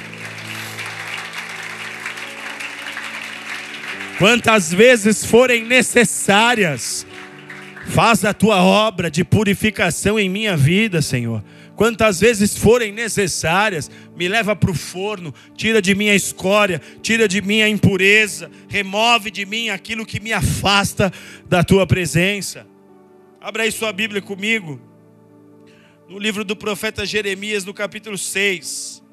Quantas 4.19 4.71
vezes 4.71 5.25
forem 5.25 5.63
necessárias, 5.63 7.06
Faz 7.89 8.23
a 8.25 8.33
tua 8.33 8.61
obra 8.61 9.09
de 9.09 9.23
purificação 9.23 10.19
em 10.19 10.29
minha 10.29 10.55
vida, 10.55 11.01
Senhor. 11.01 11.43
Quantas 11.75 12.19
vezes 12.19 12.57
forem 12.57 12.91
necessárias, 12.91 13.89
me 14.15 14.27
leva 14.27 14.55
para 14.55 14.71
o 14.71 14.73
forno, 14.73 15.33
tira 15.55 15.81
de 15.81 15.95
mim 15.95 16.09
a 16.09 16.15
escória, 16.15 16.81
tira 17.01 17.27
de 17.27 17.41
mim 17.41 17.61
a 17.61 17.69
impureza, 17.69 18.51
remove 18.67 19.31
de 19.31 19.45
mim 19.45 19.69
aquilo 19.69 20.05
que 20.05 20.19
me 20.19 20.33
afasta 20.33 21.11
da 21.47 21.63
tua 21.63 21.87
presença. 21.87 22.67
Abra 23.39 23.63
aí 23.63 23.71
sua 23.71 23.93
Bíblia 23.93 24.21
comigo. 24.21 24.81
No 26.09 26.19
livro 26.19 26.43
do 26.43 26.55
profeta 26.55 27.05
Jeremias, 27.05 27.63
no 27.63 27.73
capítulo 27.73 28.17
6. 28.17 29.03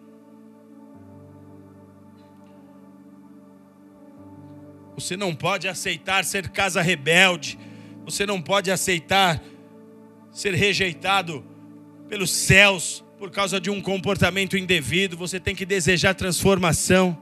Você 4.97 5.17
não 5.17 5.35
pode 5.35 5.69
aceitar 5.69 6.25
ser 6.25 6.49
casa 6.49 6.81
rebelde. 6.81 7.59
Você 8.05 8.27
não 8.27 8.41
pode 8.41 8.71
aceitar 8.71 9.43
ser 10.31 10.53
rejeitado 10.55 11.45
pelos 12.09 12.31
céus 12.31 13.03
por 13.19 13.31
causa 13.31 13.61
de 13.61 13.71
um 13.71 13.81
comportamento 13.81 14.57
indevido. 14.57 15.17
Você 15.17 15.41
tem 15.41 15.55
que 15.55 15.65
desejar 15.65 16.15
transformação. 16.15 17.17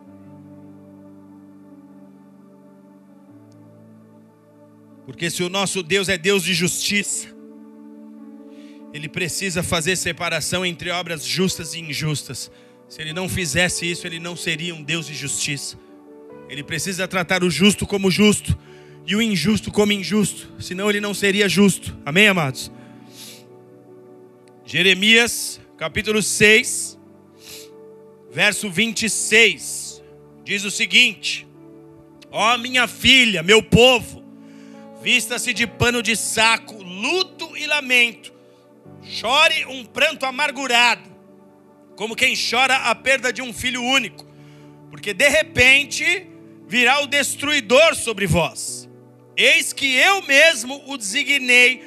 Porque 5.07 5.31
se 5.31 5.43
o 5.43 5.49
nosso 5.49 5.83
Deus 5.83 6.09
é 6.09 6.17
Deus 6.17 6.43
de 6.43 6.55
justiça, 6.55 7.29
Ele 8.93 9.09
precisa 9.09 9.63
fazer 9.63 9.97
separação 9.97 10.65
entre 10.65 10.91
obras 10.91 11.25
justas 11.25 11.75
e 11.75 11.81
injustas. 11.81 12.51
Se 12.89 13.01
Ele 13.01 13.13
não 13.13 13.29
fizesse 13.29 13.89
isso, 13.89 14.07
Ele 14.07 14.19
não 14.19 14.37
seria 14.37 14.75
um 14.75 14.83
Deus 14.83 15.07
de 15.07 15.15
justiça. 15.15 15.79
Ele 16.49 16.63
precisa 16.63 17.07
tratar 17.07 17.45
o 17.45 17.51
justo 17.51 17.87
como 17.87 18.11
justo 18.11 18.57
e 19.07 19.17
o 19.17 19.23
injusto 19.23 19.71
como 19.71 19.93
injusto, 19.93 20.51
senão 20.61 20.89
ele 20.89 21.01
não 21.01 21.13
seria 21.13 21.49
justo. 21.49 21.97
Amém, 22.05 22.29
amados? 22.29 22.71
Jeremias, 24.65 25.61
capítulo 25.77 26.23
6, 26.23 26.99
verso 28.31 28.71
26, 28.71 30.03
diz 30.45 30.65
o 30.65 30.71
seguinte: 30.71 31.47
Ó 32.31 32.55
oh, 32.55 32.59
minha 32.59 32.87
filha, 32.87 33.43
meu 33.43 33.63
povo, 33.63 34.25
vista-se 35.03 35.53
de 35.53 35.67
pano 35.67 36.03
de 36.03 36.17
saco, 36.17 36.83
luto 36.83 37.57
e 37.57 37.67
lamento, 37.67 38.33
chore 39.03 39.67
um 39.67 39.85
pranto 39.85 40.25
amargurado, 40.25 41.11
como 41.97 42.17
quem 42.17 42.35
chora 42.35 42.77
a 42.77 42.95
perda 42.95 43.33
de 43.33 43.43
um 43.43 43.53
filho 43.53 43.83
único, 43.83 44.25
porque 44.91 45.13
de 45.13 45.29
repente 45.29 46.27
virá 46.67 47.03
o 47.03 47.07
destruidor 47.07 47.95
sobre 47.95 48.27
vós. 48.27 48.82
Eis 49.43 49.73
que 49.73 49.93
eu 49.97 50.23
mesmo 50.23 50.81
o 50.87 50.97
designei 50.97 51.83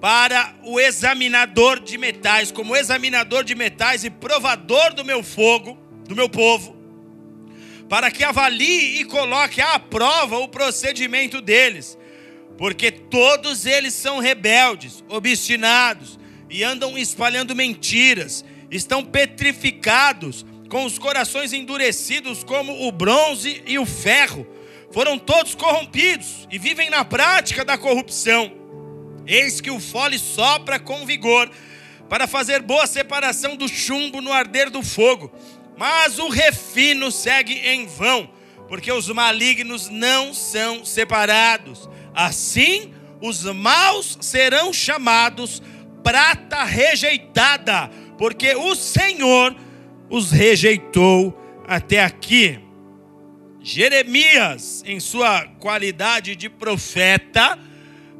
para 0.00 0.52
o 0.64 0.80
examinador 0.80 1.78
de 1.78 1.96
metais, 1.96 2.50
como 2.50 2.74
examinador 2.74 3.44
de 3.44 3.54
metais 3.54 4.02
e 4.02 4.10
provador 4.10 4.92
do 4.92 5.04
meu 5.04 5.22
fogo, 5.22 5.78
do 6.08 6.16
meu 6.16 6.28
povo, 6.28 6.76
para 7.88 8.10
que 8.10 8.24
avalie 8.24 9.00
e 9.00 9.04
coloque 9.04 9.60
à 9.60 9.78
prova 9.78 10.38
o 10.38 10.48
procedimento 10.48 11.40
deles, 11.40 11.96
porque 12.58 12.90
todos 12.90 13.66
eles 13.66 13.94
são 13.94 14.18
rebeldes, 14.18 15.04
obstinados 15.08 16.18
e 16.50 16.64
andam 16.64 16.98
espalhando 16.98 17.54
mentiras, 17.54 18.44
estão 18.68 19.04
petrificados, 19.04 20.44
com 20.68 20.84
os 20.84 20.98
corações 20.98 21.52
endurecidos 21.52 22.42
como 22.42 22.88
o 22.88 22.90
bronze 22.90 23.62
e 23.64 23.78
o 23.78 23.86
ferro. 23.86 24.44
Foram 24.92 25.18
todos 25.18 25.54
corrompidos 25.54 26.48
e 26.50 26.58
vivem 26.58 26.90
na 26.90 27.04
prática 27.04 27.64
da 27.64 27.78
corrupção. 27.78 28.52
Eis 29.26 29.60
que 29.60 29.70
o 29.70 29.78
fole 29.78 30.18
sopra 30.18 30.80
com 30.80 31.06
vigor 31.06 31.50
para 32.08 32.26
fazer 32.26 32.60
boa 32.60 32.86
separação 32.88 33.54
do 33.54 33.68
chumbo 33.68 34.20
no 34.20 34.32
arder 34.32 34.68
do 34.68 34.82
fogo. 34.82 35.32
Mas 35.76 36.18
o 36.18 36.28
refino 36.28 37.10
segue 37.12 37.54
em 37.54 37.86
vão, 37.86 38.28
porque 38.68 38.90
os 38.90 39.08
malignos 39.08 39.88
não 39.88 40.34
são 40.34 40.84
separados. 40.84 41.88
Assim, 42.12 42.92
os 43.22 43.44
maus 43.44 44.18
serão 44.20 44.72
chamados 44.72 45.62
prata 46.02 46.64
rejeitada, 46.64 47.90
porque 48.18 48.54
o 48.56 48.74
Senhor 48.74 49.54
os 50.10 50.32
rejeitou 50.32 51.38
até 51.68 52.02
aqui. 52.02 52.69
Jeremias, 53.62 54.82
em 54.86 54.98
sua 54.98 55.44
qualidade 55.58 56.34
de 56.34 56.48
profeta, 56.48 57.58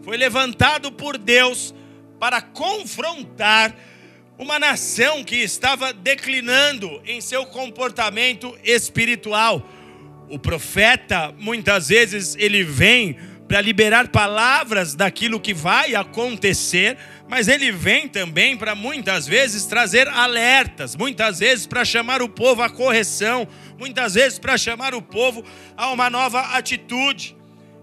foi 0.02 0.16
levantado 0.16 0.92
por 0.92 1.16
Deus 1.16 1.74
para 2.18 2.42
confrontar 2.42 3.74
uma 4.38 4.58
nação 4.58 5.24
que 5.24 5.36
estava 5.36 5.92
declinando 5.92 7.00
em 7.06 7.20
seu 7.20 7.46
comportamento 7.46 8.56
espiritual. 8.62 9.66
O 10.28 10.38
profeta, 10.38 11.34
muitas 11.38 11.88
vezes, 11.88 12.36
ele 12.38 12.62
vem 12.62 13.16
para 13.50 13.60
liberar 13.60 14.08
palavras 14.08 14.94
daquilo 14.94 15.40
que 15.40 15.52
vai 15.52 15.94
acontecer, 15.96 16.96
mas 17.28 17.48
ele 17.48 17.72
vem 17.72 18.06
também 18.06 18.56
para 18.56 18.76
muitas 18.76 19.26
vezes 19.26 19.66
trazer 19.66 20.06
alertas, 20.06 20.94
muitas 20.94 21.40
vezes 21.40 21.66
para 21.66 21.84
chamar 21.84 22.22
o 22.22 22.28
povo 22.28 22.62
à 22.62 22.70
correção, 22.70 23.48
muitas 23.80 24.12
vezes 24.12 24.38
para 24.38 24.58
chamar 24.58 24.94
o 24.94 25.00
povo 25.00 25.42
a 25.74 25.90
uma 25.90 26.10
nova 26.10 26.40
atitude. 26.56 27.34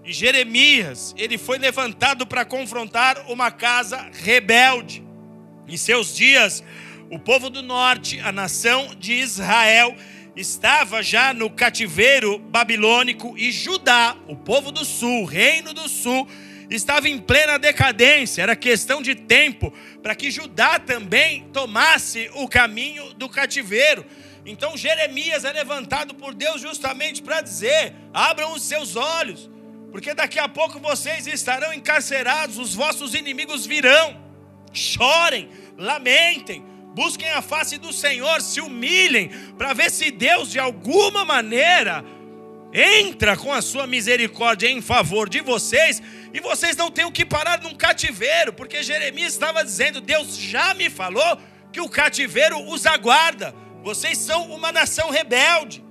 E 0.06 0.14
Jeremias, 0.14 1.14
ele 1.18 1.40
foi 1.40 1.58
levantado 1.58 2.28
para 2.28 2.46
confrontar 2.46 3.26
uma 3.28 3.50
casa 3.50 4.10
rebelde. 4.14 5.04
Em 5.68 5.76
seus 5.76 6.16
dias, 6.16 6.64
o 7.10 7.18
povo 7.18 7.50
do 7.50 7.64
norte, 7.64 8.20
a 8.20 8.32
nação 8.32 8.94
de 8.98 9.14
Israel, 9.14 9.96
estava 10.36 11.02
já 11.02 11.34
no 11.34 11.50
cativeiro 11.50 12.38
babilônico 12.38 13.36
e 13.36 13.52
Judá, 13.52 14.16
o 14.28 14.36
povo 14.36 14.72
do 14.72 14.86
sul, 14.86 15.24
o 15.24 15.26
reino 15.26 15.74
do 15.74 15.90
sul, 15.90 16.28
estava 16.70 17.10
em 17.10 17.18
plena 17.18 17.58
decadência, 17.58 18.44
era 18.44 18.56
questão 18.56 19.02
de 19.02 19.16
tempo 19.16 19.74
para 20.04 20.14
que 20.14 20.30
Judá 20.30 20.80
também 20.80 21.46
tomasse 21.52 22.30
o 22.36 22.48
caminho 22.48 23.14
do 23.16 23.28
cativeiro. 23.28 24.06
Então 24.50 24.78
Jeremias 24.78 25.44
é 25.44 25.52
levantado 25.52 26.16
por 26.16 26.34
Deus 26.34 26.62
justamente 26.62 27.22
para 27.22 27.42
dizer: 27.42 27.94
abram 28.14 28.54
os 28.54 28.64
seus 28.64 28.96
olhos, 28.96 29.50
porque 29.92 30.14
daqui 30.14 30.40
a 30.40 30.48
pouco 30.48 30.80
vocês 30.80 31.28
estarão 31.28 31.74
encarcerados, 31.74 32.58
os 32.58 32.74
vossos 32.74 33.14
inimigos 33.14 33.66
virão. 33.66 34.26
Chorem, 34.72 35.50
lamentem, 35.78 36.64
busquem 36.96 37.30
a 37.32 37.42
face 37.42 37.78
do 37.78 37.92
Senhor, 37.92 38.42
se 38.42 38.62
humilhem, 38.62 39.30
para 39.58 39.74
ver 39.74 39.92
se 39.92 40.12
Deus 40.12 40.50
de 40.50 40.60
alguma 40.60 41.26
maneira 41.26 42.06
entra 42.74 43.36
com 43.36 43.52
a 43.52 43.62
sua 43.62 43.86
misericórdia 43.86 44.70
em 44.70 44.82
favor 44.82 45.28
de 45.28 45.42
vocês 45.42 46.02
e 46.34 46.40
vocês 46.40 46.78
não 46.78 46.90
têm 46.90 47.04
o 47.04 47.12
que 47.12 47.26
parar 47.26 47.62
num 47.62 47.76
cativeiro, 47.76 48.54
porque 48.54 48.82
Jeremias 48.82 49.34
estava 49.34 49.62
dizendo: 49.62 50.00
Deus 50.00 50.38
já 50.38 50.74
me 50.74 50.90
falou 50.90 51.38
que 51.70 51.82
o 51.82 51.90
cativeiro 51.90 52.58
os 52.70 52.86
aguarda, 52.86 53.54
vocês 53.88 54.18
são 54.18 54.52
uma 54.52 54.70
nação 54.70 55.10
rebelde. 55.10 55.82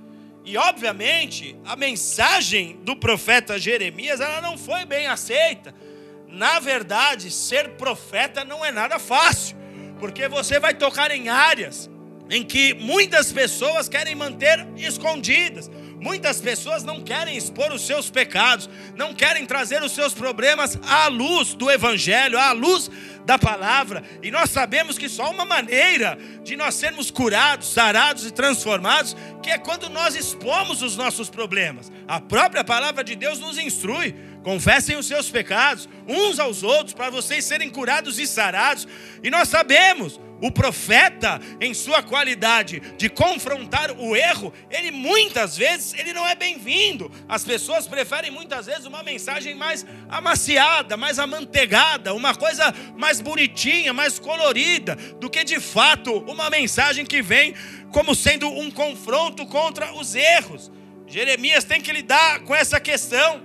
E 0.45 0.55
obviamente, 0.55 1.57
a 1.65 1.75
mensagem 1.75 2.77
do 2.83 2.95
profeta 2.95 3.57
Jeremias, 3.57 4.21
ela 4.21 4.39
não 4.39 4.55
foi 4.55 4.85
bem 4.85 5.07
aceita. 5.07 5.73
Na 6.27 6.59
verdade, 6.59 7.31
ser 7.31 7.69
profeta 7.69 8.43
não 8.43 8.63
é 8.63 8.71
nada 8.71 8.99
fácil, 8.99 9.57
porque 9.99 10.27
você 10.27 10.59
vai 10.59 10.75
tocar 10.75 11.09
em 11.09 11.27
áreas 11.27 11.89
em 12.29 12.43
que 12.43 12.75
muitas 12.75 13.31
pessoas 13.31 13.89
querem 13.89 14.13
manter 14.13 14.67
escondidas. 14.77 15.67
Muitas 15.99 16.39
pessoas 16.39 16.83
não 16.83 17.01
querem 17.01 17.35
expor 17.35 17.71
os 17.71 17.85
seus 17.85 18.09
pecados, 18.09 18.69
não 18.95 19.13
querem 19.13 19.45
trazer 19.45 19.81
os 19.81 19.93
seus 19.93 20.13
problemas 20.13 20.79
à 20.87 21.07
luz 21.07 21.55
do 21.55 21.71
Evangelho, 21.71 22.37
à 22.37 22.51
luz 22.51 22.89
da 23.25 23.37
palavra, 23.37 24.03
e 24.23 24.31
nós 24.31 24.51
sabemos 24.51 24.97
que 24.97 25.09
só 25.09 25.29
uma 25.29 25.43
maneira 25.43 26.17
de 26.43 26.55
nós 26.55 26.75
sermos 26.75 27.11
curados, 27.11 27.67
sarados 27.67 28.25
e 28.25 28.31
transformados, 28.31 29.17
que 29.43 29.51
é 29.51 29.57
quando 29.57 29.89
nós 29.89 30.15
expomos 30.15 30.81
os 30.81 30.95
nossos 30.95 31.29
problemas. 31.29 31.91
A 32.07 32.21
própria 32.21 32.63
palavra 32.63 33.03
de 33.03 33.15
Deus 33.15 33.39
nos 33.39 33.57
instrui. 33.57 34.15
Confessem 34.43 34.95
os 34.95 35.07
seus 35.07 35.29
pecados 35.29 35.89
uns 36.07 36.39
aos 36.39 36.63
outros 36.63 36.93
para 36.93 37.09
vocês 37.09 37.43
serem 37.43 37.69
curados 37.69 38.17
e 38.17 38.25
sarados. 38.25 38.87
E 39.21 39.29
nós 39.29 39.49
sabemos, 39.49 40.21
o 40.41 40.51
profeta, 40.51 41.41
em 41.59 41.73
sua 41.73 42.03
qualidade 42.03 42.79
de 42.97 43.09
confrontar 43.09 43.91
o 43.91 44.15
erro, 44.15 44.53
ele 44.69 44.91
muitas 44.91 45.57
vezes 45.57 45.93
ele 45.97 46.13
não 46.13 46.27
é 46.27 46.35
bem-vindo. 46.35 47.11
As 47.27 47.43
pessoas 47.43 47.87
preferem 47.87 48.29
muitas 48.29 48.67
vezes 48.67 48.85
uma 48.85 49.01
mensagem 49.03 49.55
mais 49.55 49.85
amaciada, 50.09 50.95
mais 50.95 51.17
amanteigada, 51.17 52.13
uma 52.13 52.35
coisa 52.35 52.73
mais 52.95 53.19
bonitinha, 53.19 53.93
mais 53.93 54.19
colorida, 54.19 54.95
do 55.19 55.29
que 55.29 55.43
de 55.43 55.59
fato 55.59 56.17
uma 56.29 56.49
mensagem 56.49 57.05
que 57.05 57.21
vem 57.21 57.53
como 57.91 58.13
sendo 58.13 58.47
um 58.47 58.69
confronto 58.69 59.45
contra 59.47 59.93
os 59.93 60.13
erros. 60.13 60.71
Jeremias 61.07 61.63
tem 61.63 61.81
que 61.81 61.91
lidar 61.91 62.41
com 62.41 62.53
essa 62.53 62.79
questão. 62.79 63.41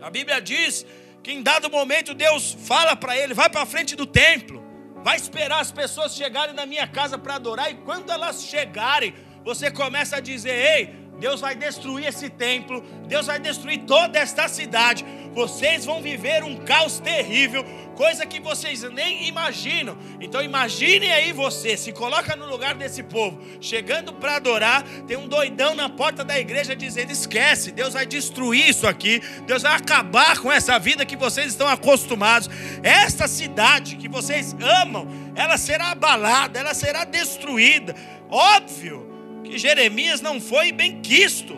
A 0.00 0.10
Bíblia 0.10 0.40
diz 0.40 0.86
que 1.22 1.32
em 1.32 1.42
dado 1.42 1.70
momento 1.70 2.14
Deus 2.14 2.56
fala 2.64 2.94
para 2.94 3.16
ele: 3.16 3.34
vai 3.34 3.48
para 3.48 3.64
frente 3.64 3.96
do 3.96 4.06
templo 4.06 4.61
vai 5.02 5.16
esperar 5.16 5.60
as 5.60 5.72
pessoas 5.72 6.14
chegarem 6.14 6.54
na 6.54 6.66
minha 6.66 6.86
casa 6.86 7.18
para 7.18 7.36
adorar, 7.36 7.70
e 7.70 7.74
quando 7.74 8.10
elas 8.10 8.44
chegarem, 8.44 9.14
você 9.44 9.70
começa 9.70 10.16
a 10.16 10.20
dizer: 10.20 10.54
ei, 10.54 11.02
Deus 11.18 11.40
vai 11.40 11.54
destruir 11.54 12.06
esse 12.06 12.28
templo, 12.28 12.82
Deus 13.06 13.26
vai 13.26 13.38
destruir 13.38 13.82
toda 13.84 14.18
esta 14.18 14.48
cidade, 14.48 15.04
vocês 15.32 15.84
vão 15.84 16.02
viver 16.02 16.42
um 16.42 16.56
caos 16.56 16.98
terrível, 16.98 17.64
coisa 18.02 18.26
que 18.26 18.40
vocês 18.40 18.82
nem 18.82 19.28
imaginam. 19.28 19.96
Então 20.20 20.42
imagine 20.42 21.08
aí 21.12 21.30
você, 21.30 21.76
se 21.76 21.92
coloca 21.92 22.34
no 22.34 22.46
lugar 22.46 22.74
desse 22.74 23.00
povo, 23.00 23.40
chegando 23.60 24.12
para 24.12 24.34
adorar, 24.34 24.82
tem 25.06 25.16
um 25.16 25.28
doidão 25.28 25.72
na 25.76 25.88
porta 25.88 26.24
da 26.24 26.36
igreja 26.36 26.74
dizendo: 26.74 27.12
"Esquece, 27.12 27.70
Deus 27.70 27.92
vai 27.94 28.04
destruir 28.04 28.68
isso 28.68 28.88
aqui, 28.88 29.22
Deus 29.46 29.62
vai 29.62 29.76
acabar 29.76 30.36
com 30.40 30.50
essa 30.50 30.80
vida 30.80 31.06
que 31.06 31.16
vocês 31.16 31.46
estão 31.46 31.68
acostumados. 31.68 32.50
Esta 32.82 33.28
cidade 33.28 33.94
que 33.94 34.08
vocês 34.08 34.52
amam, 34.82 35.06
ela 35.36 35.56
será 35.56 35.92
abalada, 35.92 36.58
ela 36.58 36.74
será 36.74 37.04
destruída". 37.04 37.94
Óbvio 38.28 39.06
que 39.44 39.56
Jeremias 39.56 40.20
não 40.20 40.40
foi 40.40 40.72
bem 40.72 41.00
quisto. 41.00 41.56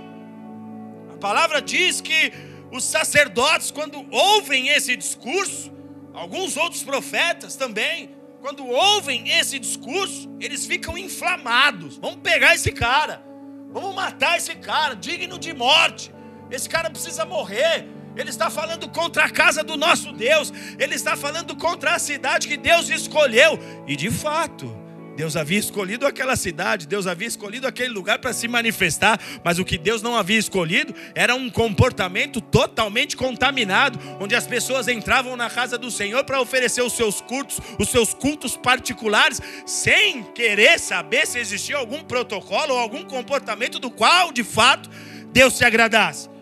A 1.11 1.17
palavra 1.17 1.63
diz 1.63 2.03
que 2.03 2.35
os 2.71 2.85
sacerdotes, 2.85 3.71
quando 3.71 4.05
ouvem 4.11 4.69
esse 4.69 4.95
discurso, 4.95 5.74
alguns 6.14 6.57
outros 6.57 6.83
profetas 6.83 7.57
também, 7.57 8.14
quando 8.40 8.66
ouvem 8.66 9.29
esse 9.31 9.59
discurso, 9.59 10.31
eles 10.40 10.64
ficam 10.64 10.96
inflamados. 10.96 11.98
Vamos 11.98 12.20
pegar 12.22 12.55
esse 12.55 12.70
cara, 12.72 13.24
vamos 13.72 13.94
matar 13.94 14.37
esse 14.37 14.55
cara, 14.55 14.94
digno 14.94 15.38
de 15.38 15.53
morte. 15.53 16.12
Esse 16.50 16.68
cara 16.68 16.88
precisa 16.88 17.24
morrer. 17.24 17.88
Ele 18.16 18.31
está 18.31 18.48
falando 18.48 18.88
contra 18.88 19.24
a 19.24 19.31
casa 19.31 19.64
do 19.64 19.77
nosso 19.77 20.12
Deus, 20.12 20.53
ele 20.79 20.94
está 20.94 21.16
falando 21.16 21.57
contra 21.57 21.96
a 21.96 21.98
cidade 21.98 22.46
que 22.46 22.57
Deus 22.57 22.88
escolheu. 22.88 23.59
E 23.88 23.96
de 23.96 24.09
fato, 24.11 24.84
Deus 25.16 25.37
havia 25.37 25.59
escolhido 25.59 26.07
aquela 26.07 26.37
cidade, 26.37 26.87
Deus 26.87 27.07
havia 27.07 27.29
escolhido 27.29 27.66
aquele 27.66 27.92
lugar 27.92 28.18
para 28.18 28.33
se 28.33 28.48
manifestar, 28.48 29.20
mas 29.44 29.59
o 29.59 29.64
que 29.64 29.79
Deus 29.79 30.03
não 30.03 30.16
havia 30.16 30.38
escolhido 30.38 30.94
era 31.14 31.35
um 31.35 31.48
comportamento 31.48 32.40
totalmente 32.40 33.16
contaminado, 33.16 33.98
onde 34.20 34.35
as 34.35 34.46
pessoas 34.46 34.88
entravam 34.88 35.37
na 35.37 35.48
casa 35.48 35.79
do 35.79 35.90
Senhor 35.90 36.24
para 36.24 36.40
oferecer 36.40 36.83
os 36.83 36.94
seus 36.94 37.20
cultos, 37.20 37.61
os 37.79 37.88
seus 37.88 38.12
cultos 38.12 38.57
particulares, 38.57 39.40
sem 39.64 40.22
querer 40.22 40.79
saber 40.79 41.27
se 41.27 41.38
existia 41.38 41.77
algum 41.77 42.03
protocolo 42.03 42.74
ou 42.74 42.79
algum 42.79 43.05
comportamento 43.05 43.79
do 43.79 43.90
qual, 43.90 44.33
de 44.33 44.42
fato, 44.42 44.90
Deus 45.33 45.57
se 45.57 45.64
agradasse. 45.64 46.34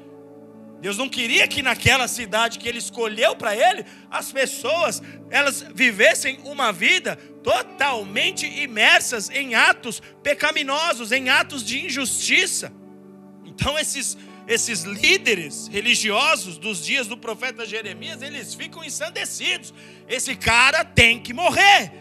Deus 0.83 0.99
não 0.99 1.09
queria 1.09 1.47
que 1.47 1.63
naquela 1.63 2.09
cidade 2.09 2.59
que 2.59 2.69
ele 2.69 2.79
escolheu 2.79 3.37
para 3.37 3.57
ele, 3.57 3.87
as 4.11 4.33
pessoas 4.33 5.01
elas 5.31 5.65
vivessem 5.73 6.41
uma 6.45 6.73
vida 6.73 7.15
totalmente 7.41 8.45
imersas 8.45 9.31
em 9.31 9.55
atos 9.55 10.03
pecaminosos, 10.25 11.13
em 11.13 11.29
atos 11.29 11.63
de 11.65 11.87
injustiça. 11.87 12.73
Então 13.45 13.79
esses 13.79 14.19
esses 14.49 14.83
líderes 14.83 15.69
religiosos 15.69 16.59
dos 16.59 16.85
dias 16.85 17.07
do 17.07 17.17
profeta 17.17 17.65
Jeremias, 17.65 18.21
eles 18.21 18.53
ficam 18.53 18.83
ensandecidos. 18.83 19.73
Esse 20.09 20.35
cara 20.35 20.85
tem 20.85 21.21
que 21.21 21.33
morrer. 21.33 21.93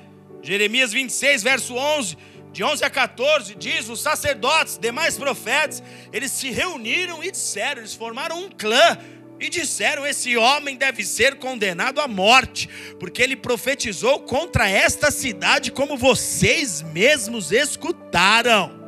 Jeremias 0.41 0.91
26, 0.91 1.43
verso 1.43 1.75
11 1.75 2.17
de 2.51 2.63
11 2.63 2.83
a 2.83 2.89
14, 2.89 3.55
diz: 3.55 3.89
os 3.89 4.01
sacerdotes, 4.01 4.77
demais 4.77 5.17
profetas, 5.17 5.81
eles 6.11 6.31
se 6.31 6.49
reuniram 6.49 7.23
e 7.23 7.31
disseram, 7.31 7.81
eles 7.81 7.93
formaram 7.93 8.39
um 8.39 8.49
clã 8.49 8.97
e 9.39 9.49
disseram: 9.49 10.05
esse 10.05 10.37
homem 10.37 10.75
deve 10.75 11.03
ser 11.03 11.35
condenado 11.35 11.99
à 11.99 12.07
morte, 12.07 12.69
porque 12.99 13.21
ele 13.21 13.35
profetizou 13.35 14.19
contra 14.21 14.69
esta 14.69 15.09
cidade, 15.09 15.71
como 15.71 15.97
vocês 15.97 16.81
mesmos 16.81 17.51
escutaram. 17.51 18.79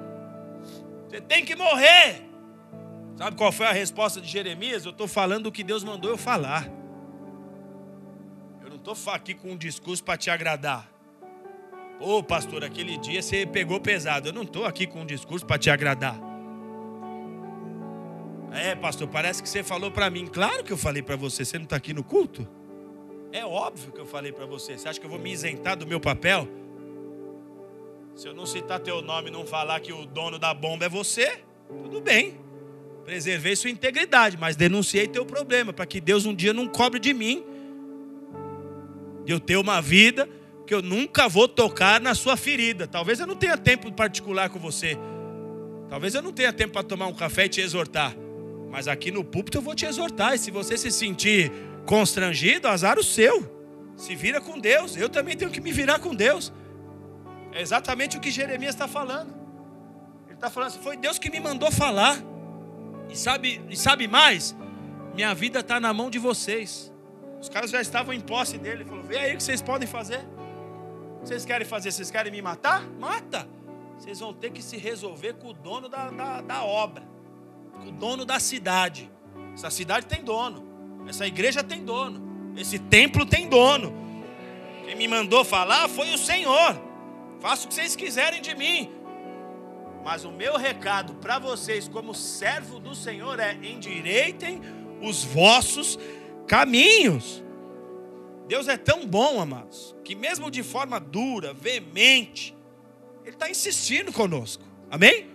Você 1.08 1.22
tem 1.22 1.44
que 1.44 1.56
morrer. 1.56 2.22
Sabe 3.18 3.36
qual 3.36 3.52
foi 3.52 3.68
a 3.68 3.72
resposta 3.72 4.20
de 4.20 4.28
Jeremias? 4.28 4.86
Eu 4.86 4.92
estou 4.92 5.08
falando 5.08 5.48
o 5.48 5.52
que 5.52 5.64
Deus 5.64 5.84
mandou 5.84 6.10
eu 6.10 6.18
falar. 6.18 6.68
Eu 8.62 8.70
não 8.70 8.78
estou 8.78 8.96
aqui 9.14 9.34
com 9.34 9.52
um 9.52 9.58
discurso 9.58 10.04
para 10.04 10.18
te 10.18 10.30
agradar. 10.30 10.93
Ô 12.04 12.18
oh, 12.18 12.24
pastor, 12.24 12.66
aquele 12.66 12.98
dia 12.98 13.22
você 13.22 13.46
pegou 13.46 13.80
pesado. 13.80 14.28
Eu 14.28 14.34
não 14.34 14.42
estou 14.42 14.66
aqui 14.66 14.86
com 14.86 15.04
um 15.04 15.06
discurso 15.06 15.46
para 15.46 15.58
te 15.58 15.70
agradar. 15.70 16.20
É, 18.52 18.76
pastor, 18.76 19.08
parece 19.08 19.42
que 19.42 19.48
você 19.48 19.64
falou 19.64 19.90
para 19.90 20.10
mim. 20.10 20.28
Claro 20.28 20.66
que 20.66 20.74
eu 20.74 20.78
falei 20.78 21.02
para 21.02 21.16
você. 21.16 21.46
Você 21.46 21.58
não 21.58 21.64
está 21.64 21.78
aqui 21.78 21.94
no 21.94 22.04
culto? 22.04 22.46
É 23.32 23.46
óbvio 23.46 23.94
que 23.94 24.02
eu 24.02 24.06
falei 24.06 24.34
para 24.34 24.46
você. 24.46 24.78
Você 24.78 24.90
acha 24.90 25.00
que 25.00 25.06
eu 25.06 25.10
vou 25.10 25.18
me 25.18 25.32
isentar 25.32 25.78
do 25.78 25.88
meu 25.88 25.98
papel? 25.98 26.46
Se 28.16 28.28
eu 28.28 28.34
não 28.34 28.46
citar 28.46 28.82
teu 28.82 29.02
nome 29.02 29.30
e 29.30 29.32
não 29.32 29.46
falar 29.46 29.80
que 29.80 29.94
o 29.94 30.06
dono 30.06 30.38
da 30.38 30.54
bomba 30.54 30.84
é 30.84 30.90
você, 30.90 31.40
tudo 31.70 32.02
bem. 32.02 32.38
Preservei 33.06 33.56
sua 33.56 33.70
integridade, 33.70 34.38
mas 34.38 34.58
denunciei 34.58 35.08
teu 35.08 35.26
problema 35.26 35.72
para 35.72 35.86
que 35.86 36.02
Deus 36.02 36.26
um 36.26 36.36
dia 36.36 36.52
não 36.52 36.68
cobre 36.68 37.00
de 37.00 37.14
mim. 37.14 37.46
De 39.24 39.32
eu 39.32 39.40
ter 39.40 39.56
uma 39.56 39.82
vida 39.82 40.28
que 40.66 40.74
eu 40.74 40.82
nunca 40.82 41.28
vou 41.28 41.48
tocar 41.48 42.00
na 42.00 42.16
sua 42.16 42.38
ferida. 42.38 42.88
Talvez 42.88 43.20
eu 43.20 43.28
não 43.28 43.36
tenha 43.36 43.58
tempo 43.58 43.92
particular 43.92 44.50
com 44.50 44.60
você. 44.60 44.98
Talvez 45.90 46.16
eu 46.16 46.22
não 46.22 46.32
tenha 46.32 46.54
tempo 46.54 46.74
para 46.74 46.84
tomar 46.84 47.08
um 47.08 47.14
café 47.14 47.46
e 47.46 47.50
te 47.50 47.62
exortar. 47.62 48.16
Mas 48.72 48.88
aqui 48.88 49.12
no 49.12 49.24
púlpito 49.24 49.58
eu 49.58 49.62
vou 49.62 49.76
te 49.76 49.86
exortar. 49.86 50.34
E 50.34 50.38
se 50.38 50.50
você 50.50 50.78
se 50.78 50.92
sentir 50.92 51.52
constrangido, 51.86 52.68
azar 52.68 52.98
o 52.98 53.04
seu. 53.04 53.52
Se 53.96 54.16
vira 54.16 54.42
com 54.42 54.60
Deus. 54.60 54.96
Eu 54.96 55.10
também 55.10 55.38
tenho 55.38 55.52
que 55.52 55.62
me 55.62 55.72
virar 55.72 56.00
com 56.00 56.16
Deus. 56.16 56.52
É 57.52 57.62
exatamente 57.62 58.18
o 58.18 58.20
que 58.20 58.32
Jeremias 58.32 58.74
está 58.74 58.88
falando. 58.88 59.34
Ele 60.26 60.36
está 60.36 60.50
falando 60.50 60.70
assim: 60.70 60.82
foi 60.82 60.98
Deus 60.98 61.20
que 61.20 61.30
me 61.30 61.40
mandou 61.40 61.72
falar. 61.72 62.18
E 63.10 63.18
sabe, 63.18 63.62
e 63.70 63.76
sabe 63.76 64.08
mais? 64.08 64.56
Minha 65.14 65.36
vida 65.36 65.60
está 65.60 65.80
na 65.80 65.94
mão 65.94 66.10
de 66.10 66.18
vocês. 66.18 66.92
Os 67.40 67.50
caras 67.50 67.70
já 67.70 67.82
estavam 67.82 68.14
em 68.14 68.22
posse 68.22 68.58
dele. 68.58 68.78
Ele 68.82 68.86
falou: 68.86 69.04
vê 69.04 69.18
aí 69.18 69.34
o 69.34 69.38
que 69.38 69.44
vocês 69.44 69.62
podem 69.62 69.88
fazer. 69.88 70.26
Vocês 71.24 71.46
querem 71.46 71.66
fazer? 71.66 71.92
Vocês 71.92 72.12
querem 72.12 72.32
me 72.32 72.42
matar? 72.42 72.84
Mata. 73.00 73.48
Vocês 73.98 74.20
vão 74.20 74.34
ter 74.34 74.52
que 74.52 74.62
se 74.62 74.78
resolver 74.78 75.34
com 75.36 75.50
o 75.50 75.54
dono 75.54 75.88
da, 75.88 76.10
da, 76.10 76.42
da 76.42 76.64
obra, 76.64 77.04
com 77.72 77.88
o 77.88 77.92
dono 77.92 78.26
da 78.26 78.40
cidade. 78.40 79.10
Essa 79.54 79.70
cidade 79.70 80.06
tem 80.06 80.24
dono, 80.24 81.06
essa 81.08 81.26
igreja 81.26 81.64
tem 81.64 81.86
dono, 81.86 82.54
esse 82.58 82.80
templo 82.80 83.26
tem 83.26 83.48
dono. 83.48 83.94
Quem 84.84 84.96
me 84.96 85.08
mandou 85.08 85.46
falar 85.46 85.88
foi 85.88 86.14
o 86.14 86.18
Senhor. 86.18 86.76
Faça 87.40 87.66
o 87.66 87.68
que 87.70 87.76
vocês 87.76 87.96
quiserem 87.96 88.42
de 88.42 88.54
mim. 88.56 88.92
Mas 90.04 90.26
o 90.26 90.32
meu 90.32 90.58
recado 90.58 91.14
para 91.16 91.40
vocês, 91.40 91.88
como 91.88 92.14
servo 92.14 92.80
do 92.80 92.94
Senhor, 92.94 93.40
é: 93.40 93.54
endireitem 93.54 94.62
os 95.02 95.24
vossos 95.24 95.98
caminhos. 96.48 97.43
Deus 98.48 98.68
é 98.68 98.78
tão 98.78 99.08
bom, 99.08 99.40
amados, 99.40 99.96
que 100.04 100.16
mesmo 100.16 100.52
de 100.52 100.64
forma 100.64 101.00
dura, 101.00 101.54
veemente, 101.54 102.56
Ele 103.24 103.36
está 103.36 103.50
insistindo 103.50 104.12
conosco. 104.12 104.64
Amém? 104.92 105.28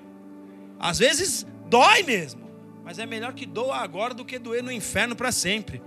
Às 0.79 0.99
vezes 0.99 1.47
dói 1.67 2.03
mesmo, 2.03 2.49
mas 2.85 2.99
é 2.99 3.07
melhor 3.07 3.33
que 3.33 3.47
doa 3.47 3.77
agora 3.77 4.15
do 4.15 4.25
que 4.25 4.39
doer 4.39 4.63
no 4.63 4.71
inferno 4.71 5.17
para 5.17 5.33
sempre. 5.33 5.83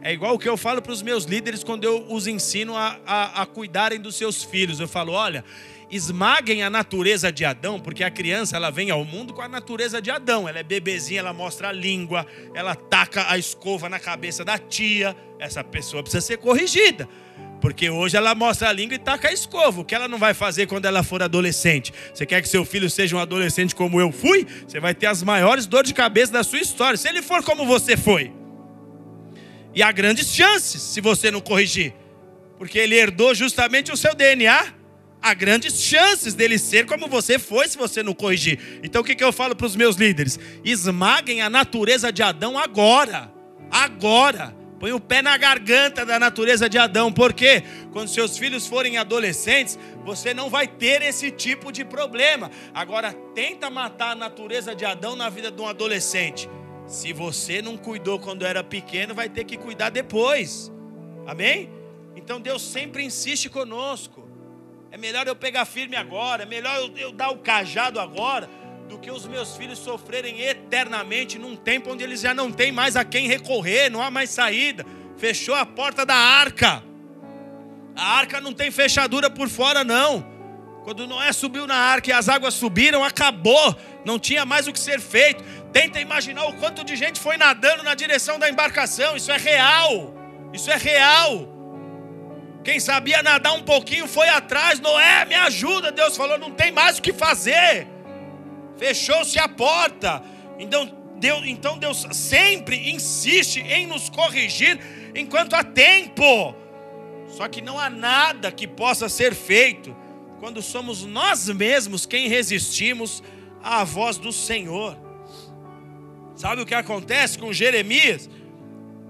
É 0.00 0.12
igual 0.12 0.34
o 0.34 0.38
que 0.38 0.48
eu 0.48 0.56
falo 0.56 0.80
para 0.80 0.92
os 0.92 1.02
meus 1.02 1.24
líderes 1.24 1.64
quando 1.64 1.82
eu 1.82 2.06
os 2.08 2.26
ensino 2.26 2.76
a, 2.76 2.98
a, 3.04 3.42
a 3.42 3.46
cuidarem 3.46 3.98
dos 3.98 4.14
seus 4.14 4.44
filhos. 4.44 4.78
Eu 4.78 4.86
falo: 4.86 5.12
olha, 5.12 5.44
esmaguem 5.90 6.62
a 6.62 6.70
natureza 6.70 7.30
de 7.30 7.44
Adão, 7.44 7.78
porque 7.78 8.02
a 8.02 8.10
criança 8.10 8.56
ela 8.56 8.70
vem 8.70 8.90
ao 8.90 9.04
mundo 9.04 9.32
com 9.32 9.42
a 9.42 9.48
natureza 9.48 10.00
de 10.00 10.10
Adão. 10.10 10.48
Ela 10.48 10.58
é 10.58 10.62
bebezinha, 10.62 11.20
ela 11.20 11.32
mostra 11.32 11.68
a 11.68 11.72
língua, 11.72 12.26
ela 12.54 12.74
taca 12.74 13.30
a 13.30 13.38
escova 13.38 13.88
na 13.88 13.98
cabeça 13.98 14.44
da 14.44 14.58
tia. 14.58 15.16
Essa 15.38 15.62
pessoa 15.62 16.02
precisa 16.02 16.20
ser 16.20 16.38
corrigida. 16.38 17.08
Porque 17.60 17.88
hoje 17.88 18.16
ela 18.16 18.34
mostra 18.34 18.68
a 18.68 18.72
língua 18.72 18.96
e 18.96 18.98
taca 18.98 19.28
a 19.28 19.32
escova. 19.32 19.80
O 19.80 19.84
que 19.84 19.94
ela 19.94 20.08
não 20.08 20.18
vai 20.18 20.34
fazer 20.34 20.66
quando 20.66 20.84
ela 20.84 21.02
for 21.02 21.22
adolescente? 21.22 21.92
Você 22.12 22.26
quer 22.26 22.42
que 22.42 22.48
seu 22.48 22.64
filho 22.64 22.90
seja 22.90 23.16
um 23.16 23.18
adolescente 23.18 23.74
como 23.74 24.00
eu 24.00 24.12
fui? 24.12 24.46
Você 24.66 24.78
vai 24.78 24.94
ter 24.94 25.06
as 25.06 25.22
maiores 25.22 25.66
dores 25.66 25.88
de 25.88 25.94
cabeça 25.94 26.32
da 26.32 26.44
sua 26.44 26.58
história. 26.58 26.96
Se 26.96 27.08
ele 27.08 27.22
for 27.22 27.42
como 27.42 27.64
você 27.64 27.96
foi. 27.96 28.32
E 29.74 29.82
há 29.82 29.90
grandes 29.92 30.34
chances 30.34 30.82
se 30.82 31.00
você 31.00 31.30
não 31.30 31.40
corrigir. 31.40 31.94
Porque 32.58 32.78
ele 32.78 32.94
herdou 32.94 33.34
justamente 33.34 33.92
o 33.92 33.96
seu 33.96 34.14
DNA 34.14 34.75
há 35.26 35.34
grandes 35.34 35.82
chances 35.82 36.34
dele 36.34 36.56
ser 36.56 36.86
como 36.86 37.08
você 37.08 37.36
foi 37.36 37.66
se 37.66 37.76
você 37.76 38.00
não 38.00 38.14
corrigir. 38.14 38.80
Então 38.82 39.02
o 39.02 39.04
que, 39.04 39.14
que 39.14 39.24
eu 39.24 39.32
falo 39.32 39.56
para 39.56 39.66
os 39.66 39.74
meus 39.74 39.96
líderes? 39.96 40.38
Esmaguem 40.64 41.42
a 41.42 41.50
natureza 41.50 42.12
de 42.12 42.22
Adão 42.22 42.56
agora. 42.56 43.32
Agora. 43.70 44.54
Põe 44.78 44.92
o 44.92 45.00
pé 45.00 45.22
na 45.22 45.36
garganta 45.38 46.04
da 46.04 46.18
natureza 46.18 46.68
de 46.68 46.76
Adão, 46.76 47.10
porque 47.10 47.62
quando 47.92 48.08
seus 48.08 48.36
filhos 48.36 48.66
forem 48.66 48.98
adolescentes, 48.98 49.78
você 50.04 50.34
não 50.34 50.50
vai 50.50 50.68
ter 50.68 51.00
esse 51.00 51.30
tipo 51.30 51.72
de 51.72 51.82
problema. 51.82 52.50
Agora, 52.74 53.12
tenta 53.34 53.70
matar 53.70 54.10
a 54.10 54.14
natureza 54.14 54.74
de 54.74 54.84
Adão 54.84 55.16
na 55.16 55.30
vida 55.30 55.50
de 55.50 55.60
um 55.60 55.66
adolescente. 55.66 56.48
Se 56.86 57.10
você 57.14 57.62
não 57.62 57.78
cuidou 57.78 58.20
quando 58.20 58.44
era 58.44 58.62
pequeno, 58.62 59.14
vai 59.14 59.30
ter 59.30 59.44
que 59.44 59.56
cuidar 59.56 59.88
depois. 59.88 60.70
Amém? 61.26 61.70
Então 62.14 62.38
Deus 62.38 62.60
sempre 62.60 63.02
insiste 63.02 63.48
conosco. 63.48 64.25
É 64.96 64.98
melhor 64.98 65.26
eu 65.26 65.36
pegar 65.36 65.66
firme 65.66 65.94
agora, 65.94 66.44
é 66.44 66.46
melhor 66.46 66.74
eu, 66.78 66.96
eu 66.96 67.12
dar 67.12 67.28
o 67.28 67.36
cajado 67.36 68.00
agora, 68.00 68.48
do 68.88 68.96
que 68.96 69.10
os 69.10 69.26
meus 69.26 69.54
filhos 69.54 69.78
sofrerem 69.78 70.40
eternamente 70.40 71.38
num 71.38 71.54
tempo 71.54 71.92
onde 71.92 72.02
eles 72.02 72.22
já 72.22 72.32
não 72.32 72.50
têm 72.50 72.72
mais 72.72 72.96
a 72.96 73.04
quem 73.04 73.28
recorrer, 73.28 73.90
não 73.90 74.00
há 74.00 74.10
mais 74.10 74.30
saída. 74.30 74.86
Fechou 75.18 75.54
a 75.54 75.66
porta 75.66 76.06
da 76.06 76.14
arca. 76.14 76.82
A 77.94 78.16
arca 78.16 78.40
não 78.40 78.54
tem 78.54 78.70
fechadura 78.70 79.28
por 79.28 79.50
fora, 79.50 79.84
não. 79.84 80.26
Quando 80.82 81.06
Noé 81.06 81.30
subiu 81.30 81.66
na 81.66 81.76
arca 81.76 82.08
e 82.08 82.12
as 82.14 82.30
águas 82.30 82.54
subiram, 82.54 83.04
acabou. 83.04 83.76
Não 84.02 84.18
tinha 84.18 84.46
mais 84.46 84.66
o 84.66 84.72
que 84.72 84.80
ser 84.80 84.98
feito. 84.98 85.44
Tenta 85.74 86.00
imaginar 86.00 86.46
o 86.46 86.54
quanto 86.54 86.82
de 86.82 86.96
gente 86.96 87.20
foi 87.20 87.36
nadando 87.36 87.82
na 87.82 87.94
direção 87.94 88.38
da 88.38 88.48
embarcação. 88.48 89.14
Isso 89.14 89.30
é 89.30 89.36
real. 89.36 90.14
Isso 90.54 90.70
é 90.70 90.76
real. 90.78 91.55
Quem 92.66 92.80
sabia 92.80 93.22
nadar 93.22 93.52
um 93.52 93.62
pouquinho 93.62 94.08
foi 94.08 94.28
atrás. 94.28 94.80
Noé, 94.80 95.24
me 95.24 95.36
ajuda. 95.36 95.92
Deus 95.92 96.16
falou: 96.16 96.36
não 96.36 96.50
tem 96.50 96.72
mais 96.72 96.98
o 96.98 97.02
que 97.02 97.12
fazer. 97.12 97.86
Fechou-se 98.76 99.38
a 99.38 99.48
porta. 99.48 100.20
Então 100.58 100.92
Deus, 101.14 101.44
então 101.46 101.78
Deus 101.78 102.04
sempre 102.10 102.90
insiste 102.90 103.60
em 103.60 103.86
nos 103.86 104.10
corrigir 104.10 104.80
enquanto 105.14 105.54
há 105.54 105.62
tempo. 105.62 106.56
Só 107.28 107.46
que 107.46 107.62
não 107.62 107.78
há 107.78 107.88
nada 107.88 108.50
que 108.50 108.66
possa 108.66 109.08
ser 109.08 109.32
feito 109.32 109.96
quando 110.40 110.60
somos 110.60 111.04
nós 111.04 111.48
mesmos 111.48 112.04
quem 112.04 112.26
resistimos 112.26 113.22
à 113.62 113.84
voz 113.84 114.18
do 114.18 114.32
Senhor. 114.32 114.98
Sabe 116.34 116.62
o 116.62 116.66
que 116.66 116.74
acontece 116.74 117.38
com 117.38 117.52
Jeremias? 117.52 118.28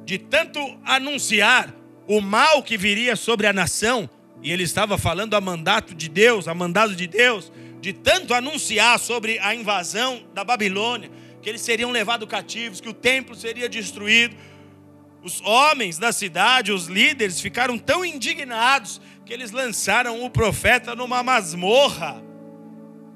De 0.04 0.18
tanto 0.18 0.60
anunciar 0.84 1.74
o 2.06 2.20
mal 2.20 2.62
que 2.62 2.76
viria 2.76 3.16
sobre 3.16 3.46
a 3.46 3.52
nação, 3.52 4.08
e 4.42 4.52
ele 4.52 4.62
estava 4.62 4.96
falando 4.96 5.34
a 5.34 5.40
mandato 5.40 5.94
de 5.94 6.08
Deus, 6.08 6.46
a 6.46 6.54
mandado 6.54 6.94
de 6.94 7.06
Deus, 7.06 7.50
de 7.80 7.92
tanto 7.92 8.34
anunciar 8.34 8.98
sobre 8.98 9.38
a 9.38 9.54
invasão 9.54 10.24
da 10.32 10.44
Babilônia, 10.44 11.10
que 11.42 11.48
eles 11.48 11.60
seriam 11.60 11.90
levados 11.90 12.28
cativos, 12.28 12.80
que 12.80 12.88
o 12.88 12.94
templo 12.94 13.34
seria 13.34 13.68
destruído. 13.68 14.36
Os 15.22 15.40
homens 15.40 15.98
da 15.98 16.12
cidade, 16.12 16.72
os 16.72 16.86
líderes, 16.86 17.40
ficaram 17.40 17.78
tão 17.78 18.04
indignados 18.04 19.00
que 19.24 19.32
eles 19.32 19.50
lançaram 19.50 20.24
o 20.24 20.30
profeta 20.30 20.94
numa 20.94 21.22
masmorra. 21.22 22.22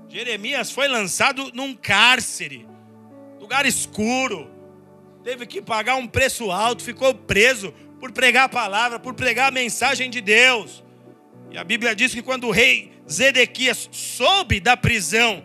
Jeremias 0.08 0.72
foi 0.72 0.88
lançado 0.88 1.52
num 1.54 1.72
cárcere, 1.72 2.66
lugar 3.38 3.64
escuro, 3.64 4.50
teve 5.22 5.46
que 5.46 5.62
pagar 5.62 5.96
um 5.96 6.06
preço 6.06 6.50
alto, 6.50 6.82
ficou 6.82 7.14
preso 7.14 7.72
por 8.00 8.10
pregar 8.10 8.44
a 8.44 8.48
palavra, 8.48 8.98
por 8.98 9.14
pregar 9.14 9.48
a 9.48 9.50
mensagem 9.50 10.10
de 10.10 10.20
Deus. 10.20 10.82
E 11.50 11.58
a 11.58 11.62
Bíblia 11.62 11.94
diz 11.94 12.14
que 12.14 12.22
quando 12.22 12.48
o 12.48 12.50
rei 12.50 12.90
Zedequias 13.08 13.88
soube 13.92 14.58
da 14.58 14.76
prisão 14.76 15.44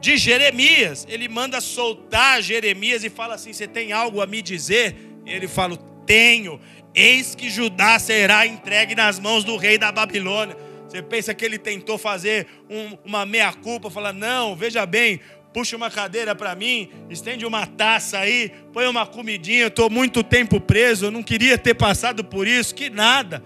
de 0.00 0.16
Jeremias, 0.16 1.06
ele 1.08 1.28
manda 1.28 1.60
soltar 1.60 2.42
Jeremias 2.42 3.04
e 3.04 3.08
fala 3.08 3.36
assim: 3.36 3.52
Você 3.52 3.68
tem 3.68 3.92
algo 3.92 4.20
a 4.20 4.26
me 4.26 4.42
dizer? 4.42 4.96
E 5.24 5.30
ele 5.30 5.46
fala: 5.46 5.76
Tenho. 6.04 6.60
Eis 6.94 7.34
que 7.34 7.48
Judá 7.48 7.98
será 7.98 8.46
entregue 8.46 8.94
nas 8.94 9.18
mãos 9.18 9.44
do 9.44 9.56
rei 9.56 9.78
da 9.78 9.90
Babilônia. 9.90 10.56
Você 10.86 11.00
pensa 11.00 11.32
que 11.32 11.42
ele 11.42 11.56
tentou 11.56 11.96
fazer 11.96 12.46
um, 12.68 12.98
uma 13.04 13.24
meia-culpa, 13.24 13.88
falar: 13.88 14.12
não, 14.12 14.54
veja 14.54 14.84
bem, 14.84 15.20
puxa 15.52 15.76
uma 15.76 15.90
cadeira 15.90 16.34
para 16.34 16.54
mim, 16.54 16.90
estende 17.10 17.44
uma 17.44 17.66
taça 17.66 18.18
aí, 18.18 18.50
põe 18.72 18.86
uma 18.86 19.06
comidinha, 19.06 19.62
eu 19.62 19.68
estou 19.68 19.90
muito 19.90 20.22
tempo 20.22 20.60
preso, 20.60 21.06
eu 21.06 21.10
não 21.10 21.22
queria 21.22 21.58
ter 21.58 21.74
passado 21.74 22.24
por 22.24 22.46
isso, 22.46 22.74
que 22.74 22.88
nada. 22.88 23.42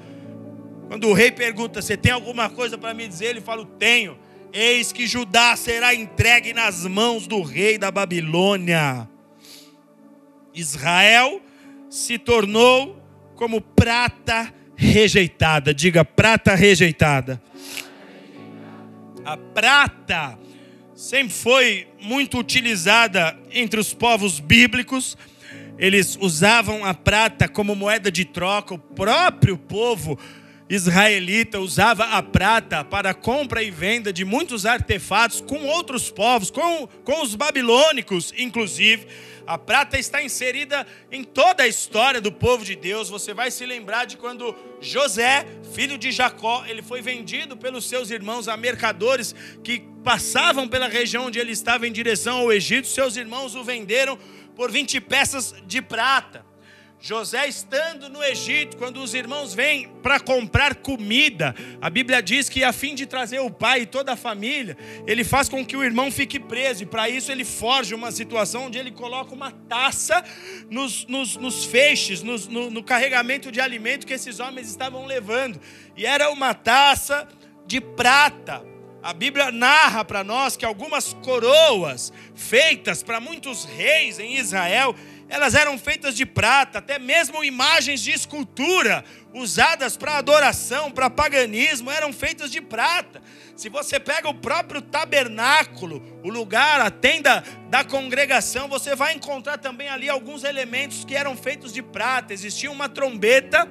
Quando 0.89 1.09
o 1.09 1.13
rei 1.13 1.31
pergunta: 1.31 1.83
Você 1.83 1.97
tem 1.97 2.13
alguma 2.13 2.49
coisa 2.49 2.79
para 2.79 2.95
me 2.95 3.07
dizer? 3.07 3.27
Ele 3.27 3.41
fala: 3.41 3.67
Tenho. 3.79 4.19
Eis 4.53 4.93
que 4.93 5.07
Judá 5.07 5.55
será 5.57 5.95
entregue 5.95 6.55
nas 6.55 6.87
mãos 6.87 7.27
do 7.27 7.43
rei 7.43 7.77
da 7.77 7.91
Babilônia. 7.91 9.09
Israel 10.55 11.43
se 11.91 12.17
tornou 12.17 13.03
como 13.35 13.61
prata 13.61 14.53
rejeitada. 14.75 15.75
Diga 15.75 16.05
prata 16.05 16.55
rejeitada. 16.55 17.43
A 19.25 19.37
prata 19.37 20.39
sempre 20.97 21.35
foi 21.35 21.87
muito 22.01 22.39
utilizada 22.39 23.39
entre 23.53 23.79
os 23.79 23.93
povos 23.93 24.41
bíblicos. 24.41 25.17
Eles 25.79 26.17
usavam 26.19 26.87
a 26.87 26.95
prata 26.95 27.47
como 27.47 27.75
moeda 27.77 28.11
de 28.11 28.25
troca. 28.25 28.75
O 28.75 28.79
próprio 28.79 29.59
povo 29.59 30.19
israelita 30.69 31.61
usava 31.61 32.05
a 32.05 32.23
prata 32.23 32.85
para 32.85 33.15
compra 33.15 33.63
e 33.63 33.71
venda 33.71 34.13
de 34.13 34.25
muitos 34.25 34.67
artefatos 34.67 35.41
com 35.41 35.65
outros 35.67 36.11
povos, 36.11 36.51
com, 36.51 36.89
com 37.05 37.23
os 37.23 37.35
babilônicos, 37.35 38.33
inclusive. 38.37 39.07
A 39.47 39.57
prata 39.57 39.97
está 39.97 40.21
inserida 40.21 40.85
em 41.11 41.23
toda 41.23 41.63
a 41.63 41.69
história 41.69 42.21
do 42.21 42.33
povo 42.33 42.65
de 42.65 42.75
Deus. 42.75 43.09
Você 43.09 43.33
vai 43.33 43.49
se 43.53 43.65
lembrar 43.65 44.05
de 44.05 44.17
quando 44.17 44.57
José, 44.81 45.47
filho 45.73 45.97
de 45.97 46.11
Jacó, 46.11 46.65
ele 46.67 46.83
foi 46.83 47.01
vendido 47.01 47.57
pelos 47.57 47.89
seus 47.89 48.11
irmãos 48.11 48.49
a 48.49 48.57
mercadores 48.57 49.35
que 49.63 49.85
passavam 50.03 50.67
pela 50.67 50.89
região 50.89 51.27
onde 51.27 51.39
ele 51.39 51.53
estava 51.53 51.87
em 51.87 51.93
direção 51.93 52.39
ao 52.39 52.53
Egito. 52.53 52.89
Seus 52.89 53.17
irmãos 53.17 53.55
o 53.55 53.63
venderam 53.63 54.19
por 54.57 54.73
20 54.73 55.01
peças 55.03 55.55
de 55.65 55.81
prata. 55.81 56.45
José 56.99 57.47
estando 57.47 58.09
no 58.09 58.25
Egito, 58.25 58.77
quando 58.77 59.03
os 59.03 59.15
irmãos 59.15 59.53
vêm 59.53 59.89
para 60.03 60.19
comprar 60.19 60.77
comida, 60.77 61.55
a 61.81 61.91
Bíblia 61.91 62.23
diz 62.23 62.49
que 62.49 62.65
a 62.65 62.73
fim 62.73 62.95
de 62.95 63.05
trazer 63.07 63.39
o 63.39 63.51
pai 63.51 63.83
e 63.83 63.87
toda 63.87 64.13
a 64.13 64.17
família, 64.17 64.77
ele 65.07 65.23
faz 65.23 65.49
com 65.49 65.65
que 65.65 65.77
o 65.77 65.85
irmão 65.85 66.11
fique 66.11 66.41
preso, 66.41 66.83
e 66.83 66.87
para 66.87 67.09
isso 67.09 67.31
ele 67.31 67.45
forja 67.45 67.95
uma 67.95 68.11
situação 68.11 68.67
onde 68.67 68.79
ele 68.79 68.91
coloca 68.91 69.35
uma 69.35 69.51
taça 69.51 70.25
nos, 70.71 71.07
nos, 71.07 71.37
nos 71.37 71.65
feixes, 71.65 72.23
nos, 72.23 72.49
no, 72.49 72.71
no 72.71 72.83
carregamento 72.83 73.53
de 73.53 73.61
alimento 73.61 74.07
que 74.07 74.15
esses 74.15 74.41
homens 74.41 74.69
estavam 74.69 75.05
levando, 75.05 75.61
e 75.97 76.07
era 76.07 76.31
uma 76.31 76.55
taça 76.55 77.29
de 77.67 77.81
prata. 77.81 78.65
A 79.03 79.13
Bíblia 79.13 79.53
narra 79.53 80.05
para 80.05 80.25
nós 80.25 80.57
que 80.57 80.65
algumas 80.65 81.13
coroas 81.23 82.13
feitas 82.35 83.05
para 83.05 83.21
muitos 83.21 83.65
reis 83.65 84.19
em 84.19 84.37
Israel 84.37 84.97
elas 85.29 85.55
eram 85.55 85.77
feitas 85.77 86.17
de 86.17 86.25
prata, 86.25 86.79
até 86.79 86.99
mesmo 86.99 87.43
imagens 87.43 88.01
de 88.01 88.13
escultura 88.13 89.05
usadas 89.35 89.97
para 89.97 90.17
adoração, 90.17 90.91
para 90.91 91.11
paganismo, 91.11 91.91
eram 91.91 92.13
feitas 92.13 92.51
de 92.51 92.61
prata. 92.61 93.21
Se 93.57 93.69
você 93.69 93.99
pega 93.99 94.29
o 94.29 94.35
próprio 94.35 94.81
tabernáculo, 94.81 96.21
o 96.23 96.29
lugar, 96.29 96.81
a 96.81 96.91
tenda 96.91 97.43
da 97.69 97.85
congregação, 97.85 98.69
você 98.69 98.95
vai 98.95 99.15
encontrar 99.15 99.59
também 99.59 99.89
ali 99.89 100.09
alguns 100.09 100.45
elementos 100.45 101.05
que 101.05 101.17
eram 101.17 101.37
feitos 101.37 101.73
de 101.73 101.83
prata. 101.83 102.33
Existia 102.33 102.71
uma 102.71 102.89
trombeta, 102.89 103.69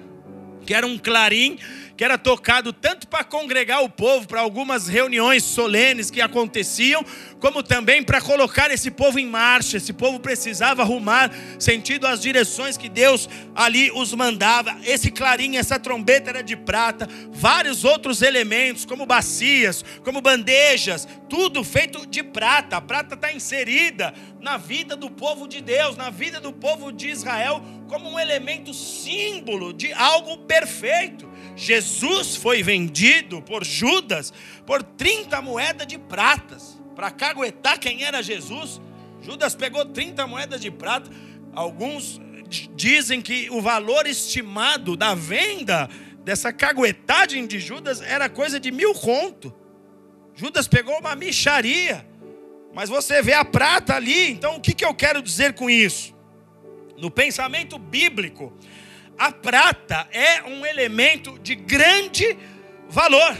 que 0.65 0.73
era 0.73 0.85
um 0.85 0.97
clarim, 0.97 1.57
que 1.97 2.03
era 2.03 2.17
tocado 2.17 2.73
tanto 2.73 3.07
para 3.07 3.23
congregar 3.23 3.81
o 3.83 3.89
povo, 3.89 4.27
para 4.27 4.41
algumas 4.41 4.87
reuniões 4.87 5.43
solenes 5.43 6.11
que 6.11 6.19
aconteciam, 6.19 7.05
como 7.39 7.63
também 7.63 8.03
para 8.03 8.19
colocar 8.19 8.69
esse 8.69 8.91
povo 8.91 9.17
em 9.17 9.25
marcha. 9.25 9.77
Esse 9.77 9.93
povo 9.93 10.19
precisava 10.19 10.81
arrumar 10.81 11.31
sentido 11.57 12.05
as 12.05 12.21
direções 12.21 12.77
que 12.77 12.89
Deus 12.89 13.29
ali 13.55 13.91
os 13.91 14.13
mandava. 14.13 14.77
Esse 14.83 15.09
clarim, 15.09 15.55
essa 15.55 15.79
trombeta 15.79 16.31
era 16.31 16.43
de 16.43 16.57
prata, 16.57 17.07
vários 17.31 17.85
outros 17.85 18.21
elementos, 18.21 18.83
como 18.83 19.05
bacias, 19.05 19.83
como 20.03 20.19
bandejas, 20.19 21.07
tudo 21.29 21.63
feito 21.63 22.05
de 22.05 22.23
prata. 22.23 22.77
A 22.77 22.81
prata 22.81 23.15
está 23.15 23.31
inserida 23.31 24.13
na 24.41 24.57
vida 24.57 24.95
do 24.95 25.09
povo 25.09 25.47
de 25.47 25.61
Deus, 25.61 25.95
na 25.95 26.09
vida 26.09 26.41
do 26.41 26.51
povo 26.51 26.91
de 26.91 27.09
Israel, 27.09 27.63
como 27.87 28.09
um 28.09 28.19
elemento 28.19 28.73
símbolo 28.73 29.71
de 29.71 29.93
algo 29.93 30.39
perfeito. 30.39 31.34
Jesus 31.55 32.35
foi 32.35 32.61
vendido 32.61 33.41
por 33.41 33.63
Judas 33.63 34.33
por 34.65 34.83
30 34.83 35.41
moedas 35.41 35.87
de 35.87 35.97
pratas. 35.97 36.79
Para 36.95 37.11
caguetar 37.11 37.79
quem 37.79 38.03
era 38.03 38.21
Jesus, 38.21 38.81
Judas 39.21 39.55
pegou 39.55 39.85
30 39.85 40.27
moedas 40.27 40.61
de 40.61 40.69
prata. 40.69 41.09
Alguns 41.53 42.19
dizem 42.75 43.21
que 43.21 43.49
o 43.49 43.61
valor 43.61 44.05
estimado 44.05 44.95
da 44.95 45.15
venda 45.15 45.89
dessa 46.23 46.51
caguetagem 46.51 47.45
de 47.45 47.59
Judas 47.59 48.01
era 48.01 48.29
coisa 48.29 48.59
de 48.59 48.71
mil 48.71 48.93
conto. 48.93 49.53
Judas 50.35 50.67
pegou 50.67 50.97
uma 50.99 51.15
micharia. 51.15 52.05
Mas 52.73 52.89
você 52.89 53.21
vê 53.21 53.31
a 53.31 53.45
prata 53.45 53.95
ali, 53.95 54.31
então 54.31 54.57
o 54.57 54.59
que, 54.59 54.73
que 54.73 54.83
eu 54.83 54.93
quero 54.93 55.21
dizer 55.21 55.53
com 55.53 55.69
isso? 55.69 56.13
No 56.97 57.09
pensamento 57.09 57.79
bíblico, 57.79 58.51
a 59.17 59.31
prata 59.31 60.07
é 60.11 60.43
um 60.43 60.65
elemento 60.65 61.39
de 61.39 61.55
grande 61.55 62.37
valor. 62.89 63.37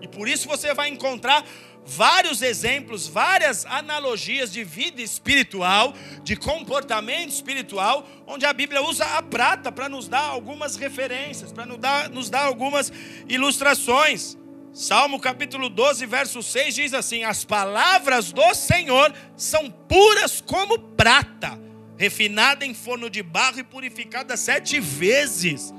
E 0.00 0.08
por 0.08 0.28
isso 0.28 0.46
você 0.46 0.74
vai 0.74 0.88
encontrar 0.88 1.44
vários 1.84 2.40
exemplos, 2.40 3.06
várias 3.06 3.66
analogias 3.66 4.50
de 4.52 4.64
vida 4.64 5.02
espiritual, 5.02 5.94
de 6.22 6.34
comportamento 6.36 7.30
espiritual, 7.30 8.06
onde 8.26 8.46
a 8.46 8.52
Bíblia 8.52 8.82
usa 8.82 9.04
a 9.04 9.22
prata 9.22 9.70
para 9.70 9.88
nos 9.88 10.08
dar 10.08 10.22
algumas 10.22 10.76
referências, 10.76 11.52
para 11.52 11.66
nos 11.66 11.78
dar, 11.78 12.08
nos 12.08 12.30
dar 12.30 12.46
algumas 12.46 12.92
ilustrações. 13.28 14.36
Salmo 14.72 15.20
capítulo 15.20 15.68
12, 15.68 16.04
verso 16.06 16.42
6 16.42 16.74
diz 16.74 16.94
assim: 16.94 17.22
As 17.22 17.44
palavras 17.44 18.32
do 18.32 18.54
Senhor 18.54 19.14
são 19.36 19.70
puras 19.70 20.40
como 20.40 20.78
prata, 20.78 21.58
refinada 21.96 22.64
em 22.64 22.74
forno 22.74 23.08
de 23.08 23.22
barro 23.22 23.60
e 23.60 23.64
purificada 23.64 24.36
sete 24.36 24.80
vezes. 24.80 25.72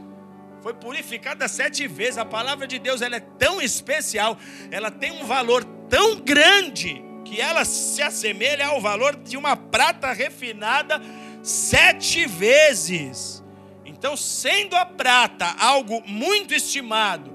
Foi 0.61 0.74
purificada 0.74 1.47
sete 1.47 1.88
vezes. 1.88 2.18
A 2.18 2.26
palavra 2.26 2.66
de 2.66 2.80
Deus 2.80 3.01
ela 3.01 3.18
é 3.18 3.20
tão 3.20 3.61
especial, 3.61 4.38
ela 4.72 4.89
tem 4.89 5.11
um 5.11 5.26
valor 5.26 5.63
tão 5.89 6.20
grande 6.20 7.03
que 7.24 7.41
ela 7.41 7.66
se 7.66 8.01
assemelha 8.01 8.68
ao 8.68 8.82
valor 8.82 9.16
de 9.16 9.36
uma 9.36 9.55
prata 9.55 10.11
refinada 10.13 11.01
sete 11.43 12.26
vezes. 12.26 13.43
Então, 13.84 14.16
sendo 14.16 14.76
a 14.76 14.86
prata 14.86 15.55
algo 15.59 16.01
muito 16.05 16.53
estimado, 16.53 17.32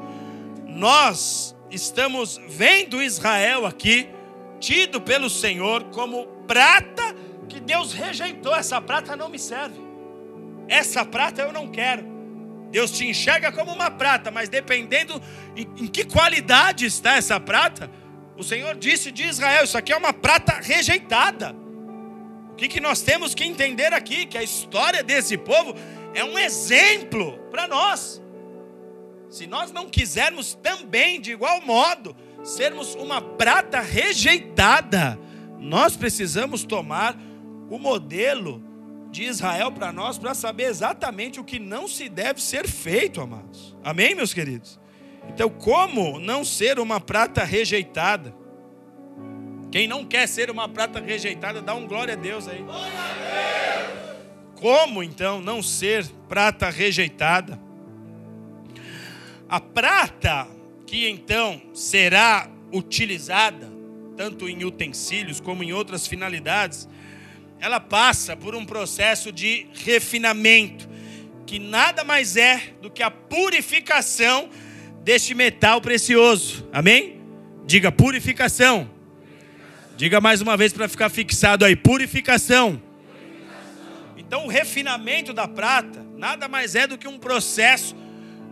nós 0.67 1.55
estamos 1.71 2.41
vendo 2.49 3.03
Israel 3.03 3.67
aqui, 3.67 4.09
tido 4.59 5.01
pelo 5.01 5.31
Senhor 5.31 5.85
como 5.85 6.27
prata 6.47 7.15
que 7.51 7.61
Deus 7.61 7.93
rejeitou. 7.93 8.55
Essa 8.55 8.81
prata 8.81 9.15
não 9.17 9.29
me 9.29 9.39
serve. 9.39 9.79
Essa 10.69 11.05
prata 11.05 11.43
eu 11.43 11.53
não 11.53 11.69
quero. 11.69 12.05
Deus 12.71 12.93
te 12.93 13.05
enxerga 13.05 13.51
como 13.51 13.73
uma 13.73 13.91
prata, 13.91 14.31
mas 14.31 14.49
dependendo 14.49 15.21
em, 15.57 15.63
em 15.77 15.87
que 15.89 16.05
qualidade 16.05 16.87
está 16.87 17.17
essa 17.17 17.39
prata, 17.41 17.91
o 18.39 18.45
Senhor 18.45 18.77
disse 18.77 19.11
de 19.11 19.25
Israel: 19.25 19.65
Isso 19.65 19.77
aqui 19.77 19.93
é 19.93 19.97
uma 19.97 20.13
prata 20.13 20.61
rejeitada. 20.63 21.55
O 22.53 22.55
que, 22.55 22.69
que 22.69 22.81
nós 22.81 23.03
temos 23.03 23.35
que 23.35 23.45
entender 23.45 23.93
aqui? 23.93 24.25
Que 24.25 24.39
a 24.39 24.43
história 24.43 25.03
desse 25.03 25.37
povo 25.37 25.75
é 26.15 26.25
um 26.25 26.39
exemplo 26.39 27.39
para 27.51 27.67
nós. 27.67 28.23
Se 29.29 29.47
nós 29.47 29.73
não 29.73 29.89
quisermos 29.89 30.55
também, 30.55 31.21
de 31.21 31.33
igual 31.33 31.61
modo, 31.63 32.17
sermos 32.45 32.95
uma 32.95 33.21
prata 33.21 33.81
rejeitada, 33.81 35.19
nós 35.59 35.97
precisamos 35.97 36.65
tomar 36.65 37.17
o 37.71 37.79
modelo 37.79 38.63
de 39.11 39.25
Israel 39.25 39.73
para 39.73 39.93
nós, 39.93 40.19
para 40.19 40.35
saber 40.35 40.65
exatamente 40.65 41.41
o 41.41 41.45
que 41.45 41.59
não 41.59 41.89
se 41.89 42.09
deve 42.09 42.43
ser 42.43 42.69
feito, 42.69 43.21
amados. 43.21 43.77
Amém, 43.83 44.15
meus 44.15 44.35
queridos? 44.35 44.79
Então, 45.29 45.49
como 45.49 46.19
não 46.19 46.45
ser 46.45 46.79
uma 46.79 47.01
prata 47.01 47.45
rejeitada? 47.45 48.35
Quem 49.71 49.87
não 49.87 50.05
quer 50.05 50.27
ser 50.27 50.51
uma 50.51 50.69
prata 50.69 51.01
rejeitada, 51.01 51.63
dá 51.63 51.75
um 51.75 51.87
glória 51.87 52.15
a 52.15 52.17
Deus 52.17 52.49
aí. 52.49 52.65
Como 54.57 55.03
então 55.03 55.41
não 55.41 55.63
ser 55.63 56.07
prata 56.29 56.69
rejeitada? 56.69 57.59
A 59.49 59.61
prata 59.61 60.49
que 60.87 61.09
então 61.09 61.63
será 61.73 62.51
utilizada, 62.73 63.71
tanto 64.17 64.49
em 64.49 64.65
utensílios 64.65 65.41
como 65.41 65.63
em 65.63 65.73
outras 65.73 66.07
finalidades, 66.07 66.89
ela 67.61 67.79
passa 67.79 68.37
por 68.37 68.55
um 68.55 68.65
processo 68.65 69.31
de 69.31 69.67
refinamento, 69.85 70.89
que 71.47 71.59
nada 71.59 72.03
mais 72.03 72.37
é 72.37 72.73
do 72.81 72.91
que 72.91 73.03
a 73.03 73.11
purificação 73.11 74.49
deste 75.03 75.35
metal 75.35 75.81
precioso. 75.81 76.69
Amém? 76.73 77.21
Diga 77.67 77.93
purificação. 77.93 78.91
Diga 79.97 80.21
mais 80.21 80.41
uma 80.41 80.57
vez 80.57 80.73
para 80.73 80.89
ficar 80.89 81.11
fixado 81.11 81.65
aí: 81.65 81.77
purificação. 81.77 82.81
Então, 84.17 84.47
o 84.47 84.49
refinamento 84.49 85.33
da 85.33 85.47
prata 85.47 86.07
nada 86.17 86.49
mais 86.49 86.75
é 86.75 86.87
do 86.87 86.97
que 86.97 87.09
um 87.09 87.19
processo 87.19 87.97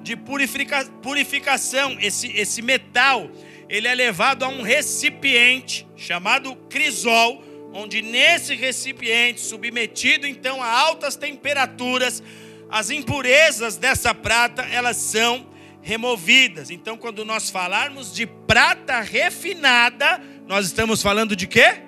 de 0.02 0.16
purifica, 0.16 0.84
purificação. 1.02 1.96
Esse, 2.00 2.26
esse 2.32 2.60
metal 2.60 3.30
ele 3.68 3.86
é 3.86 3.94
levado 3.94 4.44
a 4.44 4.48
um 4.48 4.62
recipiente 4.62 5.86
chamado 5.94 6.56
crisol, 6.68 7.44
onde 7.72 8.02
nesse 8.02 8.54
recipiente, 8.54 9.40
submetido 9.40 10.26
então 10.26 10.62
a 10.62 10.70
altas 10.70 11.16
temperaturas, 11.16 12.22
as 12.70 12.90
impurezas 12.90 13.76
dessa 13.76 14.14
prata 14.14 14.62
elas 14.62 14.96
são 14.96 15.46
removidas. 15.80 16.70
Então, 16.70 16.96
quando 16.96 17.24
nós 17.24 17.50
falarmos 17.50 18.12
de 18.12 18.26
prata 18.26 19.00
refinada, 19.00 20.20
nós 20.46 20.66
estamos 20.66 21.00
falando 21.02 21.34
de 21.34 21.46
quê? 21.46 21.82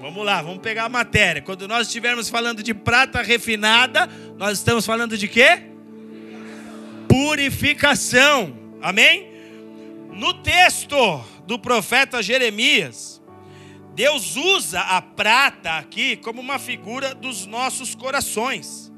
Vamos 0.00 0.24
lá, 0.24 0.40
vamos 0.40 0.60
pegar 0.60 0.84
a 0.84 0.88
matéria. 0.88 1.42
Quando 1.42 1.66
nós 1.66 1.88
estivermos 1.88 2.28
falando 2.28 2.62
de 2.62 2.72
prata 2.72 3.20
refinada, 3.20 4.08
nós 4.36 4.58
estamos 4.58 4.86
falando 4.86 5.18
de 5.18 5.26
quê? 5.26 5.64
Purificação. 7.08 8.56
Amém? 8.80 9.26
No 10.12 10.34
texto 10.34 11.24
do 11.44 11.58
profeta 11.58 12.22
Jeremias, 12.22 13.17
Deus 13.98 14.36
usa 14.36 14.78
a 14.78 15.02
prata 15.02 15.72
aqui 15.72 16.14
como 16.18 16.40
uma 16.40 16.56
figura 16.60 17.16
dos 17.16 17.46
nossos 17.46 17.96
corações. 17.96 18.92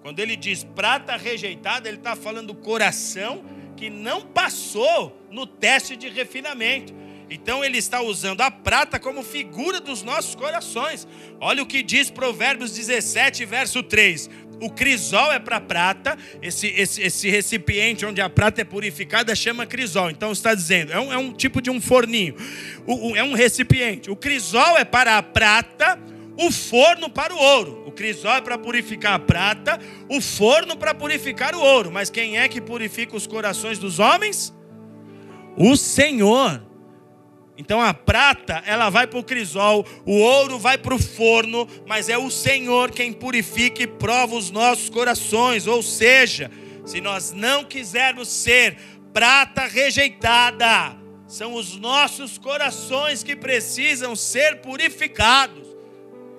Quando 0.00 0.18
ele 0.18 0.34
diz 0.34 0.64
prata 0.64 1.16
rejeitada, 1.16 1.88
ele 1.88 1.98
está 1.98 2.16
falando 2.16 2.52
coração 2.52 3.44
que 3.76 3.88
não 3.88 4.22
passou 4.22 5.16
no 5.30 5.46
teste 5.46 5.94
de 5.94 6.08
refinamento. 6.08 6.92
Então 7.30 7.64
ele 7.64 7.78
está 7.78 8.02
usando 8.02 8.40
a 8.40 8.50
prata 8.50 8.98
como 8.98 9.22
figura 9.22 9.80
dos 9.80 10.02
nossos 10.02 10.34
corações. 10.34 11.06
Olha 11.40 11.62
o 11.62 11.66
que 11.66 11.80
diz 11.80 12.10
Provérbios 12.10 12.72
17, 12.72 13.44
verso 13.44 13.80
3. 13.80 14.28
O 14.62 14.70
crisol 14.70 15.32
é 15.32 15.40
para 15.40 15.60
prata, 15.60 16.16
esse, 16.40 16.68
esse, 16.68 17.02
esse, 17.02 17.28
recipiente 17.28 18.06
onde 18.06 18.20
a 18.20 18.30
prata 18.30 18.60
é 18.60 18.64
purificada 18.64 19.34
chama 19.34 19.66
crisol. 19.66 20.08
Então 20.08 20.30
está 20.30 20.54
dizendo, 20.54 20.92
é 20.92 21.00
um, 21.00 21.12
é 21.12 21.18
um 21.18 21.32
tipo 21.32 21.60
de 21.60 21.68
um 21.68 21.80
forninho, 21.80 22.36
o, 22.86 23.10
o, 23.10 23.16
é 23.16 23.24
um 23.24 23.34
recipiente. 23.34 24.08
O 24.08 24.14
crisol 24.14 24.78
é 24.78 24.84
para 24.84 25.18
a 25.18 25.22
prata, 25.22 25.98
o 26.38 26.52
forno 26.52 27.10
para 27.10 27.34
o 27.34 27.38
ouro. 27.38 27.82
O 27.88 27.90
crisol 27.90 28.34
é 28.34 28.40
para 28.40 28.56
purificar 28.56 29.14
a 29.14 29.18
prata, 29.18 29.80
o 30.08 30.20
forno 30.20 30.76
para 30.76 30.94
purificar 30.94 31.56
o 31.56 31.60
ouro. 31.60 31.90
Mas 31.90 32.08
quem 32.08 32.38
é 32.38 32.46
que 32.46 32.60
purifica 32.60 33.16
os 33.16 33.26
corações 33.26 33.80
dos 33.80 33.98
homens? 33.98 34.54
O 35.56 35.76
Senhor. 35.76 36.71
Então 37.62 37.80
a 37.80 37.94
prata, 37.94 38.60
ela 38.66 38.90
vai 38.90 39.06
para 39.06 39.20
o 39.20 39.22
crisol, 39.22 39.86
o 40.04 40.18
ouro 40.18 40.58
vai 40.58 40.76
para 40.76 40.96
o 40.96 40.98
forno, 40.98 41.68
mas 41.86 42.08
é 42.08 42.18
o 42.18 42.28
Senhor 42.28 42.90
quem 42.90 43.12
purifica 43.12 43.84
e 43.84 43.86
prova 43.86 44.34
os 44.34 44.50
nossos 44.50 44.90
corações. 44.90 45.68
Ou 45.68 45.80
seja, 45.80 46.50
se 46.84 47.00
nós 47.00 47.30
não 47.30 47.62
quisermos 47.62 48.26
ser 48.26 48.76
prata 49.12 49.64
rejeitada, 49.68 50.96
são 51.28 51.54
os 51.54 51.76
nossos 51.76 52.36
corações 52.36 53.22
que 53.22 53.36
precisam 53.36 54.16
ser 54.16 54.60
purificados. 54.60 55.68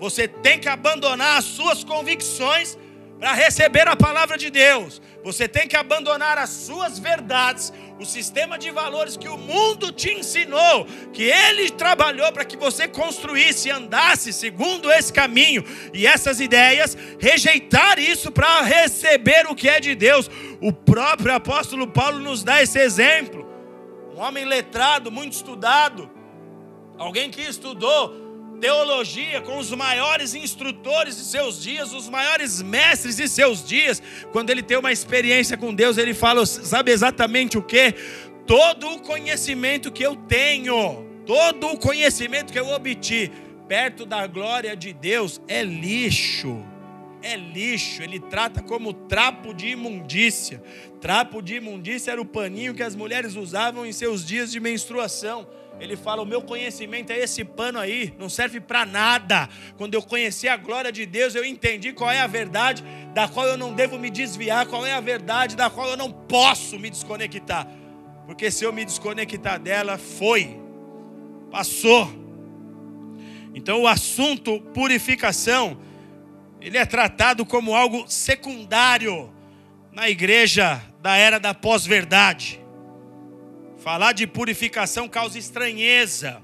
Você 0.01 0.27
tem 0.27 0.59
que 0.59 0.67
abandonar 0.67 1.37
as 1.37 1.45
suas 1.45 1.85
convicções 1.85 2.77
para 3.17 3.31
receber 3.31 3.87
a 3.87 3.95
palavra 3.95 4.37
de 4.37 4.49
Deus. 4.49 5.01
Você 5.23 5.47
tem 5.47 5.69
que 5.69 5.77
abandonar 5.77 6.37
as 6.37 6.49
suas 6.49 6.99
verdades, 6.99 7.71
o 7.99 8.05
sistema 8.05 8.57
de 8.57 8.71
valores 8.71 9.15
que 9.15 9.27
o 9.27 9.37
mundo 9.37 9.91
te 9.91 10.11
ensinou, 10.11 10.85
que 11.13 11.23
ele 11.23 11.69
trabalhou 11.69 12.31
para 12.31 12.45
que 12.45 12.57
você 12.57 12.87
construísse 12.87 13.69
andasse 13.69 14.33
segundo 14.33 14.91
esse 14.91 15.13
caminho 15.13 15.63
e 15.93 16.07
essas 16.07 16.39
ideias, 16.39 16.97
rejeitar 17.19 17.99
isso 17.99 18.31
para 18.31 18.61
receber 18.61 19.45
o 19.47 19.55
que 19.55 19.69
é 19.69 19.79
de 19.79 19.95
Deus. 19.95 20.29
O 20.59 20.73
próprio 20.73 21.33
apóstolo 21.33 21.87
Paulo 21.87 22.19
nos 22.19 22.43
dá 22.43 22.61
esse 22.61 22.79
exemplo. 22.79 23.47
Um 24.15 24.19
homem 24.19 24.45
letrado, 24.45 25.11
muito 25.11 25.33
estudado, 25.33 26.09
alguém 26.97 27.31
que 27.31 27.41
estudou 27.41 28.22
teologia 28.63 29.41
com 29.41 29.57
os 29.57 29.71
maiores 29.71 30.33
instrutores 30.33 31.17
de 31.17 31.25
seus 31.25 31.61
dias, 31.61 31.91
os 31.91 32.07
maiores 32.07 32.61
mestres 32.61 33.17
de 33.17 33.27
seus 33.27 33.67
dias. 33.67 34.01
Quando 34.31 34.51
ele 34.51 34.63
tem 34.63 34.77
uma 34.77 34.93
experiência 34.93 35.57
com 35.57 35.75
Deus, 35.75 35.97
ele 35.97 36.13
fala: 36.13 36.45
sabe 36.45 36.89
exatamente 36.89 37.57
o 37.57 37.61
que? 37.61 37.93
Todo 38.47 38.87
o 38.87 39.01
conhecimento 39.01 39.91
que 39.91 40.01
eu 40.01 40.15
tenho, 40.15 41.05
todo 41.25 41.73
o 41.73 41.77
conhecimento 41.77 42.53
que 42.53 42.59
eu 42.59 42.69
obti 42.69 43.29
perto 43.67 44.05
da 44.05 44.25
glória 44.27 44.77
de 44.77 44.93
Deus 44.93 45.41
é 45.45 45.61
lixo. 45.61 46.63
É 47.21 47.35
lixo, 47.35 48.01
ele 48.01 48.19
trata 48.19 48.61
como 48.61 48.93
trapo 48.93 49.53
de 49.53 49.71
imundícia. 49.71 50.63
Trapo 51.01 51.41
de 51.41 51.55
imundícia 51.55 52.11
era 52.11 52.21
o 52.21 52.25
paninho 52.25 52.73
que 52.73 52.83
as 52.83 52.95
mulheres 52.95 53.35
usavam 53.35 53.85
em 53.85 53.91
seus 53.91 54.25
dias 54.25 54.53
de 54.53 54.61
menstruação. 54.61 55.45
Ele 55.83 55.97
fala: 55.97 56.21
O 56.21 56.25
meu 56.25 56.41
conhecimento 56.41 57.11
é 57.11 57.19
esse 57.19 57.43
pano 57.43 57.77
aí, 57.77 58.13
não 58.17 58.29
serve 58.29 58.61
para 58.61 58.85
nada. 58.85 59.49
Quando 59.75 59.95
eu 59.95 60.01
conheci 60.01 60.47
a 60.47 60.55
glória 60.55 60.93
de 60.93 61.05
Deus, 61.05 61.35
eu 61.35 61.43
entendi 61.43 61.91
qual 61.91 62.09
é 62.09 62.21
a 62.21 62.27
verdade 62.27 62.81
da 63.13 63.27
qual 63.27 63.45
eu 63.45 63.57
não 63.57 63.73
devo 63.73 63.99
me 63.99 64.09
desviar, 64.09 64.65
qual 64.65 64.85
é 64.85 64.93
a 64.93 65.01
verdade 65.01 65.57
da 65.57 65.69
qual 65.69 65.89
eu 65.89 65.97
não 65.97 66.09
posso 66.09 66.79
me 66.79 66.89
desconectar. 66.89 67.67
Porque 68.25 68.49
se 68.49 68.63
eu 68.63 68.71
me 68.71 68.85
desconectar 68.85 69.59
dela, 69.59 69.97
foi, 69.97 70.57
passou. 71.51 72.09
Então 73.53 73.81
o 73.81 73.87
assunto 73.87 74.61
purificação, 74.73 75.77
ele 76.61 76.77
é 76.77 76.85
tratado 76.85 77.45
como 77.45 77.75
algo 77.75 78.05
secundário 78.07 79.29
na 79.91 80.09
igreja 80.09 80.81
da 81.01 81.17
era 81.17 81.41
da 81.41 81.53
pós-verdade. 81.53 82.62
Falar 83.83 84.13
de 84.13 84.25
purificação 84.25 85.09
causa 85.09 85.37
estranheza 85.37 86.41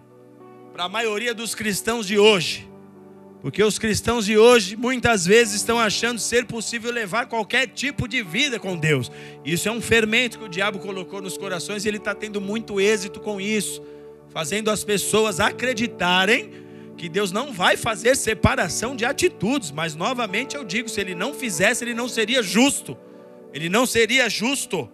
para 0.74 0.84
a 0.84 0.90
maioria 0.90 1.34
dos 1.34 1.56
cristãos 1.56 2.06
de 2.06 2.20
hoje. 2.20 2.70
Porque 3.42 3.64
os 3.64 3.80
cristãos 3.80 4.26
de 4.26 4.38
hoje 4.38 4.76
muitas 4.76 5.26
vezes 5.26 5.56
estão 5.56 5.80
achando 5.80 6.20
ser 6.20 6.44
possível 6.44 6.92
levar 6.92 7.28
qualquer 7.28 7.68
tipo 7.68 8.10
de 8.10 8.22
vida 8.22 8.60
com 8.60 8.76
Deus. 8.76 9.10
Isso 9.46 9.70
é 9.70 9.72
um 9.72 9.80
fermento 9.80 10.38
que 10.38 10.44
o 10.44 10.50
diabo 10.50 10.80
colocou 10.80 11.22
nos 11.22 11.38
corações 11.38 11.86
e 11.86 11.88
ele 11.88 11.96
está 11.96 12.14
tendo 12.14 12.42
muito 12.42 12.82
êxito 12.82 13.22
com 13.22 13.40
isso, 13.40 13.82
fazendo 14.28 14.70
as 14.70 14.84
pessoas 14.84 15.40
acreditarem 15.40 16.52
que 16.98 17.08
Deus 17.08 17.32
não 17.32 17.54
vai 17.54 17.78
fazer 17.78 18.18
separação 18.18 18.98
de 18.98 19.06
atitudes. 19.06 19.72
Mas 19.72 19.96
novamente 19.96 20.58
eu 20.58 20.66
digo: 20.66 20.90
se 20.90 21.00
ele 21.00 21.16
não 21.16 21.34
fizesse, 21.34 21.86
ele 21.86 21.94
não 21.94 22.10
seria 22.10 22.44
justo. 22.44 22.98
Ele 23.54 23.70
não 23.70 23.86
seria 23.86 24.30
justo. 24.30 24.92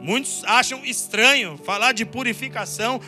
Muitos 0.00 0.42
acham 0.44 0.82
estranho 0.84 1.58
falar 1.62 1.92
de 1.92 2.06
purificação 2.06 3.00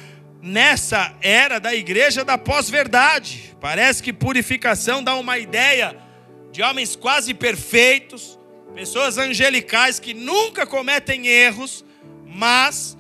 nessa 0.43 1.15
era 1.23 1.59
da 1.59 1.75
igreja 1.75 2.25
da 2.25 2.37
pós-verdade. 2.37 3.57
Parece 3.61 4.03
que 4.03 4.13
purificação 4.13 5.03
dá 5.03 5.15
uma 5.15 5.39
ideia 5.39 5.97
de 6.51 6.63
homens 6.63 6.95
quase 6.95 7.33
perfeitos, 7.33 8.39
pessoas 8.75 9.17
angelicais 9.17 9.99
que 9.99 10.13
nunca 10.13 10.67
cometem 10.67 11.27
erros, 11.27 11.85
mas 12.27 12.97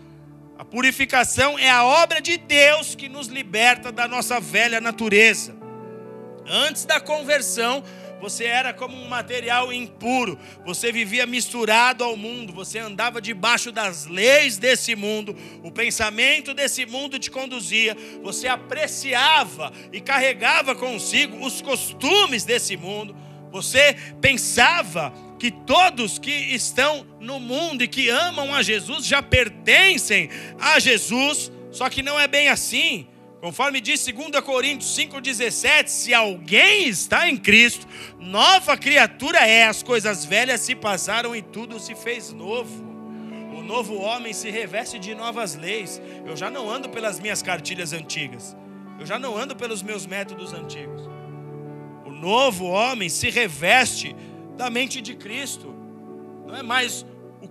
a 0.56 0.64
purificação 0.64 1.58
é 1.58 1.68
a 1.68 1.84
obra 1.84 2.20
de 2.20 2.38
Deus 2.38 2.94
que 2.94 3.08
nos 3.08 3.26
liberta 3.26 3.92
da 3.92 4.08
nossa 4.08 4.40
velha 4.40 4.80
natureza. 4.80 5.54
Antes 6.46 6.84
da 6.84 6.98
conversão, 6.98 7.84
você 8.22 8.44
era 8.44 8.72
como 8.72 8.96
um 8.96 9.08
material 9.08 9.72
impuro, 9.72 10.38
você 10.64 10.92
vivia 10.92 11.26
misturado 11.26 12.04
ao 12.04 12.16
mundo, 12.16 12.52
você 12.52 12.78
andava 12.78 13.20
debaixo 13.20 13.72
das 13.72 14.06
leis 14.06 14.56
desse 14.56 14.94
mundo, 14.94 15.36
o 15.60 15.72
pensamento 15.72 16.54
desse 16.54 16.86
mundo 16.86 17.18
te 17.18 17.28
conduzia, 17.28 17.96
você 18.22 18.46
apreciava 18.46 19.72
e 19.92 20.00
carregava 20.00 20.72
consigo 20.76 21.44
os 21.44 21.60
costumes 21.60 22.44
desse 22.44 22.76
mundo, 22.76 23.16
você 23.50 23.96
pensava 24.20 25.12
que 25.36 25.50
todos 25.50 26.16
que 26.16 26.30
estão 26.30 27.04
no 27.18 27.40
mundo 27.40 27.82
e 27.82 27.88
que 27.88 28.08
amam 28.08 28.54
a 28.54 28.62
Jesus 28.62 29.04
já 29.04 29.20
pertencem 29.20 30.30
a 30.60 30.78
Jesus, 30.78 31.50
só 31.72 31.90
que 31.90 32.04
não 32.04 32.20
é 32.20 32.28
bem 32.28 32.48
assim. 32.48 33.08
Conforme 33.42 33.80
diz 33.80 34.06
2 34.06 34.40
Coríntios 34.44 34.96
5,17: 34.96 35.88
se 35.88 36.14
alguém 36.14 36.86
está 36.86 37.28
em 37.28 37.36
Cristo, 37.36 37.88
nova 38.16 38.76
criatura 38.76 39.38
é, 39.38 39.66
as 39.66 39.82
coisas 39.82 40.24
velhas 40.24 40.60
se 40.60 40.76
passaram 40.76 41.34
e 41.34 41.42
tudo 41.42 41.80
se 41.80 41.96
fez 41.96 42.32
novo. 42.32 42.84
O 43.52 43.60
novo 43.60 43.96
homem 43.96 44.32
se 44.32 44.48
reveste 44.48 44.96
de 44.96 45.12
novas 45.12 45.56
leis. 45.56 46.00
Eu 46.24 46.36
já 46.36 46.48
não 46.48 46.70
ando 46.70 46.88
pelas 46.88 47.18
minhas 47.18 47.42
cartilhas 47.42 47.92
antigas, 47.92 48.56
eu 49.00 49.04
já 49.04 49.18
não 49.18 49.36
ando 49.36 49.56
pelos 49.56 49.82
meus 49.82 50.06
métodos 50.06 50.52
antigos. 50.52 51.02
O 52.04 52.12
novo 52.12 52.66
homem 52.66 53.08
se 53.08 53.28
reveste 53.28 54.14
da 54.56 54.70
mente 54.70 55.00
de 55.00 55.16
Cristo, 55.16 55.74
não 56.46 56.54
é 56.54 56.62
mais 56.62 57.04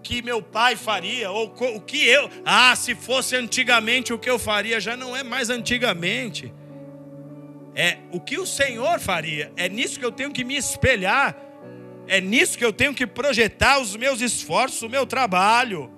que 0.04 0.22
meu 0.22 0.42
pai 0.42 0.76
faria, 0.76 1.32
ou 1.32 1.48
o 1.48 1.82
que 1.82 2.06
eu. 2.06 2.30
Ah, 2.46 2.76
se 2.76 2.96
fosse 2.96 3.36
antigamente 3.36 4.14
o 4.14 4.20
que 4.20 4.30
eu 4.30 4.40
faria, 4.40 4.80
já 4.80 4.98
não 4.98 5.16
é 5.16 5.24
mais 5.24 5.50
antigamente. 5.50 6.54
É 7.76 7.98
o 8.12 8.20
que 8.20 8.38
o 8.38 8.46
Senhor 8.46 9.00
faria. 9.00 9.52
É 9.56 9.70
nisso 9.70 10.00
que 10.00 10.06
eu 10.06 10.12
tenho 10.12 10.32
que 10.32 10.44
me 10.44 10.56
espelhar. 10.56 11.36
É 12.08 12.20
nisso 12.20 12.58
que 12.58 12.66
eu 12.66 12.74
tenho 12.74 12.94
que 12.94 13.08
projetar 13.08 13.80
os 13.80 13.96
meus 13.96 14.20
esforços, 14.22 14.82
o 14.82 14.90
meu 14.90 15.06
trabalho. 15.06 15.90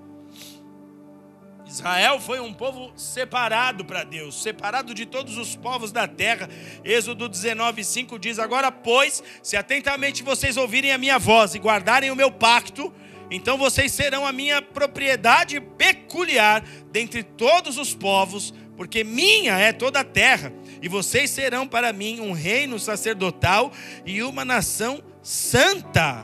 Israel 1.73 2.19
foi 2.19 2.39
um 2.39 2.53
povo 2.53 2.93
separado 2.95 3.83
para 3.83 4.03
Deus, 4.03 4.39
separado 4.43 4.93
de 4.93 5.07
todos 5.07 5.37
os 5.37 5.55
povos 5.55 5.91
da 5.91 6.07
terra. 6.07 6.47
Êxodo 6.83 7.27
19:5 7.27 8.19
diz: 8.19 8.37
Agora, 8.37 8.71
pois, 8.71 9.23
se 9.41 9.57
atentamente 9.57 10.21
vocês 10.21 10.55
ouvirem 10.55 10.91
a 10.91 10.99
minha 10.99 11.17
voz 11.17 11.55
e 11.55 11.59
guardarem 11.59 12.11
o 12.11 12.15
meu 12.15 12.31
pacto, 12.31 12.93
então 13.35 13.57
vocês 13.57 13.91
serão 13.91 14.27
a 14.27 14.31
minha 14.31 14.61
propriedade 14.61 15.59
peculiar 15.59 16.63
dentre 16.91 17.23
todos 17.23 17.79
os 17.79 17.91
povos, 17.91 18.53
porque 18.77 19.03
minha 19.03 19.57
é 19.57 19.73
toda 19.73 20.01
a 20.01 20.03
terra, 20.03 20.53
e 20.79 20.87
vocês 20.87 21.31
serão 21.31 21.67
para 21.67 21.91
mim 21.91 22.19
um 22.19 22.31
reino 22.31 22.77
sacerdotal 22.77 23.71
e 24.05 24.21
uma 24.21 24.45
nação 24.45 25.01
santa. 25.23 26.23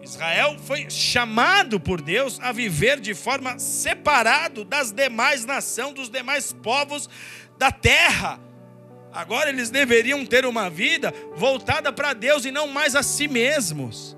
Israel 0.00 0.56
foi 0.64 0.88
chamado 0.88 1.80
por 1.80 2.00
Deus 2.00 2.38
a 2.40 2.52
viver 2.52 3.00
de 3.00 3.14
forma 3.14 3.58
separado 3.58 4.64
das 4.64 4.92
demais 4.92 5.44
nações, 5.44 5.92
dos 5.92 6.08
demais 6.08 6.52
povos 6.52 7.10
da 7.58 7.72
terra. 7.72 8.38
Agora 9.12 9.48
eles 9.48 9.70
deveriam 9.70 10.24
ter 10.24 10.46
uma 10.46 10.70
vida 10.70 11.12
voltada 11.34 11.92
para 11.92 12.12
Deus 12.12 12.44
e 12.44 12.52
não 12.52 12.68
mais 12.68 12.94
a 12.94 13.02
si 13.02 13.26
mesmos. 13.26 14.16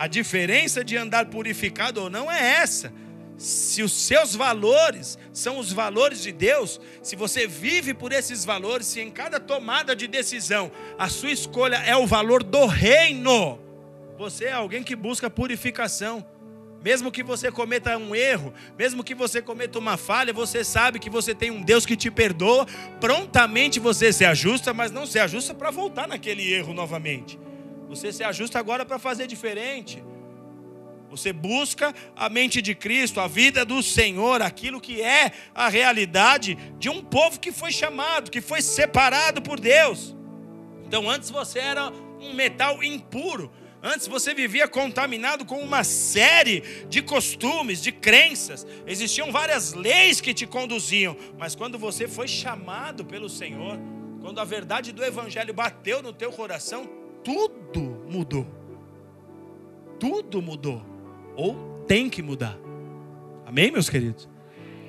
A 0.00 0.06
diferença 0.06 0.82
de 0.82 0.96
andar 0.96 1.26
purificado 1.26 2.00
ou 2.00 2.08
não 2.08 2.32
é 2.32 2.62
essa. 2.62 2.90
Se 3.36 3.82
os 3.82 3.92
seus 3.92 4.34
valores 4.34 5.18
são 5.30 5.58
os 5.58 5.70
valores 5.74 6.22
de 6.22 6.32
Deus, 6.32 6.80
se 7.02 7.14
você 7.14 7.46
vive 7.46 7.92
por 7.92 8.10
esses 8.10 8.42
valores, 8.42 8.86
se 8.86 8.98
em 8.98 9.10
cada 9.10 9.38
tomada 9.38 9.94
de 9.94 10.08
decisão 10.08 10.72
a 10.98 11.06
sua 11.10 11.30
escolha 11.30 11.76
é 11.84 11.94
o 11.94 12.06
valor 12.06 12.42
do 12.42 12.64
reino, 12.64 13.58
você 14.16 14.46
é 14.46 14.52
alguém 14.52 14.82
que 14.82 14.96
busca 14.96 15.28
purificação. 15.28 16.24
Mesmo 16.82 17.12
que 17.12 17.22
você 17.22 17.52
cometa 17.52 17.98
um 17.98 18.14
erro, 18.14 18.54
mesmo 18.78 19.04
que 19.04 19.14
você 19.14 19.42
cometa 19.42 19.78
uma 19.78 19.98
falha, 19.98 20.32
você 20.32 20.64
sabe 20.64 20.98
que 20.98 21.10
você 21.10 21.34
tem 21.34 21.50
um 21.50 21.60
Deus 21.60 21.84
que 21.84 21.94
te 21.94 22.10
perdoa. 22.10 22.66
Prontamente 22.98 23.78
você 23.78 24.14
se 24.14 24.24
ajusta, 24.24 24.72
mas 24.72 24.90
não 24.90 25.04
se 25.04 25.18
ajusta 25.18 25.52
para 25.52 25.70
voltar 25.70 26.08
naquele 26.08 26.50
erro 26.50 26.72
novamente. 26.72 27.38
Você 27.90 28.12
se 28.12 28.22
ajusta 28.22 28.56
agora 28.56 28.86
para 28.86 29.00
fazer 29.00 29.26
diferente. 29.26 30.02
Você 31.10 31.32
busca 31.32 31.92
a 32.14 32.28
mente 32.28 32.62
de 32.62 32.72
Cristo, 32.72 33.20
a 33.20 33.26
vida 33.26 33.64
do 33.64 33.82
Senhor, 33.82 34.40
aquilo 34.40 34.80
que 34.80 35.02
é 35.02 35.32
a 35.52 35.68
realidade 35.68 36.56
de 36.78 36.88
um 36.88 37.02
povo 37.02 37.40
que 37.40 37.50
foi 37.50 37.72
chamado, 37.72 38.30
que 38.30 38.40
foi 38.40 38.62
separado 38.62 39.42
por 39.42 39.58
Deus. 39.58 40.16
Então, 40.86 41.10
antes 41.10 41.30
você 41.30 41.58
era 41.58 41.90
um 42.20 42.32
metal 42.32 42.82
impuro, 42.82 43.50
Antes 43.82 44.06
você 44.06 44.34
vivia 44.34 44.68
contaminado 44.68 45.46
com 45.46 45.58
uma 45.58 45.82
série 45.82 46.60
de 46.90 47.00
costumes, 47.00 47.82
de 47.82 47.90
crenças. 47.90 48.66
Existiam 48.86 49.32
várias 49.32 49.72
leis 49.72 50.20
que 50.20 50.34
te 50.34 50.46
conduziam. 50.46 51.16
Mas 51.38 51.54
quando 51.54 51.78
você 51.78 52.06
foi 52.06 52.28
chamado 52.28 53.06
pelo 53.06 53.26
Senhor, 53.26 53.78
quando 54.20 54.38
a 54.38 54.44
verdade 54.44 54.92
do 54.92 55.02
Evangelho 55.02 55.54
bateu 55.54 56.02
no 56.02 56.12
teu 56.12 56.30
coração, 56.30 56.99
tudo 57.24 57.80
mudou. 58.08 58.46
Tudo 59.98 60.40
mudou. 60.40 60.82
Ou 61.36 61.84
tem 61.86 62.08
que 62.08 62.22
mudar. 62.22 62.58
Amém, 63.46 63.70
meus 63.70 63.88
queridos? 63.88 64.28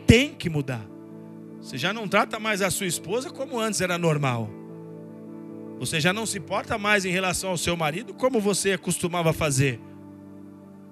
Tem 0.05 0.33
que 0.33 0.49
mudar. 0.49 0.85
Você 1.59 1.77
já 1.77 1.93
não 1.93 2.07
trata 2.07 2.39
mais 2.39 2.61
a 2.61 2.71
sua 2.71 2.87
esposa 2.87 3.29
como 3.29 3.59
antes 3.59 3.81
era 3.81 3.97
normal. 3.97 4.49
Você 5.79 5.99
já 5.99 6.13
não 6.13 6.25
se 6.25 6.39
porta 6.39 6.77
mais 6.77 7.05
em 7.05 7.11
relação 7.11 7.51
ao 7.51 7.57
seu 7.57 7.75
marido 7.75 8.13
como 8.13 8.39
você 8.39 8.77
costumava 8.77 9.33
fazer. 9.33 9.79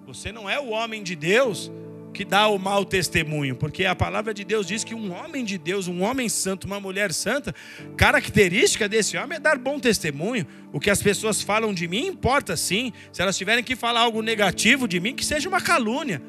Você 0.05 0.31
não 0.31 0.49
é 0.49 0.59
o 0.59 0.69
homem 0.69 1.03
de 1.03 1.15
Deus 1.15 1.71
que 2.13 2.25
dá 2.25 2.47
o 2.47 2.57
mau 2.57 2.83
testemunho, 2.83 3.55
porque 3.55 3.85
a 3.85 3.95
palavra 3.95 4.33
de 4.33 4.43
Deus 4.43 4.65
diz 4.65 4.83
que 4.83 4.95
um 4.95 5.13
homem 5.13 5.43
de 5.45 5.57
Deus, 5.57 5.87
um 5.87 6.01
homem 6.01 6.27
santo, 6.27 6.65
uma 6.65 6.79
mulher 6.79 7.13
santa, 7.13 7.53
característica 7.95 8.89
desse 8.89 9.15
homem 9.17 9.37
é 9.37 9.39
dar 9.39 9.57
bom 9.57 9.79
testemunho. 9.79 10.45
O 10.73 10.79
que 10.79 10.89
as 10.89 11.01
pessoas 11.01 11.41
falam 11.41 11.73
de 11.73 11.87
mim 11.87 12.07
importa 12.07 12.57
sim. 12.57 12.91
Se 13.11 13.21
elas 13.21 13.37
tiverem 13.37 13.63
que 13.63 13.75
falar 13.75 14.01
algo 14.01 14.21
negativo 14.21 14.87
de 14.87 14.99
mim, 14.99 15.15
que 15.15 15.25
seja 15.25 15.47
uma 15.47 15.61
calúnia, 15.61 16.21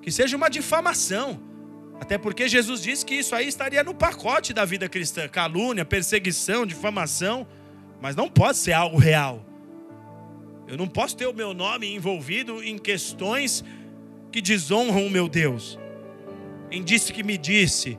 que 0.00 0.10
seja 0.10 0.36
uma 0.36 0.48
difamação. 0.48 1.40
Até 2.00 2.16
porque 2.16 2.48
Jesus 2.48 2.80
disse 2.80 3.04
que 3.04 3.14
isso 3.14 3.34
aí 3.34 3.46
estaria 3.46 3.84
no 3.84 3.94
pacote 3.94 4.54
da 4.54 4.64
vida 4.64 4.88
cristã: 4.88 5.28
calúnia, 5.28 5.84
perseguição, 5.84 6.64
difamação, 6.64 7.46
mas 8.00 8.16
não 8.16 8.28
pode 8.28 8.56
ser 8.56 8.72
algo 8.72 8.96
real. 8.96 9.44
Eu 10.66 10.76
não 10.76 10.86
posso 10.86 11.16
ter 11.16 11.26
o 11.26 11.34
meu 11.34 11.52
nome 11.52 11.92
envolvido 11.92 12.62
em 12.62 12.78
questões 12.78 13.64
que 14.30 14.40
desonram 14.40 15.06
o 15.06 15.10
meu 15.10 15.28
Deus, 15.28 15.78
em 16.70 16.82
disse 16.82 17.12
que 17.12 17.22
me 17.22 17.36
disse, 17.36 17.98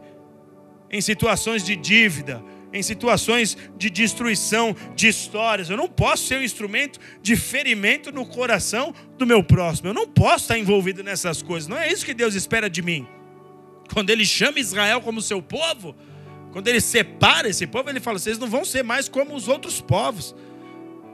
em 0.89 1.01
situações 1.01 1.63
de 1.63 1.75
dívida, 1.75 2.43
em 2.73 2.81
situações 2.81 3.57
de 3.77 3.89
destruição 3.89 4.75
de 4.95 5.07
histórias. 5.07 5.69
Eu 5.69 5.77
não 5.77 5.87
posso 5.87 6.25
ser 6.25 6.37
um 6.37 6.43
instrumento 6.43 6.99
de 7.21 7.35
ferimento 7.35 8.11
no 8.11 8.25
coração 8.25 8.93
do 9.17 9.25
meu 9.25 9.43
próximo. 9.43 9.89
Eu 9.89 9.93
não 9.93 10.07
posso 10.07 10.45
estar 10.45 10.57
envolvido 10.57 11.03
nessas 11.03 11.41
coisas. 11.41 11.67
Não 11.67 11.77
é 11.77 11.91
isso 11.91 12.05
que 12.05 12.13
Deus 12.13 12.33
espera 12.33 12.69
de 12.69 12.81
mim. 12.81 13.07
Quando 13.93 14.09
Ele 14.09 14.25
chama 14.25 14.59
Israel 14.59 15.01
como 15.01 15.21
seu 15.21 15.41
povo, 15.41 15.95
quando 16.51 16.67
Ele 16.67 16.79
separa 16.79 17.49
esse 17.49 17.67
povo, 17.67 17.89
Ele 17.89 17.99
fala: 17.99 18.19
vocês 18.19 18.39
não 18.39 18.47
vão 18.47 18.63
ser 18.63 18.83
mais 18.83 19.09
como 19.09 19.35
os 19.35 19.47
outros 19.47 19.81
povos. 19.81 20.33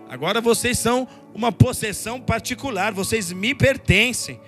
Agora 0.10 0.40
vocês 0.40 0.78
são 0.78 1.08
uma 1.34 1.52
possessão 1.52 2.20
particular, 2.20 2.94
vocês 2.94 3.32
me 3.32 3.54
pertencem. 3.54 4.40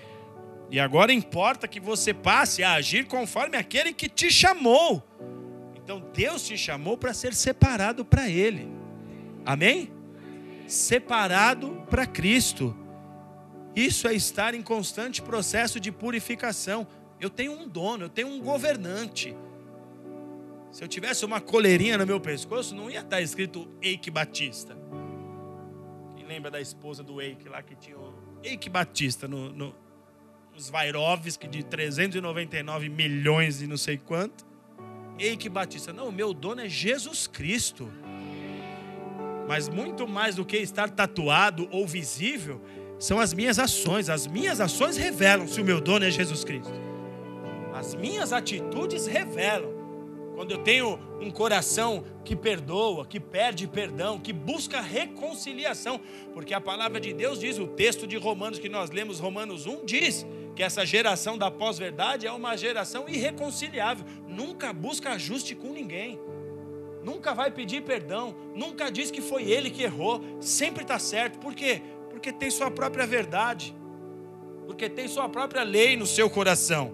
E 0.71 0.79
agora 0.79 1.11
importa 1.11 1.67
que 1.67 1.79
você 1.79 2.13
passe 2.13 2.63
a 2.63 2.73
agir 2.73 3.07
conforme 3.07 3.57
aquele 3.57 3.91
que 3.91 4.07
te 4.07 4.31
chamou. 4.31 5.03
Então 5.75 5.99
Deus 6.13 6.43
te 6.43 6.57
chamou 6.57 6.97
para 6.97 7.13
ser 7.13 7.33
separado 7.33 8.05
para 8.05 8.29
Ele. 8.29 8.69
Amém? 9.45 9.91
Separado 10.67 11.83
para 11.89 12.05
Cristo. 12.05 12.75
Isso 13.75 14.07
é 14.07 14.13
estar 14.13 14.53
em 14.53 14.61
constante 14.61 15.21
processo 15.21 15.79
de 15.79 15.91
purificação. 15.91 16.87
Eu 17.19 17.29
tenho 17.29 17.53
um 17.53 17.67
dono, 17.67 18.05
eu 18.05 18.09
tenho 18.09 18.27
um 18.27 18.39
governante. 18.39 19.35
Se 20.71 20.83
eu 20.83 20.87
tivesse 20.87 21.25
uma 21.25 21.41
coleirinha 21.41 21.97
no 21.97 22.05
meu 22.05 22.19
pescoço, 22.19 22.75
não 22.75 22.91
ia 22.91 22.99
estar 22.99 23.21
escrito 23.21 23.67
Eike 23.81 24.11
Batista. 24.11 24.77
Quem 26.15 26.27
lembra 26.27 26.51
da 26.51 26.61
esposa 26.61 27.03
do 27.03 27.19
Eike 27.19 27.49
lá 27.49 27.63
que 27.63 27.75
tinha 27.75 27.97
o 27.97 28.13
Eike 28.43 28.69
Batista 28.69 29.27
no, 29.27 29.51
no, 29.51 29.75
nos 30.59 30.69
Vairovski 30.69 31.47
de 31.47 31.63
399 31.63 32.89
milhões 32.89 33.61
e 33.61 33.67
não 33.67 33.77
sei 33.77 33.97
quanto? 33.97 34.45
Eike 35.17 35.47
Batista. 35.47 35.93
Não, 35.93 36.09
o 36.09 36.11
meu 36.11 36.33
dono 36.33 36.59
é 36.59 36.67
Jesus 36.67 37.27
Cristo. 37.27 37.89
Mas 39.47 39.69
muito 39.69 40.05
mais 40.05 40.35
do 40.35 40.43
que 40.43 40.57
estar 40.57 40.89
tatuado 40.89 41.69
ou 41.71 41.87
visível, 41.87 42.61
são 42.99 43.21
as 43.21 43.33
minhas 43.33 43.57
ações. 43.57 44.09
As 44.09 44.27
minhas 44.27 44.59
ações 44.59 44.97
revelam 44.97 45.47
se 45.47 45.61
o 45.61 45.63
meu 45.63 45.79
dono 45.79 46.03
é 46.03 46.11
Jesus 46.11 46.43
Cristo. 46.43 46.73
As 47.73 47.95
minhas 47.95 48.33
atitudes 48.33 49.07
revelam. 49.07 49.79
Quando 50.35 50.51
eu 50.51 50.57
tenho 50.57 50.99
um 51.21 51.31
coração 51.31 52.03
que 52.25 52.35
perdoa, 52.35 53.05
que 53.05 53.19
pede 53.19 53.65
perdão, 53.65 54.19
que 54.19 54.33
busca 54.33 54.81
reconciliação, 54.81 56.01
porque 56.33 56.53
a 56.53 56.59
palavra 56.59 56.99
de 56.99 57.13
Deus 57.13 57.39
diz, 57.39 57.57
o 57.57 57.67
texto 57.67 58.05
de 58.05 58.17
Romanos 58.17 58.59
que 58.59 58.67
nós 58.67 58.89
lemos, 58.89 59.19
Romanos 59.19 59.65
1, 59.65 59.85
diz 59.85 60.25
que 60.59 60.63
essa 60.63 60.85
geração 60.85 61.37
da 61.37 61.49
pós-verdade 61.49 62.27
é 62.27 62.31
uma 62.33 62.57
geração 62.57 63.07
irreconciliável, 63.07 64.05
nunca 64.27 64.73
busca 64.73 65.11
ajuste 65.11 65.55
com 65.55 65.71
ninguém, 65.71 66.19
nunca 67.01 67.33
vai 67.33 67.49
pedir 67.49 67.81
perdão, 67.81 68.35
nunca 68.53 68.91
diz 68.91 69.09
que 69.09 69.21
foi 69.21 69.49
ele 69.49 69.69
que 69.69 69.83
errou, 69.83 70.21
sempre 70.41 70.81
está 70.83 70.99
certo, 70.99 71.39
por 71.39 71.55
quê? 71.55 71.81
Porque 72.09 72.33
tem 72.33 72.51
sua 72.51 72.69
própria 72.69 73.07
verdade, 73.07 73.73
porque 74.67 74.89
tem 74.89 75.07
sua 75.07 75.29
própria 75.29 75.63
lei 75.63 75.95
no 75.95 76.05
seu 76.05 76.29
coração. 76.29 76.93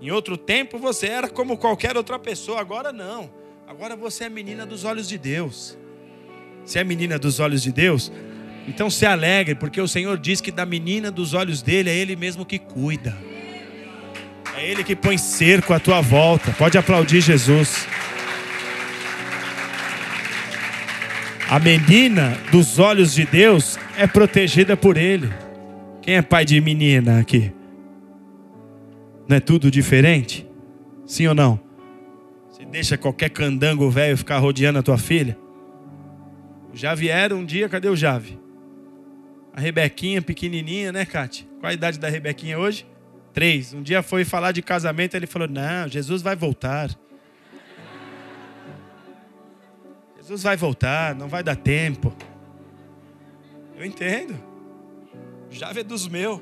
Em 0.00 0.10
outro 0.10 0.38
tempo 0.38 0.78
você 0.78 1.06
era 1.06 1.28
como 1.28 1.58
qualquer 1.58 1.98
outra 1.98 2.18
pessoa, 2.18 2.62
agora 2.62 2.94
não. 2.94 3.30
Agora 3.66 3.94
você 3.94 4.24
é 4.24 4.30
menina 4.30 4.64
dos 4.64 4.86
olhos 4.86 5.06
de 5.06 5.18
Deus. 5.18 5.76
Você 6.64 6.78
é 6.78 6.84
menina 6.84 7.18
dos 7.18 7.40
olhos 7.40 7.62
de 7.62 7.72
Deus? 7.72 8.10
Então 8.68 8.90
se 8.90 9.06
alegre, 9.06 9.54
porque 9.54 9.80
o 9.80 9.88
Senhor 9.88 10.18
diz 10.18 10.40
que 10.40 10.50
da 10.50 10.64
menina 10.64 11.10
dos 11.10 11.34
olhos 11.34 11.62
dele 11.62 11.90
é 11.90 11.96
Ele 11.96 12.14
mesmo 12.14 12.44
que 12.44 12.58
cuida. 12.58 13.16
É 14.56 14.64
Ele 14.64 14.84
que 14.84 14.94
põe 14.94 15.16
cerco 15.16 15.72
à 15.72 15.80
tua 15.80 16.00
volta. 16.00 16.52
Pode 16.52 16.76
aplaudir 16.76 17.20
Jesus. 17.20 17.86
A 21.48 21.58
menina 21.58 22.38
dos 22.52 22.78
olhos 22.78 23.14
de 23.14 23.24
Deus 23.24 23.78
é 23.96 24.06
protegida 24.06 24.76
por 24.76 24.96
Ele. 24.96 25.28
Quem 26.00 26.14
é 26.14 26.22
pai 26.22 26.44
de 26.44 26.60
menina 26.60 27.18
aqui? 27.18 27.52
Não 29.28 29.36
é 29.36 29.40
tudo 29.40 29.70
diferente? 29.70 30.46
Sim 31.06 31.26
ou 31.26 31.34
não? 31.34 31.58
Você 32.48 32.64
deixa 32.64 32.96
qualquer 32.96 33.30
candango 33.30 33.90
velho 33.90 34.16
ficar 34.16 34.38
rodeando 34.38 34.78
a 34.78 34.82
tua 34.82 34.98
filha? 34.98 35.36
O 36.72 36.76
Javier, 36.76 37.32
um 37.32 37.44
dia, 37.44 37.68
cadê 37.68 37.88
o 37.88 37.96
Jave? 37.96 38.38
A 39.52 39.60
Rebequinha, 39.60 40.22
pequenininha, 40.22 40.92
né, 40.92 41.04
Cate? 41.04 41.48
Qual 41.58 41.70
a 41.70 41.74
idade 41.74 41.98
da 41.98 42.08
Rebequinha 42.08 42.58
hoje? 42.58 42.86
Três. 43.32 43.72
Um 43.72 43.82
dia 43.82 44.02
foi 44.02 44.24
falar 44.24 44.52
de 44.52 44.62
casamento, 44.62 45.14
ele 45.14 45.26
falou: 45.26 45.48
Não, 45.48 45.88
Jesus 45.88 46.22
vai 46.22 46.36
voltar. 46.36 46.90
Jesus 50.18 50.42
vai 50.42 50.56
voltar, 50.56 51.14
não 51.14 51.28
vai 51.28 51.42
dar 51.42 51.56
tempo. 51.56 52.14
Eu 53.76 53.84
entendo. 53.84 54.38
Jave 55.50 55.80
é 55.80 55.84
dos 55.84 56.06
meus. 56.06 56.40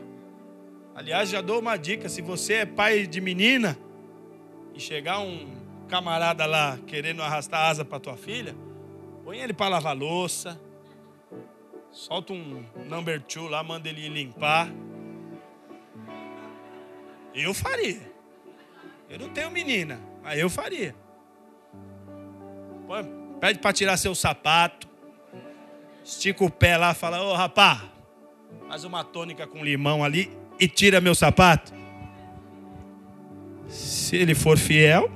Aliás, 0.94 1.28
já 1.30 1.40
dou 1.40 1.60
uma 1.60 1.76
dica: 1.76 2.08
se 2.08 2.20
você 2.20 2.54
é 2.54 2.66
pai 2.66 3.06
de 3.06 3.20
menina 3.20 3.78
e 4.74 4.80
chegar 4.80 5.20
um 5.20 5.56
camarada 5.88 6.44
lá 6.44 6.78
querendo 6.86 7.22
arrastar 7.22 7.70
asa 7.70 7.84
para 7.84 7.98
tua 7.98 8.16
filha, 8.16 8.54
põe 9.24 9.38
ele 9.38 9.52
para 9.52 9.68
lavar 9.68 9.96
louça, 9.96 10.60
solta 11.98 12.32
um 12.32 12.64
number 12.88 13.20
two 13.20 13.48
lá, 13.48 13.60
manda 13.64 13.88
ele 13.88 14.08
limpar. 14.08 14.70
Eu 17.34 17.52
faria. 17.52 18.00
Eu 19.10 19.18
não 19.18 19.28
tenho 19.30 19.50
menina, 19.50 20.00
mas 20.22 20.38
eu 20.38 20.48
faria. 20.48 20.94
Pede 23.40 23.58
para 23.58 23.72
tirar 23.72 23.96
seu 23.96 24.14
sapato, 24.14 24.88
estica 26.04 26.44
o 26.44 26.50
pé 26.50 26.76
lá, 26.76 26.94
fala: 26.94 27.20
Ô 27.20 27.34
rapá, 27.34 27.90
faz 28.68 28.84
uma 28.84 29.02
tônica 29.02 29.46
com 29.46 29.64
limão 29.64 30.04
ali 30.04 30.30
e 30.58 30.68
tira 30.68 31.00
meu 31.00 31.16
sapato? 31.16 31.72
Se 33.66 34.16
ele 34.16 34.34
for 34.34 34.56
fiel, 34.56 35.10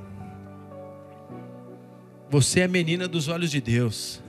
você 2.29 2.61
é 2.61 2.67
menina 2.67 3.07
dos 3.07 3.29
olhos 3.29 3.49
de 3.49 3.61
Deus. 3.61 4.22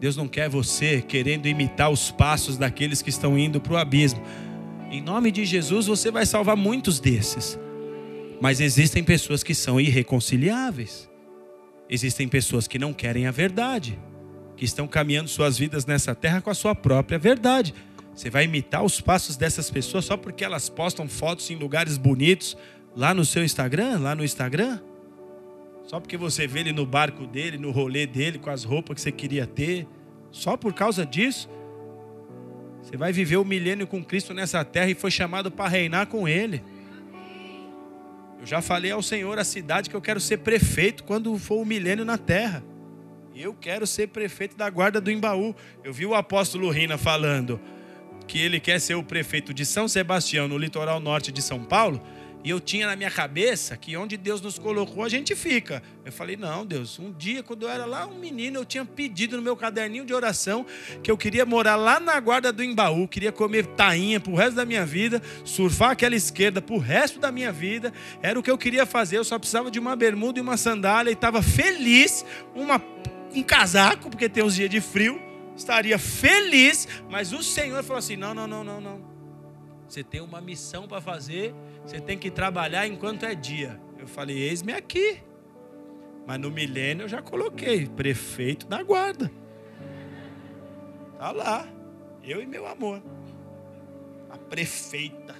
Deus 0.00 0.16
não 0.16 0.28
quer 0.28 0.48
você 0.48 1.02
querendo 1.02 1.46
imitar 1.46 1.90
os 1.90 2.10
passos 2.10 2.56
daqueles 2.56 3.02
que 3.02 3.10
estão 3.10 3.36
indo 3.38 3.60
para 3.60 3.72
o 3.72 3.76
abismo. 3.76 4.22
Em 4.90 5.02
nome 5.02 5.30
de 5.30 5.44
Jesus, 5.44 5.86
você 5.86 6.10
vai 6.10 6.24
salvar 6.24 6.56
muitos 6.56 7.00
desses. 7.00 7.58
Mas 8.40 8.60
existem 8.60 9.02
pessoas 9.02 9.42
que 9.42 9.54
são 9.54 9.80
irreconciliáveis. 9.80 11.10
Existem 11.90 12.28
pessoas 12.28 12.68
que 12.68 12.78
não 12.78 12.92
querem 12.92 13.26
a 13.26 13.30
verdade, 13.30 13.98
que 14.56 14.64
estão 14.64 14.86
caminhando 14.86 15.28
suas 15.28 15.58
vidas 15.58 15.84
nessa 15.84 16.14
terra 16.14 16.40
com 16.40 16.50
a 16.50 16.54
sua 16.54 16.74
própria 16.74 17.18
verdade. 17.18 17.74
Você 18.14 18.30
vai 18.30 18.44
imitar 18.44 18.84
os 18.84 19.00
passos 19.00 19.36
dessas 19.36 19.70
pessoas 19.70 20.04
só 20.04 20.16
porque 20.16 20.44
elas 20.44 20.68
postam 20.68 21.08
fotos 21.08 21.50
em 21.50 21.56
lugares 21.56 21.96
bonitos 21.96 22.56
lá 22.94 23.14
no 23.14 23.24
seu 23.24 23.44
Instagram, 23.44 23.98
lá 23.98 24.14
no 24.14 24.24
Instagram? 24.24 24.80
Só 25.88 25.98
porque 25.98 26.18
você 26.18 26.46
vê 26.46 26.60
ele 26.60 26.72
no 26.72 26.84
barco 26.84 27.26
dele, 27.26 27.56
no 27.56 27.70
rolê 27.70 28.06
dele, 28.06 28.38
com 28.38 28.50
as 28.50 28.62
roupas 28.62 28.96
que 28.96 29.00
você 29.00 29.10
queria 29.10 29.46
ter? 29.46 29.86
Só 30.30 30.54
por 30.54 30.74
causa 30.74 31.06
disso? 31.06 31.48
Você 32.82 32.94
vai 32.94 33.10
viver 33.10 33.38
o 33.38 33.44
milênio 33.44 33.86
com 33.86 34.04
Cristo 34.04 34.34
nessa 34.34 34.62
terra 34.62 34.90
e 34.90 34.94
foi 34.94 35.10
chamado 35.10 35.50
para 35.50 35.66
reinar 35.66 36.06
com 36.06 36.28
Ele. 36.28 36.62
Eu 38.38 38.44
já 38.44 38.60
falei 38.60 38.90
ao 38.90 39.02
Senhor 39.02 39.38
a 39.38 39.44
cidade 39.44 39.88
que 39.88 39.96
eu 39.96 40.00
quero 40.02 40.20
ser 40.20 40.38
prefeito 40.38 41.04
quando 41.04 41.36
for 41.38 41.56
o 41.56 41.64
milênio 41.64 42.04
na 42.04 42.18
terra. 42.18 42.62
Eu 43.34 43.54
quero 43.54 43.86
ser 43.86 44.08
prefeito 44.08 44.58
da 44.58 44.68
guarda 44.68 45.00
do 45.00 45.10
Embaú. 45.10 45.56
Eu 45.82 45.92
vi 45.92 46.04
o 46.04 46.14
apóstolo 46.14 46.68
Rina 46.68 46.98
falando 46.98 47.58
que 48.26 48.38
ele 48.38 48.60
quer 48.60 48.78
ser 48.78 48.94
o 48.94 49.02
prefeito 49.02 49.54
de 49.54 49.64
São 49.64 49.88
Sebastião, 49.88 50.46
no 50.46 50.58
litoral 50.58 51.00
norte 51.00 51.32
de 51.32 51.40
São 51.40 51.64
Paulo, 51.64 51.98
e 52.44 52.50
eu 52.50 52.60
tinha 52.60 52.86
na 52.86 52.94
minha 52.94 53.10
cabeça 53.10 53.76
que 53.76 53.96
onde 53.96 54.16
Deus 54.16 54.40
nos 54.40 54.58
colocou, 54.58 55.02
a 55.02 55.08
gente 55.08 55.34
fica. 55.34 55.82
Eu 56.04 56.12
falei: 56.12 56.36
não, 56.36 56.64
Deus, 56.64 56.98
um 56.98 57.12
dia, 57.12 57.42
quando 57.42 57.64
eu 57.64 57.68
era 57.68 57.84
lá 57.84 58.06
um 58.06 58.18
menino, 58.18 58.60
eu 58.60 58.64
tinha 58.64 58.84
pedido 58.84 59.36
no 59.36 59.42
meu 59.42 59.56
caderninho 59.56 60.04
de 60.04 60.14
oração 60.14 60.64
que 61.02 61.10
eu 61.10 61.16
queria 61.16 61.44
morar 61.44 61.76
lá 61.76 61.98
na 61.98 62.18
guarda 62.20 62.52
do 62.52 62.62
Embaú, 62.62 63.08
queria 63.08 63.32
comer 63.32 63.66
tainha 63.66 64.20
pro 64.20 64.34
resto 64.34 64.54
da 64.54 64.64
minha 64.64 64.86
vida, 64.86 65.20
surfar 65.44 65.90
aquela 65.90 66.14
esquerda 66.14 66.62
pro 66.62 66.78
resto 66.78 67.18
da 67.18 67.32
minha 67.32 67.50
vida. 67.50 67.92
Era 68.22 68.38
o 68.38 68.42
que 68.42 68.50
eu 68.50 68.58
queria 68.58 68.86
fazer, 68.86 69.18
eu 69.18 69.24
só 69.24 69.38
precisava 69.38 69.70
de 69.70 69.78
uma 69.78 69.96
bermuda 69.96 70.38
e 70.38 70.42
uma 70.42 70.56
sandália 70.56 71.10
e 71.10 71.14
estava 71.14 71.42
feliz, 71.42 72.24
uma, 72.54 72.80
um 73.34 73.42
casaco, 73.42 74.10
porque 74.10 74.28
tem 74.28 74.44
os 74.44 74.54
dias 74.54 74.70
de 74.70 74.80
frio 74.80 75.28
estaria 75.56 75.98
feliz, 75.98 76.86
mas 77.10 77.32
o 77.32 77.42
Senhor 77.42 77.82
falou 77.82 77.98
assim: 77.98 78.16
não, 78.16 78.32
não, 78.32 78.46
não, 78.46 78.64
não, 78.64 78.80
não. 78.80 79.18
Você 79.88 80.04
tem 80.04 80.20
uma 80.20 80.40
missão 80.40 80.86
para 80.86 81.00
fazer, 81.00 81.54
você 81.88 82.02
tem 82.02 82.18
que 82.18 82.30
trabalhar 82.30 82.86
enquanto 82.86 83.24
é 83.24 83.34
dia. 83.34 83.80
Eu 83.98 84.06
falei: 84.06 84.36
eis-me 84.36 84.74
aqui. 84.74 85.22
Mas 86.26 86.38
no 86.38 86.50
milênio 86.50 87.04
eu 87.04 87.08
já 87.08 87.22
coloquei 87.22 87.86
prefeito 87.86 88.66
da 88.66 88.82
guarda. 88.82 89.32
Tá 91.18 91.32
lá, 91.32 91.66
eu 92.22 92.42
e 92.42 92.46
meu 92.46 92.66
amor. 92.66 93.02
A 94.28 94.36
prefeita. 94.36 95.34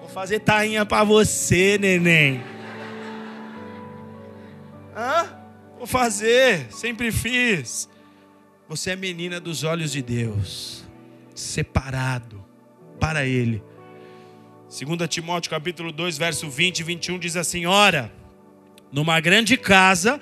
Vou 0.00 0.08
fazer 0.08 0.40
tainha 0.40 0.84
para 0.84 1.04
você, 1.04 1.78
neném. 1.78 2.42
Hã? 4.96 5.38
Vou 5.78 5.86
fazer, 5.86 6.66
sempre 6.72 7.12
fiz. 7.12 7.88
Você 8.68 8.90
é 8.90 8.96
menina 8.96 9.38
dos 9.38 9.62
olhos 9.62 9.92
de 9.92 10.02
Deus, 10.02 10.84
separado 11.32 12.41
para 13.02 13.26
Ele. 13.26 13.60
2 14.70 15.08
Timóteo 15.08 15.50
capítulo 15.50 15.90
2, 15.90 16.16
verso 16.16 16.48
20 16.48 16.78
e 16.78 16.82
21 16.84 17.18
diz 17.18 17.36
assim: 17.36 17.66
Ora, 17.66 18.12
numa 18.92 19.18
grande 19.18 19.56
casa 19.56 20.20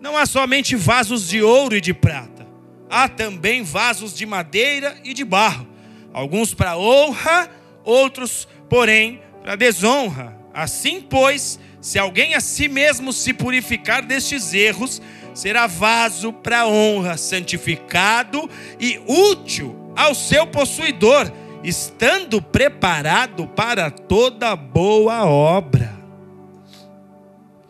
não 0.00 0.16
há 0.16 0.24
somente 0.24 0.74
vasos 0.74 1.28
de 1.28 1.42
ouro 1.42 1.76
e 1.76 1.80
de 1.80 1.92
prata, 1.92 2.46
há 2.88 3.06
também 3.06 3.62
vasos 3.62 4.16
de 4.16 4.24
madeira 4.24 4.98
e 5.04 5.12
de 5.12 5.26
barro, 5.26 5.68
alguns 6.10 6.54
para 6.54 6.74
honra, 6.78 7.50
outros, 7.84 8.48
porém, 8.66 9.20
para 9.42 9.54
desonra. 9.54 10.34
Assim, 10.54 11.02
pois, 11.02 11.60
se 11.82 11.98
alguém 11.98 12.34
a 12.34 12.40
si 12.40 12.66
mesmo 12.66 13.12
se 13.12 13.34
purificar 13.34 14.02
destes 14.02 14.54
erros, 14.54 15.02
será 15.34 15.66
vaso 15.66 16.32
para 16.32 16.66
honra, 16.66 17.18
santificado 17.18 18.48
e 18.80 18.98
útil 19.06 19.92
ao 19.94 20.14
seu 20.14 20.46
possuidor, 20.46 21.30
estando 21.62 22.40
preparado 22.42 23.46
para 23.46 23.90
toda 23.90 24.54
boa 24.56 25.24
obra. 25.24 25.92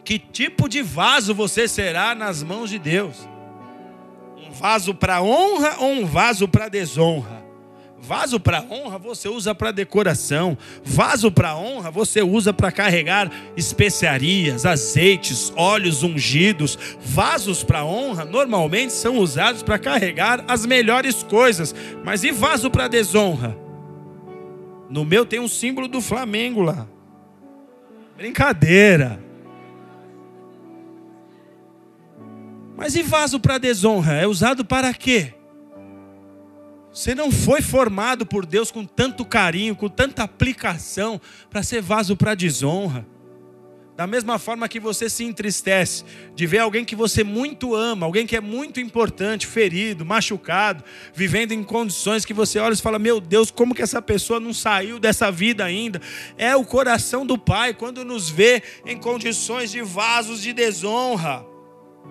Que 0.05 0.19
tipo 0.19 0.69
de 0.69 0.83
vaso 0.83 1.35
você 1.35 1.69
será 1.69 2.15
nas 2.15 2.43
mãos 2.43 2.71
de 2.71 2.79
Deus? 2.79 3.29
Um 4.37 4.51
vaso 4.51 4.95
para 4.95 5.23
honra 5.23 5.77
ou 5.79 5.91
um 5.91 6.07
vaso 6.07 6.49
para 6.49 6.69
desonra? 6.69 7.43
Vaso 8.05 8.41
para 8.41 8.65
honra 8.69 8.99
você 8.99 9.29
usa 9.29 9.55
para 9.55 9.71
decoração. 9.71 10.59
Vaso 10.85 11.31
para 11.31 11.57
honra 11.57 11.89
você 11.89 12.21
usa 12.21 12.53
para 12.53 12.73
carregar 12.73 13.31
especiarias, 13.57 14.67
azeites, 14.67 15.53
óleos 15.55 16.03
ungidos. 16.03 16.77
Vasos 17.01 17.63
para 17.63 17.85
honra 17.85 18.25
normalmente 18.25 18.93
são 18.93 19.19
usados 19.19 19.63
para 19.63 19.79
carregar 19.79 20.45
as 20.49 20.67
melhores 20.67 21.23
coisas. 21.23 21.73
Mas 22.05 22.25
e 22.25 22.33
vaso 22.33 22.73
para 22.73 22.89
desonra? 22.89 23.57
No 24.93 25.07
meu 25.07 25.25
tem 25.25 25.41
um 25.41 25.49
símbolo 25.49 25.89
do 25.89 26.03
Flamengo 26.03 26.61
lá. 26.61 26.87
Brincadeira. 28.15 29.19
Mas 32.77 32.95
e 32.95 33.03
vaso 33.03 33.41
para 33.41 33.57
desonra? 33.57 34.13
É 34.13 34.27
usado 34.27 34.67
para 34.67 34.93
quê? 34.93 35.33
Você 36.93 37.15
não 37.15 37.33
foi 37.33 37.63
formado 37.63 38.27
por 38.27 38.45
Deus 38.45 38.71
com 38.71 38.85
tanto 38.85 39.25
carinho, 39.25 39.75
com 39.75 39.89
tanta 39.89 40.25
aplicação, 40.25 41.19
para 41.49 41.63
ser 41.63 41.81
vaso 41.81 42.15
para 42.15 42.35
desonra. 42.35 43.07
Da 44.03 44.07
mesma 44.09 44.37
forma 44.37 44.69
que 44.69 44.81
você 44.81 45.09
se 45.09 45.23
entristece 45.23 46.05
de 46.35 46.45
ver 46.45 46.59
alguém 46.59 46.85
que 46.85 46.97
você 46.97 47.23
muito 47.23 47.73
ama, 47.73 48.05
alguém 48.05 48.27
que 48.27 48.35
é 48.35 48.41
muito 48.41 48.81
importante, 48.81 49.47
ferido, 49.47 50.05
machucado, 50.05 50.83
vivendo 51.15 51.53
em 51.53 51.63
condições 51.63 52.25
que 52.25 52.35
você 52.35 52.59
olha 52.59 52.75
e 52.75 52.77
fala: 52.77 52.99
Meu 52.99 53.21
Deus, 53.21 53.53
como 53.53 53.77
que 53.77 53.81
essa 53.81 54.03
pessoa 54.03 54.41
não 54.41 54.53
saiu 54.53 54.99
dessa 54.99 55.31
vida 55.31 55.65
ainda? 55.65 56.01
É 56.37 56.57
o 56.57 56.65
coração 56.65 57.25
do 57.25 57.39
Pai 57.39 57.75
quando 57.75 58.05
nos 58.05 58.29
vê 58.29 58.61
em 58.85 58.97
condições 58.97 59.71
de 59.71 59.81
vasos 59.83 60.43
de 60.43 60.53
desonra. 60.53 61.47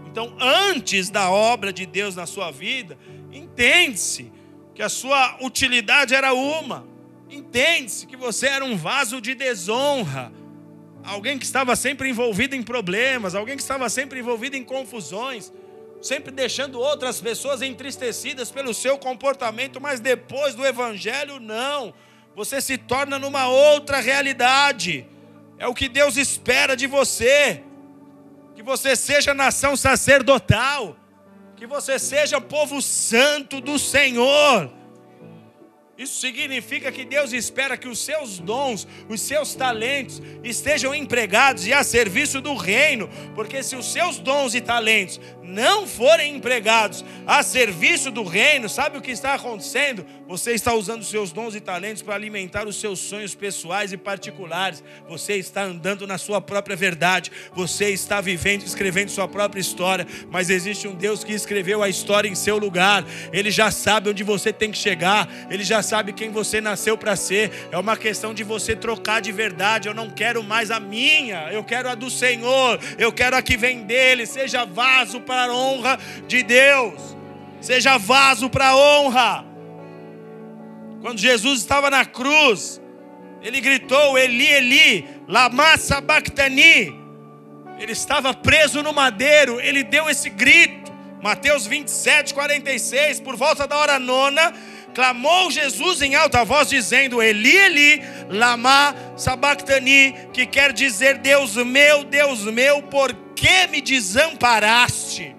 Então, 0.10 0.34
antes 0.40 1.10
da 1.10 1.30
obra 1.30 1.74
de 1.74 1.86
Deus 1.86 2.16
na 2.16 2.26
sua 2.26 2.52
vida, 2.52 2.98
entende-se 3.34 4.32
que 4.74 4.82
a 4.82 4.88
sua 4.88 5.40
utilidade 5.42 6.16
era 6.16 6.34
uma. 6.34 6.88
Entende-se 7.30 8.08
que 8.08 8.16
você 8.16 8.48
era 8.48 8.64
um 8.64 8.78
vaso 8.78 9.20
de 9.20 9.36
desonra, 9.36 10.32
alguém 11.04 11.38
que 11.38 11.46
estava 11.46 11.76
sempre 11.76 12.10
envolvido 12.10 12.56
em 12.56 12.64
problemas, 12.64 13.36
alguém 13.36 13.56
que 13.56 13.62
estava 13.62 13.90
sempre 13.90 14.20
envolvido 14.20 14.56
em 14.56 14.64
confusões, 14.64 15.52
sempre 16.02 16.32
deixando 16.32 16.80
outras 16.80 17.22
pessoas 17.22 17.62
entristecidas 17.62 18.52
pelo 18.52 18.74
seu 18.74 18.98
comportamento, 18.98 19.80
mas 19.80 20.00
depois 20.00 20.56
do 20.56 20.66
evangelho, 20.66 21.40
não. 21.40 21.94
Você 22.36 22.62
se 22.62 22.78
torna 22.78 23.20
numa 23.20 23.48
outra 23.48 24.00
realidade. 24.00 25.06
É 25.58 25.68
o 25.68 25.74
que 25.74 25.90
Deus 25.90 26.18
espera 26.18 26.76
de 26.76 26.88
você. 26.88 27.64
Que 28.56 28.64
você 28.64 28.96
seja 28.96 29.34
nação 29.34 29.76
sacerdotal 29.76 30.98
que 31.62 31.68
você 31.68 32.00
seja 32.00 32.42
povo 32.42 32.82
santo 32.82 33.62
do 33.62 33.78
Senhor. 33.78 34.68
Isso 36.02 36.20
significa 36.20 36.92
que 36.92 37.06
Deus 37.06 37.32
espera 37.32 37.78
que 37.78 37.88
os 37.88 38.00
seus 38.00 38.40
dons, 38.40 38.88
os 39.08 39.22
seus 39.22 39.54
talentos 39.54 40.20
estejam 40.44 40.96
empregados 40.96 41.68
e 41.68 41.74
a 41.74 41.84
serviço 41.84 42.42
do 42.42 42.56
reino, 42.56 43.08
porque 43.36 43.62
se 43.62 43.76
os 43.76 43.86
seus 43.94 44.18
dons 44.18 44.56
e 44.56 44.62
talentos 44.62 45.22
não 45.44 45.86
forem 45.86 46.36
empregados 46.36 47.06
a 47.28 47.44
serviço 47.44 48.10
do 48.10 48.24
reino, 48.24 48.68
sabe 48.68 48.98
o 48.98 49.02
que 49.02 49.12
está 49.12 49.36
acontecendo? 49.36 50.04
Você 50.32 50.54
está 50.54 50.74
usando 50.74 51.04
seus 51.04 51.34
dons 51.34 51.56
e 51.56 51.60
talentos 51.60 52.02
para 52.02 52.16
alimentar 52.16 52.66
os 52.66 52.80
seus 52.80 53.00
sonhos 53.00 53.36
pessoais 53.36 53.92
e 53.92 53.98
particulares. 53.98 54.82
Você 55.10 55.34
está 55.34 55.64
andando 55.64 56.08
na 56.08 56.18
sua 56.18 56.40
própria 56.40 56.74
verdade. 56.74 57.30
Você 57.54 57.90
está 57.90 58.22
vivendo, 58.22 58.64
escrevendo 58.64 59.10
sua 59.10 59.28
própria 59.28 59.60
história. 59.60 60.08
Mas 60.30 60.50
existe 60.50 60.88
um 60.88 60.96
Deus 60.96 61.26
que 61.26 61.34
escreveu 61.34 61.84
a 61.84 61.90
história 61.90 62.30
em 62.30 62.36
seu 62.36 62.58
lugar. 62.58 63.04
Ele 63.34 63.52
já 63.52 63.70
sabe 63.72 64.10
onde 64.10 64.24
você 64.24 64.54
tem 64.54 64.72
que 64.72 64.78
chegar. 64.78 65.28
Ele 65.50 65.66
já 65.66 65.84
sabe 65.84 66.14
quem 66.14 66.32
você 66.32 66.62
nasceu 66.62 66.98
para 66.98 67.18
ser. 67.18 67.68
É 67.70 67.78
uma 67.78 67.98
questão 67.98 68.34
de 68.34 68.46
você 68.46 68.74
trocar 68.74 69.20
de 69.20 69.34
verdade. 69.34 69.90
Eu 69.90 69.94
não 69.94 70.10
quero 70.10 70.42
mais 70.42 70.72
a 70.72 70.80
minha. 70.80 71.52
Eu 71.52 71.62
quero 71.62 71.90
a 71.90 71.94
do 71.94 72.10
Senhor. 72.10 72.80
Eu 72.98 73.12
quero 73.12 73.36
a 73.36 73.42
que 73.42 73.58
vem 73.58 73.84
dele. 73.84 74.26
Seja 74.26 74.64
vaso 74.64 75.20
para 75.20 75.52
a 75.52 75.54
honra 75.54 76.00
de 76.26 76.42
Deus. 76.42 77.18
Seja 77.60 77.98
vaso 77.98 78.50
para 78.50 78.70
a 78.70 78.78
honra. 78.78 79.51
Quando 81.02 81.18
Jesus 81.18 81.60
estava 81.60 81.90
na 81.90 82.06
cruz, 82.06 82.80
ele 83.42 83.60
gritou: 83.60 84.18
Eli, 84.18 84.48
Eli, 84.48 85.10
lama 85.28 85.76
sabachthani. 85.78 86.96
Ele 87.80 87.92
estava 87.92 88.34
preso 88.36 88.84
no 88.84 88.94
madeiro, 88.94 89.60
ele 89.60 89.84
deu 89.84 90.08
esse 90.08 90.30
grito. 90.30 90.92
Mateus 91.24 91.66
27, 91.66 92.34
46, 92.34 93.20
por 93.20 93.36
volta 93.36 93.68
da 93.68 93.78
hora 93.78 94.00
nona, 94.00 94.54
clamou 94.94 95.52
Jesus 95.52 96.02
em 96.04 96.14
alta 96.14 96.46
voz, 96.46 96.70
dizendo: 96.70 97.22
Eli, 97.22 97.56
Eli, 97.56 98.02
lama 98.30 98.96
sabachthani, 99.18 100.14
que 100.32 100.46
quer 100.46 100.72
dizer: 100.72 101.18
Deus 101.18 101.56
meu, 101.56 102.04
Deus 102.04 102.46
meu, 102.46 102.84
por 102.84 103.12
que 103.36 103.66
me 103.72 103.82
desamparaste? 103.82 105.36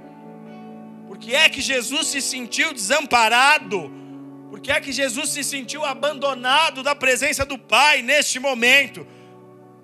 Por 1.06 1.18
que 1.18 1.36
é 1.36 1.48
que 1.48 1.60
Jesus 1.60 2.08
se 2.08 2.20
sentiu 2.20 2.72
desamparado? 2.72 4.01
Que 4.60 4.70
é 4.70 4.78
que 4.78 4.92
Jesus 4.92 5.30
se 5.30 5.42
sentiu 5.42 5.82
abandonado 5.82 6.82
da 6.82 6.94
presença 6.94 7.42
do 7.42 7.56
Pai 7.58 8.02
neste 8.02 8.38
momento? 8.38 9.06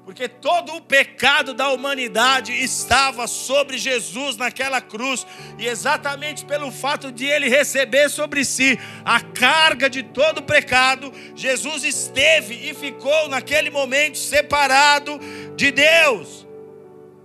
Porque 0.04 0.28
todo 0.28 0.74
o 0.74 0.80
pecado 0.80 1.52
da 1.52 1.70
humanidade 1.70 2.52
estava 2.52 3.26
sobre 3.26 3.76
Jesus 3.76 4.38
naquela 4.38 4.80
cruz, 4.80 5.26
e 5.58 5.66
exatamente 5.66 6.46
pelo 6.46 6.70
fato 6.70 7.12
de 7.12 7.26
ele 7.26 7.48
receber 7.48 8.08
sobre 8.08 8.44
si 8.44 8.78
a 9.04 9.20
carga 9.20 9.88
de 9.88 10.02
todo 10.02 10.38
o 10.38 10.42
pecado, 10.42 11.12
Jesus 11.34 11.84
esteve 11.84 12.70
e 12.70 12.72
ficou 12.72 13.28
naquele 13.28 13.70
momento 13.70 14.16
separado 14.16 15.20
de 15.56 15.70
Deus. 15.70 16.46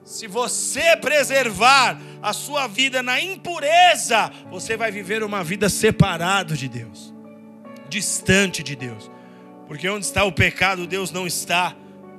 Se 0.04 0.28
você 0.28 0.98
preservar 0.98 2.02
a 2.22 2.34
sua 2.34 2.68
vida 2.68 3.02
na 3.02 3.22
impureza, 3.22 4.30
você 4.50 4.76
vai 4.76 4.92
viver 4.92 5.24
uma 5.24 5.44
vida 5.44 5.70
separado 5.70 6.58
de 6.58 6.68
Deus 6.68 7.13
distante 7.94 8.64
de 8.64 8.76
Deus. 8.76 9.10
Porque 9.68 9.88
onde 9.88 10.06
está 10.06 10.24
o 10.24 10.32
pecado, 10.32 10.88
Deus 10.88 11.12
não 11.12 11.28
está. 11.28 11.76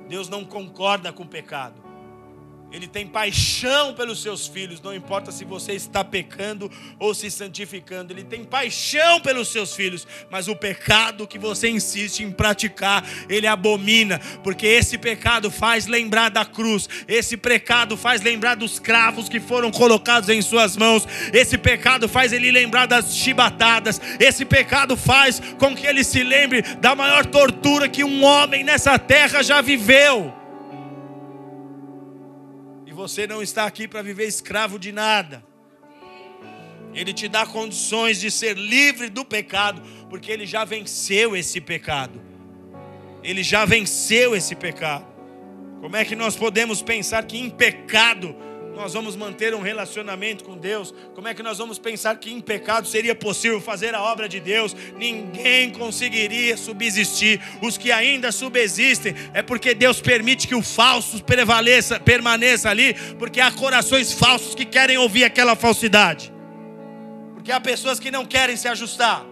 Deus 0.07 0.29
não 0.29 0.45
concorda 0.45 1.11
com 1.11 1.23
o 1.23 1.27
pecado. 1.27 1.84
Ele 2.75 2.87
tem 2.87 3.07
paixão 3.07 3.93
pelos 3.93 4.21
seus 4.21 4.47
filhos, 4.47 4.81
não 4.81 4.93
importa 4.93 5.31
se 5.31 5.45
você 5.45 5.71
está 5.71 6.03
pecando 6.03 6.69
ou 6.99 7.15
se 7.15 7.31
santificando. 7.31 8.11
Ele 8.11 8.21
tem 8.25 8.43
paixão 8.43 9.21
pelos 9.21 9.47
seus 9.47 9.73
filhos, 9.73 10.05
mas 10.29 10.49
o 10.49 10.55
pecado 10.57 11.25
que 11.25 11.39
você 11.39 11.69
insiste 11.69 12.19
em 12.19 12.29
praticar, 12.29 13.01
ele 13.29 13.47
abomina, 13.47 14.19
porque 14.43 14.67
esse 14.67 14.97
pecado 14.97 15.49
faz 15.49 15.87
lembrar 15.87 16.27
da 16.27 16.43
cruz, 16.43 16.89
esse 17.07 17.37
pecado 17.37 17.95
faz 17.95 18.21
lembrar 18.21 18.55
dos 18.55 18.77
cravos 18.77 19.29
que 19.29 19.39
foram 19.39 19.71
colocados 19.71 20.27
em 20.27 20.41
suas 20.41 20.75
mãos, 20.75 21.07
esse 21.31 21.57
pecado 21.57 22.09
faz 22.09 22.33
ele 22.33 22.51
lembrar 22.51 22.87
das 22.87 23.15
chibatadas, 23.15 24.01
esse 24.19 24.43
pecado 24.43 24.97
faz 24.97 25.41
com 25.57 25.73
que 25.73 25.87
ele 25.87 26.03
se 26.03 26.21
lembre 26.23 26.61
da 26.61 26.93
maior 26.93 27.25
tortura 27.25 27.87
que 27.87 28.03
um 28.03 28.25
homem 28.25 28.65
nessa 28.65 28.99
terra 28.99 29.41
já 29.41 29.61
viveu 29.61 30.44
você 33.07 33.27
não 33.27 33.39
está 33.43 33.65
aqui 33.65 33.87
para 33.87 34.01
viver 34.01 34.25
escravo 34.25 34.79
de 34.79 34.91
nada. 34.91 35.43
Ele 36.91 37.13
te 37.13 37.27
dá 37.27 37.45
condições 37.45 38.19
de 38.19 38.31
ser 38.31 38.57
livre 38.57 39.09
do 39.09 39.23
pecado, 39.23 39.79
porque 40.09 40.31
ele 40.31 40.45
já 40.47 40.65
venceu 40.65 41.35
esse 41.35 41.61
pecado. 41.61 42.19
Ele 43.21 43.43
já 43.43 43.63
venceu 43.63 44.35
esse 44.35 44.55
pecado. 44.55 45.05
Como 45.81 45.95
é 45.95 46.03
que 46.03 46.15
nós 46.15 46.35
podemos 46.35 46.81
pensar 46.81 47.23
que 47.25 47.37
em 47.37 47.47
pecado 47.47 48.35
nós 48.75 48.93
vamos 48.93 49.15
manter 49.15 49.55
um 49.55 49.61
relacionamento 49.61 50.43
com 50.43 50.57
Deus? 50.57 50.93
Como 51.15 51.27
é 51.27 51.33
que 51.33 51.41
nós 51.41 51.57
vamos 51.57 51.79
pensar 51.79 52.17
que 52.17 52.31
em 52.31 52.41
pecado 52.41 52.87
seria 52.87 53.15
possível 53.15 53.59
fazer 53.61 53.95
a 53.95 54.03
obra 54.03 54.29
de 54.29 54.39
Deus? 54.39 54.75
Ninguém 54.97 55.71
conseguiria 55.71 56.57
subsistir. 56.57 57.41
Os 57.61 57.77
que 57.77 57.91
ainda 57.91 58.31
subsistem 58.31 59.15
é 59.33 59.41
porque 59.41 59.73
Deus 59.73 60.01
permite 60.01 60.47
que 60.47 60.55
o 60.55 60.61
falso 60.61 61.23
prevaleça, 61.23 61.99
permaneça 61.99 62.69
ali, 62.69 62.93
porque 63.17 63.39
há 63.39 63.51
corações 63.51 64.13
falsos 64.13 64.53
que 64.53 64.65
querem 64.65 64.97
ouvir 64.97 65.23
aquela 65.23 65.55
falsidade. 65.55 66.31
Porque 67.33 67.51
há 67.51 67.59
pessoas 67.59 67.99
que 67.99 68.11
não 68.11 68.25
querem 68.25 68.55
se 68.57 68.67
ajustar. 68.67 69.25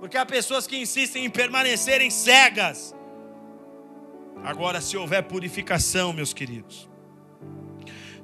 Porque 0.00 0.16
há 0.16 0.24
pessoas 0.26 0.66
que 0.66 0.76
insistem 0.76 1.26
em 1.26 1.30
permanecerem 1.30 2.10
cegas. 2.10 2.94
Agora, 4.42 4.80
se 4.80 4.96
houver 4.96 5.22
purificação, 5.24 6.12
meus 6.12 6.32
queridos, 6.32 6.89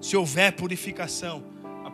se 0.07 0.17
houver 0.17 0.53
purificação, 0.53 1.43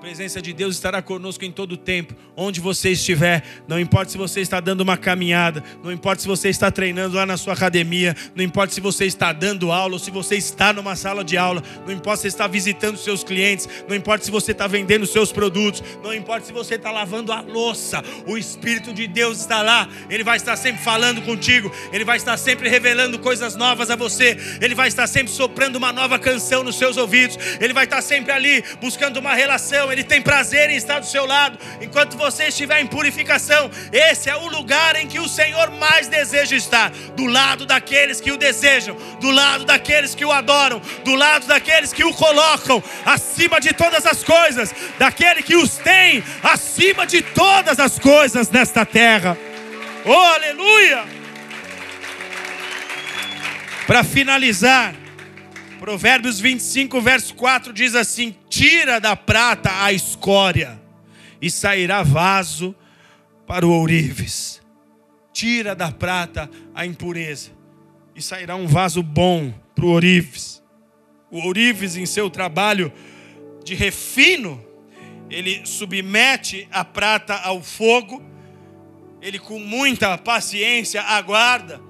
presença 0.03 0.42
de 0.42 0.53
Deus 0.53 0.74
estará 0.74 1.00
conosco 1.00 1.44
em 1.44 1.53
todo 1.53 1.72
o 1.72 1.76
tempo, 1.76 2.12
onde 2.36 2.61
você 2.61 2.90
estiver. 2.90 3.44
Não 3.68 3.78
importa 3.78 4.11
se 4.11 4.18
você 4.18 4.40
está 4.40 4.59
dando 4.59 4.80
uma 4.80 4.96
caminhada, 4.96 5.62
não 5.80 5.92
importa 5.92 6.20
se 6.20 6.26
você 6.26 6.48
está 6.48 6.72
treinando 6.72 7.14
lá 7.14 7.24
na 7.24 7.36
sua 7.36 7.53
academia, 7.53 8.16
não 8.34 8.42
importa 8.42 8.74
se 8.74 8.80
você 8.80 9.05
está 9.05 9.32
dando 9.32 9.70
aula 9.70 9.92
ou 9.92 10.00
se 10.00 10.11
você 10.11 10.34
está 10.34 10.72
numa 10.72 10.96
sala 10.96 11.22
de 11.22 11.38
aula, 11.38 11.62
não 11.86 11.94
importa 11.94 12.16
se 12.16 12.22
você 12.22 12.28
está 12.28 12.48
visitando 12.48 12.96
seus 12.96 13.22
clientes, 13.22 13.68
não 13.88 13.94
importa 13.94 14.24
se 14.24 14.30
você 14.32 14.50
está 14.50 14.66
vendendo 14.66 15.07
seus 15.07 15.30
produtos, 15.30 15.84
não 16.03 16.12
importa 16.12 16.46
se 16.46 16.53
você 16.53 16.74
está 16.74 16.90
lavando 16.90 17.30
a 17.30 17.40
louça, 17.40 18.03
o 18.26 18.36
Espírito 18.36 18.92
de 18.92 19.07
Deus 19.07 19.38
está 19.38 19.62
lá, 19.62 19.88
ele 20.11 20.24
vai 20.24 20.36
estar 20.36 20.57
sempre 20.57 20.82
falando 20.82 21.22
contigo, 21.22 21.70
ele 21.92 22.05
vai 22.05 22.16
estar 22.16 22.36
sempre 22.36 22.68
revelando 22.68 23.20
coisas 23.20 23.55
novas 23.55 23.88
a 23.88 23.94
você, 23.94 24.36
ele 24.61 24.74
vai 24.74 24.88
estar 24.88 25.07
sempre 25.07 25.32
soprando 25.32 25.76
uma 25.76 25.92
nova 25.92 26.18
canção 26.18 26.64
nos 26.64 26.74
seus 26.74 26.96
ouvidos, 26.96 27.38
ele 27.61 27.72
vai 27.72 27.84
estar 27.84 28.03
sempre 28.03 28.32
ali 28.32 28.64
buscando 28.80 29.18
uma 29.18 29.32
relação 29.32 29.91
ele 29.93 30.05
tem 30.05 30.20
prazer 30.20 30.70
em 30.70 30.76
estar 30.76 30.99
do 30.99 31.07
seu 31.07 31.26
lado. 31.26 31.59
Enquanto 31.80 32.16
você 32.16 32.45
estiver 32.45 32.80
em 32.80 32.86
purificação, 32.86 33.70
esse 33.93 34.30
é 34.30 34.36
o 34.36 34.49
lugar 34.49 34.97
em 34.97 35.07
que 35.07 35.18
o 35.18 35.28
Senhor 35.28 35.70
mais 35.72 36.09
deseja 36.09 36.57
estar 36.57 36.90
do 36.90 37.26
lado 37.26 37.66
daqueles 37.66 38.20
que 38.20 38.32
o 38.32 38.36
desejam, 38.36 38.97
do 39.20 39.30
lado 39.30 39.64
daqueles 39.64 40.14
que 40.14 40.24
o 40.24 40.32
adoram, 40.32 40.80
do 41.05 41.14
lado 41.14 41.47
daqueles 41.47 41.93
que 41.93 42.05
o 42.05 42.14
colocam 42.14 42.82
acima 43.05 43.61
de 43.61 43.72
todas 43.72 44.07
as 44.07 44.24
coisas, 44.24 44.74
daquele 44.99 45.43
que 45.43 45.57
os 45.57 45.76
tem 45.76 46.22
acima 46.43 47.07
de 47.07 47.22
todas 47.22 47.78
as 47.78 47.99
coisas 47.99 48.51
nesta 48.51 48.84
terra. 48.84 49.36
Oh, 50.05 50.12
aleluia! 50.12 51.05
Para 53.86 54.03
finalizar, 54.03 54.95
Provérbios 55.83 56.39
25, 56.39 57.01
verso 57.01 57.35
4 57.35 57.72
diz 57.72 57.97
assim: 57.97 58.37
Tira 58.49 59.01
da 59.01 59.16
prata 59.16 59.83
a 59.83 59.93
escória, 59.93 60.80
e 61.41 61.51
sairá 61.51 62.05
vaso 62.05 62.72
para 63.49 63.66
o 63.66 63.72
ourives. 63.72 64.62
Tira 65.33 65.74
da 65.74 65.91
prata 65.91 66.49
a 66.72 66.87
impureza, 66.87 67.51
e 68.14 68.22
sairá 68.22 68.55
um 68.55 68.68
vaso 68.68 69.03
bom 69.03 69.53
para 69.74 69.85
o 69.85 69.89
ourives. 69.89 70.62
O 71.33 71.41
ourives, 71.41 71.97
em 71.97 72.07
seu 72.07 72.30
trabalho 72.30 72.93
de 73.64 73.74
refino, 73.74 74.64
ele 75.28 75.66
submete 75.66 76.68
a 76.70 76.85
prata 76.85 77.35
ao 77.35 77.61
fogo, 77.61 78.22
ele 79.20 79.41
com 79.41 79.59
muita 79.59 80.16
paciência 80.16 81.03
aguarda 81.03 81.80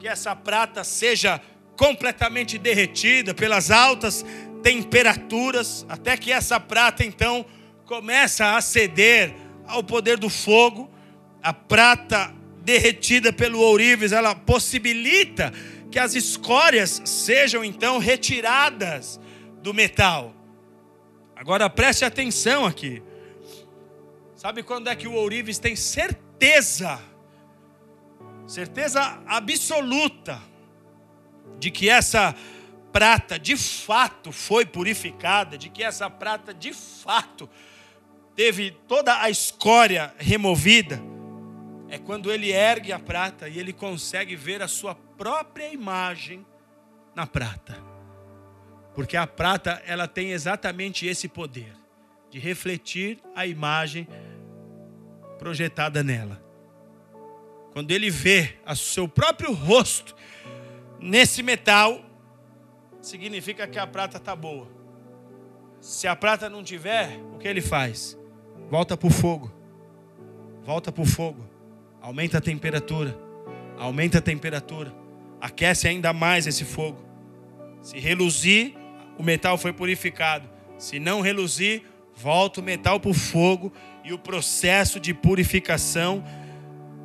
que 0.00 0.08
essa 0.08 0.34
prata 0.34 0.82
seja 0.82 1.40
completamente 1.76 2.58
derretida 2.58 3.34
pelas 3.34 3.70
altas 3.70 4.24
temperaturas, 4.62 5.84
até 5.88 6.16
que 6.16 6.32
essa 6.32 6.58
prata 6.58 7.04
então 7.04 7.44
começa 7.84 8.56
a 8.56 8.60
ceder 8.60 9.34
ao 9.66 9.82
poder 9.82 10.18
do 10.18 10.30
fogo. 10.30 10.90
A 11.42 11.52
prata 11.52 12.34
derretida 12.62 13.32
pelo 13.32 13.60
ourives, 13.60 14.12
ela 14.12 14.34
possibilita 14.34 15.52
que 15.90 15.98
as 15.98 16.14
escórias 16.14 17.02
sejam 17.04 17.62
então 17.62 17.98
retiradas 17.98 19.20
do 19.62 19.74
metal. 19.74 20.34
Agora 21.36 21.68
preste 21.68 22.04
atenção 22.04 22.64
aqui. 22.64 23.02
Sabe 24.34 24.62
quando 24.62 24.88
é 24.88 24.96
que 24.96 25.06
o 25.06 25.12
ourives 25.12 25.58
tem 25.58 25.76
certeza, 25.76 27.00
certeza 28.46 29.22
absoluta, 29.26 30.40
de 31.58 31.70
que 31.70 31.88
essa 31.88 32.34
prata 32.92 33.38
de 33.38 33.56
fato 33.56 34.30
foi 34.30 34.64
purificada, 34.64 35.58
de 35.58 35.68
que 35.68 35.82
essa 35.82 36.08
prata 36.08 36.54
de 36.54 36.72
fato 36.72 37.48
teve 38.36 38.70
toda 38.86 39.20
a 39.20 39.30
escória 39.30 40.14
removida, 40.18 41.00
é 41.88 41.98
quando 41.98 42.32
ele 42.32 42.50
ergue 42.50 42.92
a 42.92 42.98
prata 42.98 43.48
e 43.48 43.58
ele 43.58 43.72
consegue 43.72 44.34
ver 44.36 44.62
a 44.62 44.68
sua 44.68 44.94
própria 44.94 45.72
imagem 45.72 46.44
na 47.14 47.26
prata. 47.26 47.76
Porque 48.94 49.16
a 49.16 49.26
prata, 49.26 49.82
ela 49.86 50.06
tem 50.06 50.30
exatamente 50.30 51.06
esse 51.06 51.28
poder 51.28 51.72
de 52.30 52.38
refletir 52.38 53.18
a 53.34 53.46
imagem 53.46 54.08
projetada 55.38 56.02
nela. 56.02 56.42
Quando 57.72 57.90
ele 57.90 58.08
vê 58.08 58.56
o 58.66 58.74
seu 58.74 59.08
próprio 59.08 59.52
rosto 59.52 60.14
nesse 61.04 61.42
metal, 61.42 62.02
significa 63.02 63.66
que 63.66 63.78
a 63.78 63.86
prata 63.86 64.16
está 64.16 64.34
boa. 64.34 64.66
Se 65.78 66.08
a 66.08 66.16
prata 66.16 66.48
não 66.48 66.64
tiver, 66.64 67.20
o 67.34 67.38
que 67.38 67.46
ele 67.46 67.60
faz? 67.60 68.18
Volta 68.70 68.96
para 68.96 69.06
o 69.06 69.10
fogo. 69.10 69.52
Volta 70.62 70.90
para 70.90 71.02
o 71.02 71.06
fogo. 71.06 71.46
Aumenta 72.00 72.38
a 72.38 72.40
temperatura. 72.40 73.18
Aumenta 73.78 74.16
a 74.16 74.22
temperatura. 74.22 74.94
Aquece 75.38 75.86
ainda 75.86 76.14
mais 76.14 76.46
esse 76.46 76.64
fogo. 76.64 77.04
Se 77.82 77.98
reluzir, 77.98 78.74
o 79.18 79.22
metal 79.22 79.58
foi 79.58 79.74
purificado. 79.74 80.48
Se 80.78 80.98
não 80.98 81.20
reluzir, 81.20 81.82
volta 82.14 82.60
o 82.60 82.64
metal 82.64 82.98
para 82.98 83.10
o 83.10 83.14
fogo 83.14 83.70
e 84.02 84.14
o 84.14 84.18
processo 84.18 84.98
de 84.98 85.12
purificação 85.12 86.24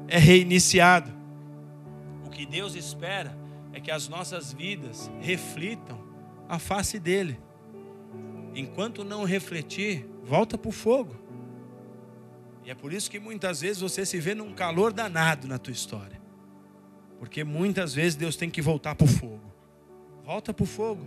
é 0.07 0.17
reiniciado. 0.17 1.11
O 2.25 2.29
que 2.29 2.45
Deus 2.45 2.75
espera 2.75 3.38
é 3.79 3.81
que 3.81 3.91
as 3.91 4.07
nossas 4.07 4.53
vidas 4.53 5.09
reflitam 5.21 5.97
a 6.47 6.59
face 6.59 6.99
dele. 6.99 7.39
Enquanto 8.53 9.03
não 9.03 9.23
refletir, 9.23 10.05
volta 10.23 10.57
para 10.57 10.69
o 10.69 10.71
fogo. 10.71 11.15
E 12.63 12.69
é 12.69 12.75
por 12.75 12.91
isso 12.93 13.09
que 13.09 13.19
muitas 13.19 13.61
vezes 13.61 13.81
você 13.81 14.05
se 14.05 14.19
vê 14.19 14.35
num 14.35 14.53
calor 14.53 14.91
danado 14.91 15.47
na 15.47 15.57
tua 15.57 15.71
história. 15.71 16.19
Porque 17.17 17.43
muitas 17.43 17.93
vezes 17.93 18.15
Deus 18.15 18.35
tem 18.35 18.49
que 18.49 18.61
voltar 18.61 18.95
para 18.95 19.05
o 19.05 19.07
fogo. 19.07 19.53
Volta 20.23 20.53
para 20.53 20.63
o 20.63 20.67
fogo. 20.67 21.05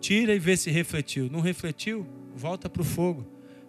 Tira 0.00 0.34
e 0.34 0.38
vê 0.38 0.56
se 0.56 0.70
refletiu. 0.70 1.30
Não 1.30 1.40
refletiu? 1.40 2.06
Volta 2.34 2.68
para 2.68 2.82
o 2.82 2.84
fogo. 2.84 3.26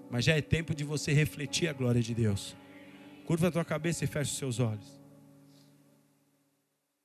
Mas 0.09 0.25
já 0.25 0.35
é 0.35 0.41
tempo 0.41 0.73
de 0.73 0.83
você 0.83 1.11
refletir 1.13 1.67
a 1.67 1.73
glória 1.73 2.01
de 2.01 2.13
Deus. 2.13 2.55
Curva 3.25 3.47
a 3.47 3.51
tua 3.51 3.65
cabeça 3.65 4.03
e 4.03 4.07
fecha 4.07 4.31
os 4.31 4.37
seus 4.37 4.59
olhos. 4.59 5.00